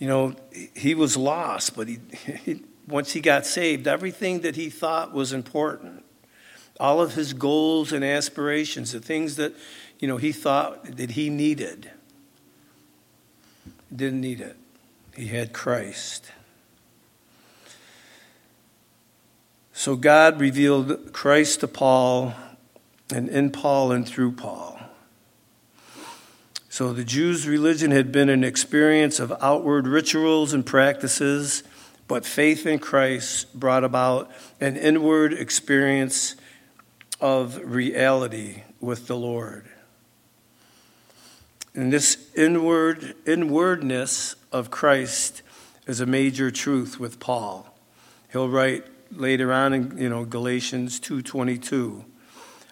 you 0.00 0.08
know, 0.08 0.34
he 0.74 0.94
was 0.94 1.16
lost, 1.16 1.76
but 1.76 1.88
he, 1.88 1.98
he, 2.44 2.62
once 2.86 3.12
he 3.12 3.20
got 3.20 3.46
saved, 3.46 3.86
everything 3.86 4.40
that 4.40 4.56
he 4.56 4.70
thought 4.70 5.12
was 5.12 5.32
important, 5.32 6.04
all 6.80 7.00
of 7.00 7.14
his 7.14 7.32
goals 7.32 7.92
and 7.92 8.04
aspirations, 8.04 8.92
the 8.92 9.00
things 9.00 9.36
that 9.36 9.54
you 9.98 10.06
know, 10.08 10.16
he 10.16 10.32
thought 10.32 10.96
that 10.96 11.12
he 11.12 11.30
needed. 11.30 11.90
Didn't 13.94 14.20
need 14.20 14.40
it. 14.40 14.56
He 15.16 15.26
had 15.26 15.52
Christ. 15.52 16.30
So 19.72 19.96
God 19.96 20.40
revealed 20.40 21.12
Christ 21.12 21.60
to 21.60 21.68
Paul, 21.68 22.34
and 23.12 23.28
in 23.28 23.50
Paul 23.50 23.92
and 23.92 24.06
through 24.06 24.32
Paul. 24.32 24.78
So 26.68 26.92
the 26.92 27.04
Jews' 27.04 27.48
religion 27.48 27.90
had 27.90 28.12
been 28.12 28.28
an 28.28 28.44
experience 28.44 29.18
of 29.18 29.32
outward 29.40 29.88
rituals 29.88 30.52
and 30.52 30.64
practices, 30.64 31.62
but 32.06 32.24
faith 32.24 32.66
in 32.66 32.78
Christ 32.78 33.58
brought 33.58 33.82
about 33.82 34.30
an 34.60 34.76
inward 34.76 35.32
experience 35.32 36.36
of 37.20 37.60
reality 37.64 38.62
with 38.80 39.06
the 39.08 39.16
Lord. 39.16 39.68
And 41.78 41.92
this 41.92 42.28
inward 42.34 43.14
inwardness 43.24 44.34
of 44.50 44.68
Christ 44.68 45.42
is 45.86 46.00
a 46.00 46.06
major 46.06 46.50
truth 46.50 46.98
with 46.98 47.20
Paul. 47.20 47.72
He'll 48.32 48.48
write 48.48 48.84
later 49.12 49.52
on 49.52 49.72
in 49.72 49.96
you 49.96 50.08
know 50.08 50.24
Galatians 50.24 50.98
2:22, 50.98 52.04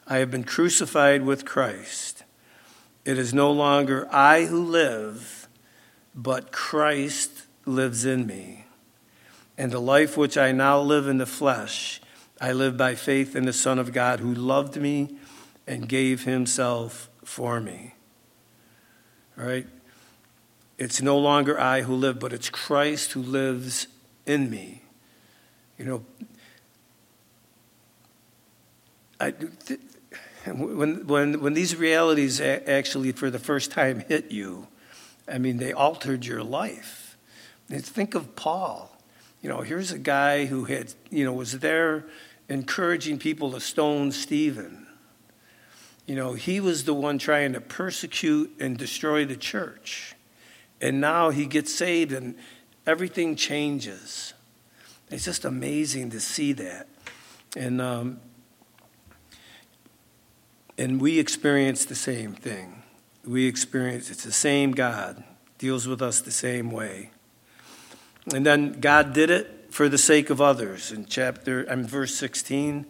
I 0.08 0.16
have 0.16 0.32
been 0.32 0.42
crucified 0.42 1.24
with 1.24 1.44
Christ. 1.44 2.24
It 3.04 3.16
is 3.16 3.32
no 3.32 3.52
longer 3.52 4.08
I 4.12 4.46
who 4.46 4.60
live, 4.60 5.46
but 6.12 6.50
Christ 6.50 7.44
lives 7.64 8.04
in 8.04 8.26
me. 8.26 8.64
And 9.56 9.70
the 9.70 9.78
life 9.78 10.16
which 10.16 10.36
I 10.36 10.50
now 10.50 10.80
live 10.80 11.06
in 11.06 11.18
the 11.18 11.26
flesh, 11.26 12.00
I 12.40 12.50
live 12.50 12.76
by 12.76 12.96
faith 12.96 13.36
in 13.36 13.44
the 13.44 13.52
Son 13.52 13.78
of 13.78 13.92
God 13.92 14.18
who 14.18 14.34
loved 14.34 14.76
me 14.76 15.16
and 15.64 15.88
gave 15.88 16.24
himself 16.24 17.08
for 17.22 17.60
me. 17.60 17.92
Right? 19.36 19.66
It's 20.78 21.00
no 21.00 21.18
longer 21.18 21.58
I 21.58 21.82
who 21.82 21.94
live, 21.94 22.18
but 22.18 22.32
it's 22.32 22.50
Christ 22.50 23.12
who 23.12 23.22
lives 23.22 23.86
in 24.24 24.50
me. 24.50 24.82
You 25.78 25.84
know, 25.84 26.04
I, 29.20 29.30
th- 29.30 29.80
when, 30.46 31.06
when, 31.06 31.40
when 31.40 31.54
these 31.54 31.76
realities 31.76 32.40
actually, 32.40 33.12
for 33.12 33.30
the 33.30 33.38
first 33.38 33.70
time, 33.70 34.00
hit 34.00 34.30
you, 34.30 34.68
I 35.28 35.38
mean, 35.38 35.56
they 35.56 35.72
altered 35.72 36.24
your 36.24 36.42
life. 36.42 37.16
Think 37.68 38.14
of 38.14 38.36
Paul. 38.36 38.90
You 39.42 39.48
know, 39.48 39.62
here's 39.62 39.92
a 39.92 39.98
guy 39.98 40.46
who 40.46 40.64
had, 40.64 40.94
you 41.10 41.24
know, 41.24 41.32
was 41.32 41.58
there 41.60 42.04
encouraging 42.48 43.18
people 43.18 43.50
to 43.52 43.60
stone 43.60 44.12
Stephen. 44.12 44.85
You 46.06 46.14
know, 46.14 46.34
he 46.34 46.60
was 46.60 46.84
the 46.84 46.94
one 46.94 47.18
trying 47.18 47.52
to 47.54 47.60
persecute 47.60 48.54
and 48.60 48.78
destroy 48.78 49.24
the 49.24 49.36
church. 49.36 50.14
And 50.80 51.00
now 51.00 51.30
he 51.30 51.46
gets 51.46 51.74
saved 51.74 52.12
and 52.12 52.36
everything 52.86 53.34
changes. 53.34 54.32
It's 55.10 55.24
just 55.24 55.44
amazing 55.44 56.10
to 56.10 56.20
see 56.20 56.52
that. 56.54 56.88
And, 57.56 57.80
um, 57.80 58.20
and 60.78 61.00
we 61.00 61.18
experience 61.18 61.84
the 61.84 61.94
same 61.94 62.32
thing. 62.32 62.82
We 63.24 63.46
experience 63.46 64.10
it's 64.10 64.24
the 64.24 64.32
same 64.32 64.72
God, 64.72 65.24
deals 65.58 65.88
with 65.88 66.02
us 66.02 66.20
the 66.20 66.30
same 66.30 66.70
way. 66.70 67.10
And 68.32 68.44
then 68.44 68.80
God 68.80 69.12
did 69.12 69.30
it 69.30 69.68
for 69.70 69.88
the 69.88 69.98
sake 69.98 70.30
of 70.30 70.40
others. 70.40 70.92
In 70.92 71.06
chapter, 71.06 71.62
in 71.62 71.86
verse 71.86 72.14
16, 72.14 72.86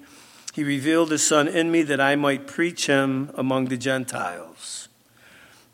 He 0.56 0.64
revealed 0.64 1.10
His 1.10 1.22
Son 1.22 1.48
in 1.48 1.70
me 1.70 1.82
that 1.82 2.00
I 2.00 2.16
might 2.16 2.46
preach 2.46 2.86
Him 2.86 3.30
among 3.34 3.66
the 3.66 3.76
Gentiles. 3.76 4.88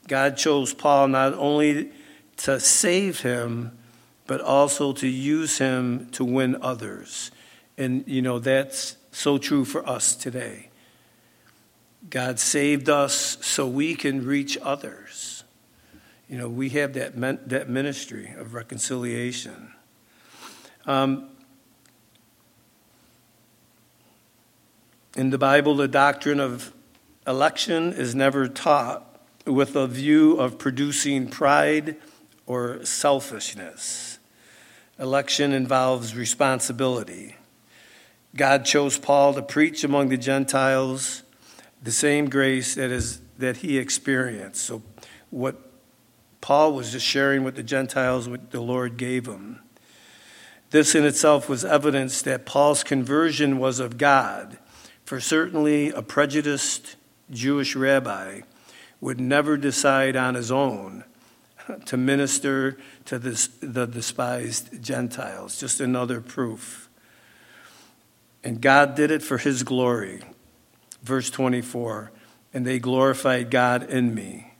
God 0.09 0.37
chose 0.37 0.75
Paul 0.75 1.07
not 1.07 1.35
only 1.35 1.93
to 2.39 2.59
save 2.59 3.21
him, 3.21 3.79
but 4.27 4.41
also 4.41 4.93
to 4.95 5.07
use 5.07 5.59
him 5.59 6.09
to 6.11 6.25
win 6.25 6.57
others. 6.61 7.31
And, 7.79 8.03
you 8.09 8.23
know, 8.23 8.41
that's 8.41 8.97
so 9.13 9.39
true 9.39 9.65
for 9.65 9.89
us 9.89 10.17
today. 10.17 10.71
God 12.11 12.41
saved 12.41 12.89
us 12.89 13.39
so 13.41 13.69
we 13.69 13.95
can 13.95 14.27
reach 14.27 14.59
others. 14.61 15.45
You 16.29 16.39
know, 16.39 16.49
we 16.49 16.71
have 16.71 16.95
that, 16.95 17.15
that 17.49 17.69
ministry 17.69 18.35
of 18.37 18.55
reconciliation. 18.55 19.73
Um, 20.87 21.29
in 25.17 25.31
the 25.31 25.39
Bible, 25.39 25.75
the 25.75 25.89
doctrine 25.89 26.41
of 26.41 26.73
election 27.27 27.93
is 27.93 28.15
never 28.15 28.49
taught 28.49 29.07
with 29.47 29.77
a 29.77 29.87
view 29.87 30.39
of 30.39 30.59
producing 30.59 31.29
pride 31.29 31.97
or 32.47 32.85
selfishness. 32.85 34.19
Election 34.99 35.53
involves 35.53 36.17
responsibility. 36.17 37.37
God 38.35 38.65
chose 38.65 38.99
Paul 38.99 39.35
to 39.35 39.43
preach 39.43 39.85
among 39.85 40.09
the 40.09 40.17
Gentiles 40.17 41.23
the 41.83 41.91
same 41.91 42.31
grace 42.31 42.77
that 42.77 42.91
is 42.91 43.21
that 43.39 43.59
he 43.59 43.77
experienced. 43.77 44.63
So 44.63 44.83
what 45.31 45.57
Paul 46.41 46.75
was 46.75 46.93
just 46.93 47.07
sharing 47.07 47.45
with 47.45 47.57
the 47.57 47.63
Gentiles 47.63 48.29
what 48.29 48.51
the 48.51 48.61
Lord 48.61 48.97
gave 48.97 49.27
him. 49.27 49.61
This 50.71 50.95
in 50.95 51.05
itself 51.05 51.49
was 51.49 51.65
evidence 51.65 52.23
that 52.23 52.47
Paul's 52.47 52.83
conversion 52.83 53.59
was 53.59 53.79
of 53.79 53.99
God, 53.99 54.59
for 55.13 55.21
certainly 55.21 55.91
a 55.91 56.01
prejudiced 56.01 56.97
Jewish 57.31 57.77
rabbi 57.77 58.41
would 58.99 59.21
never 59.21 59.59
decide 59.59 60.17
on 60.17 60.35
his 60.35 60.51
own 60.51 61.05
to 61.85 61.99
minister 61.99 62.79
to 63.05 63.19
this, 63.19 63.49
the 63.61 63.85
despised 63.85 64.83
Gentiles. 64.83 65.61
Just 65.61 65.83
another 65.83 66.23
proof. 66.23 66.89
And 68.43 68.59
God 68.63 68.95
did 68.95 69.11
it 69.11 69.23
for 69.23 69.37
his 69.37 69.65
glory. 69.65 70.23
Verse 71.03 71.29
24, 71.29 72.11
and 72.55 72.67
they 72.67 72.79
glorified 72.79 73.51
God 73.51 73.83
in 73.91 74.15
me. 74.15 74.55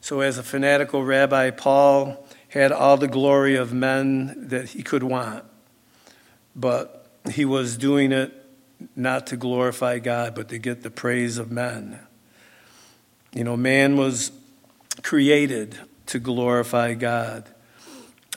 So, 0.00 0.20
as 0.20 0.38
a 0.38 0.44
fanatical 0.44 1.02
rabbi, 1.02 1.50
Paul 1.50 2.24
had 2.50 2.70
all 2.70 2.96
the 2.96 3.08
glory 3.08 3.56
of 3.56 3.72
men 3.72 4.50
that 4.50 4.68
he 4.68 4.84
could 4.84 5.02
want, 5.02 5.42
but 6.54 7.08
he 7.32 7.44
was 7.44 7.76
doing 7.76 8.12
it 8.12 8.43
not 8.94 9.26
to 9.28 9.36
glorify 9.36 9.98
God, 9.98 10.34
but 10.34 10.48
to 10.48 10.58
get 10.58 10.82
the 10.82 10.90
praise 10.90 11.38
of 11.38 11.50
men. 11.50 11.98
You 13.34 13.44
know, 13.44 13.56
man 13.56 13.96
was 13.96 14.32
created 15.02 15.78
to 16.06 16.18
glorify 16.18 16.94
God. 16.94 17.48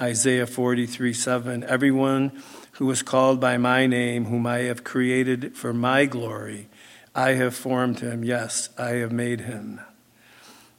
Isaiah 0.01 0.47
43 0.47 1.13
7 1.13 1.63
Everyone 1.63 2.43
who 2.73 2.89
is 2.91 3.01
called 3.01 3.39
by 3.39 3.57
my 3.57 3.87
name, 3.87 4.25
whom 4.25 4.45
I 4.45 4.59
have 4.59 4.83
created 4.83 5.55
for 5.55 5.73
my 5.73 6.05
glory, 6.05 6.67
I 7.15 7.31
have 7.31 7.55
formed 7.55 7.99
him. 7.99 8.23
Yes, 8.23 8.69
I 8.77 8.89
have 8.89 9.11
made 9.11 9.41
him. 9.41 9.81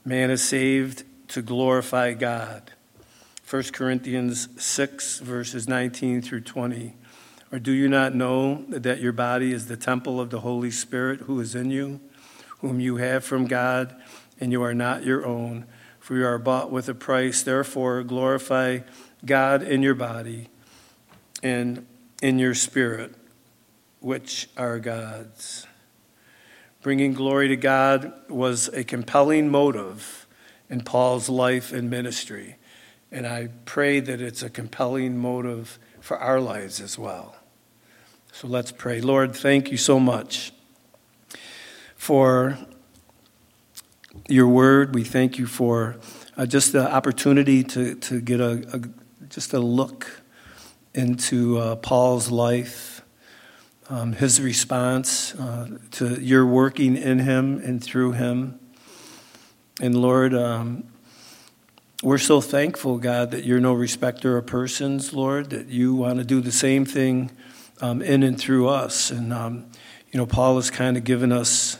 Man 0.05 0.31
is 0.31 0.43
saved 0.43 1.03
to 1.29 1.41
glorify 1.41 2.13
God. 2.13 2.71
1 3.49 3.63
Corinthians 3.73 4.47
6, 4.63 5.19
verses 5.19 5.67
19 5.67 6.21
through 6.21 6.41
20. 6.41 6.93
Or 7.51 7.59
do 7.59 7.71
you 7.71 7.89
not 7.89 8.13
know 8.13 8.63
that 8.69 9.01
your 9.01 9.11
body 9.11 9.51
is 9.51 9.67
the 9.67 9.77
temple 9.77 10.21
of 10.21 10.29
the 10.29 10.41
Holy 10.41 10.71
Spirit 10.71 11.21
who 11.21 11.39
is 11.39 11.55
in 11.55 11.71
you, 11.71 11.99
whom 12.59 12.79
you 12.79 12.97
have 12.97 13.23
from 13.23 13.47
God, 13.47 13.95
and 14.39 14.51
you 14.51 14.61
are 14.61 14.73
not 14.73 15.03
your 15.03 15.25
own? 15.25 15.65
for 16.09 16.15
you 16.15 16.25
are 16.25 16.39
bought 16.39 16.71
with 16.71 16.89
a 16.89 16.93
price. 16.95 17.43
Therefore, 17.43 18.01
glorify 18.01 18.79
God 19.23 19.61
in 19.61 19.83
your 19.83 19.93
body 19.93 20.47
and 21.43 21.85
in 22.19 22.39
your 22.39 22.55
spirit, 22.55 23.13
which 23.99 24.49
are 24.57 24.79
God's. 24.79 25.67
Bringing 26.81 27.13
glory 27.13 27.49
to 27.49 27.55
God 27.55 28.11
was 28.27 28.69
a 28.69 28.83
compelling 28.83 29.51
motive 29.51 30.25
in 30.67 30.81
Paul's 30.81 31.29
life 31.29 31.71
and 31.71 31.91
ministry. 31.91 32.55
And 33.11 33.27
I 33.27 33.49
pray 33.65 33.99
that 33.99 34.19
it's 34.19 34.41
a 34.41 34.49
compelling 34.49 35.15
motive 35.15 35.77
for 35.99 36.17
our 36.17 36.39
lives 36.39 36.81
as 36.81 36.97
well. 36.97 37.35
So 38.31 38.47
let's 38.47 38.71
pray. 38.71 39.01
Lord, 39.01 39.35
thank 39.35 39.71
you 39.71 39.77
so 39.77 39.99
much 39.99 40.53
for 41.95 42.57
your 44.27 44.47
word. 44.47 44.95
We 44.95 45.03
thank 45.03 45.37
you 45.37 45.45
for 45.45 45.97
uh, 46.37 46.45
just 46.45 46.71
the 46.71 46.89
opportunity 46.89 47.63
to, 47.63 47.95
to 47.95 48.21
get 48.21 48.39
a, 48.39 48.65
a 48.73 48.81
just 49.29 49.53
a 49.53 49.59
look 49.59 50.21
into 50.93 51.57
uh, 51.57 51.75
Paul's 51.75 52.31
life, 52.31 53.01
um, 53.89 54.13
his 54.13 54.39
response 54.39 55.35
uh, 55.35 55.77
to 55.91 56.21
your 56.21 56.45
working 56.45 56.95
in 56.95 57.19
him 57.19 57.59
and 57.59 57.83
through 57.83 58.13
him. 58.13 58.59
And 59.81 60.01
Lord, 60.01 60.33
um, 60.33 60.85
we're 62.01 62.17
so 62.17 62.41
thankful, 62.41 62.97
God, 62.97 63.31
that 63.31 63.43
you're 63.43 63.59
no 63.59 63.73
respecter 63.73 64.37
of 64.37 64.45
persons, 64.45 65.13
Lord, 65.13 65.49
that 65.49 65.67
you 65.67 65.93
want 65.93 66.19
to 66.19 66.25
do 66.25 66.41
the 66.41 66.51
same 66.51 66.85
thing 66.85 67.31
um, 67.81 68.01
in 68.01 68.23
and 68.23 68.39
through 68.39 68.67
us. 68.67 69.11
And, 69.11 69.31
um, 69.33 69.65
you 70.11 70.17
know, 70.17 70.25
Paul 70.25 70.55
has 70.55 70.69
kind 70.69 70.97
of 70.97 71.03
given 71.03 71.31
us 71.31 71.77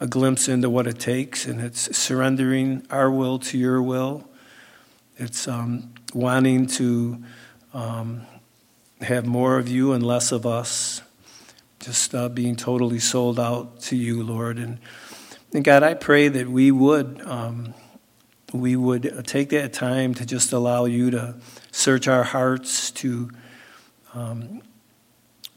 a 0.00 0.06
glimpse 0.06 0.48
into 0.48 0.70
what 0.70 0.86
it 0.86 0.98
takes, 0.98 1.46
and 1.46 1.60
it's 1.60 1.96
surrendering 1.96 2.86
our 2.90 3.10
will 3.10 3.38
to 3.38 3.58
your 3.58 3.82
will. 3.82 4.28
It's 5.18 5.46
um, 5.46 5.92
wanting 6.14 6.66
to 6.68 7.22
um, 7.74 8.22
have 9.02 9.26
more 9.26 9.58
of 9.58 9.68
you 9.68 9.92
and 9.92 10.04
less 10.04 10.32
of 10.32 10.46
us, 10.46 11.02
just 11.80 12.14
uh, 12.14 12.28
being 12.28 12.56
totally 12.56 12.98
sold 12.98 13.38
out 13.38 13.80
to 13.80 13.96
you, 13.96 14.22
Lord. 14.22 14.58
And, 14.58 14.78
and 15.52 15.62
God, 15.62 15.82
I 15.82 15.94
pray 15.94 16.28
that 16.28 16.48
we 16.48 16.70
would. 16.70 17.20
Um, 17.26 17.74
we 18.52 18.74
would 18.74 19.24
take 19.26 19.50
that 19.50 19.72
time 19.72 20.14
to 20.14 20.26
just 20.26 20.52
allow 20.52 20.84
you 20.84 21.10
to 21.12 21.36
search 21.70 22.08
our 22.08 22.24
hearts, 22.24 22.90
to 22.92 23.30
um, 24.14 24.62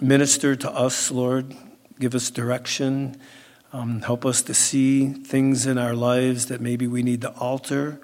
minister 0.04 0.56
to 0.56 0.72
us, 0.72 1.10
Lord. 1.10 1.56
Give 2.00 2.14
us 2.14 2.30
direction 2.30 3.18
um, 3.74 4.02
help 4.02 4.24
us 4.24 4.44
to 4.44 4.54
see 4.54 5.10
things 5.10 5.66
in 5.66 5.80
our 5.80 5.96
lives 5.96 6.46
that 6.46 6.62
maybe 6.62 6.86
we 6.86 7.02
need 7.02 7.22
to 7.22 7.32
alter. 7.32 8.00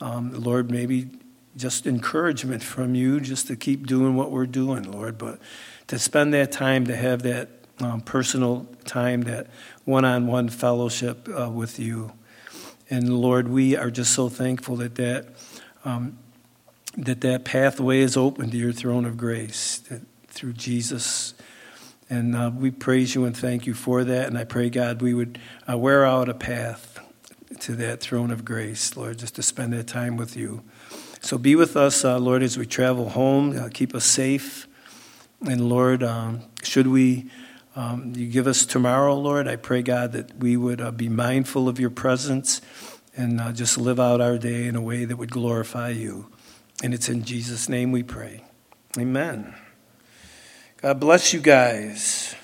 Um, 0.00 0.32
Lord, 0.32 0.70
maybe 0.70 1.08
just 1.56 1.84
encouragement 1.84 2.62
from 2.62 2.94
you 2.94 3.20
just 3.20 3.48
to 3.48 3.56
keep 3.56 3.88
doing 3.88 4.14
what 4.14 4.30
we're 4.30 4.46
doing, 4.46 4.84
Lord. 4.84 5.18
But 5.18 5.40
to 5.88 5.98
spend 5.98 6.32
that 6.34 6.52
time, 6.52 6.86
to 6.86 6.94
have 6.94 7.22
that 7.24 7.48
um, 7.80 8.02
personal 8.02 8.68
time, 8.84 9.22
that 9.22 9.48
one 9.84 10.04
on 10.04 10.28
one 10.28 10.48
fellowship 10.48 11.28
uh, 11.28 11.50
with 11.50 11.80
you. 11.80 12.12
And 12.88 13.20
Lord, 13.20 13.48
we 13.48 13.76
are 13.76 13.90
just 13.90 14.12
so 14.12 14.28
thankful 14.28 14.76
that 14.76 14.94
that, 14.94 15.26
um, 15.84 16.18
that, 16.96 17.20
that 17.22 17.44
pathway 17.44 17.98
is 17.98 18.16
open 18.16 18.50
to 18.50 18.56
your 18.56 18.72
throne 18.72 19.04
of 19.04 19.16
grace 19.16 19.78
that 19.88 20.02
through 20.30 20.54
Jesus. 20.54 21.34
And 22.08 22.34
uh, 22.34 22.50
we 22.54 22.70
praise 22.70 23.14
you 23.14 23.24
and 23.24 23.36
thank 23.36 23.66
you 23.66 23.74
for 23.74 24.04
that. 24.04 24.26
And 24.26 24.36
I 24.36 24.44
pray, 24.44 24.70
God, 24.70 25.00
we 25.00 25.14
would 25.14 25.38
uh, 25.70 25.78
wear 25.78 26.04
out 26.04 26.28
a 26.28 26.34
path 26.34 26.98
to 27.60 27.76
that 27.76 28.00
throne 28.00 28.30
of 28.30 28.44
grace, 28.44 28.96
Lord, 28.96 29.18
just 29.18 29.36
to 29.36 29.42
spend 29.42 29.72
that 29.72 29.86
time 29.86 30.16
with 30.16 30.36
you. 30.36 30.62
So 31.20 31.36
be 31.36 31.54
with 31.54 31.76
us, 31.76 32.04
uh, 32.04 32.18
Lord, 32.18 32.42
as 32.42 32.56
we 32.56 32.66
travel 32.66 33.10
home. 33.10 33.56
Uh, 33.56 33.68
keep 33.72 33.94
us 33.94 34.04
safe. 34.04 34.66
And 35.42 35.68
Lord, 35.68 36.02
um, 36.02 36.42
should 36.62 36.86
we, 36.86 37.30
um, 37.76 38.12
you 38.16 38.26
give 38.26 38.46
us 38.46 38.64
tomorrow, 38.66 39.14
Lord, 39.14 39.46
I 39.46 39.56
pray, 39.56 39.82
God, 39.82 40.12
that 40.12 40.38
we 40.38 40.56
would 40.56 40.80
uh, 40.80 40.90
be 40.90 41.08
mindful 41.08 41.68
of 41.68 41.78
your 41.78 41.90
presence 41.90 42.60
and 43.16 43.40
uh, 43.40 43.52
just 43.52 43.78
live 43.78 44.00
out 44.00 44.20
our 44.20 44.38
day 44.38 44.66
in 44.66 44.76
a 44.76 44.80
way 44.80 45.04
that 45.04 45.16
would 45.16 45.30
glorify 45.30 45.90
you. 45.90 46.30
And 46.82 46.94
it's 46.94 47.08
in 47.08 47.24
Jesus' 47.24 47.68
name 47.68 47.92
we 47.92 48.02
pray. 48.02 48.44
Amen. 48.98 49.54
God 50.82 50.98
bless 50.98 51.34
you 51.34 51.40
guys. 51.40 52.34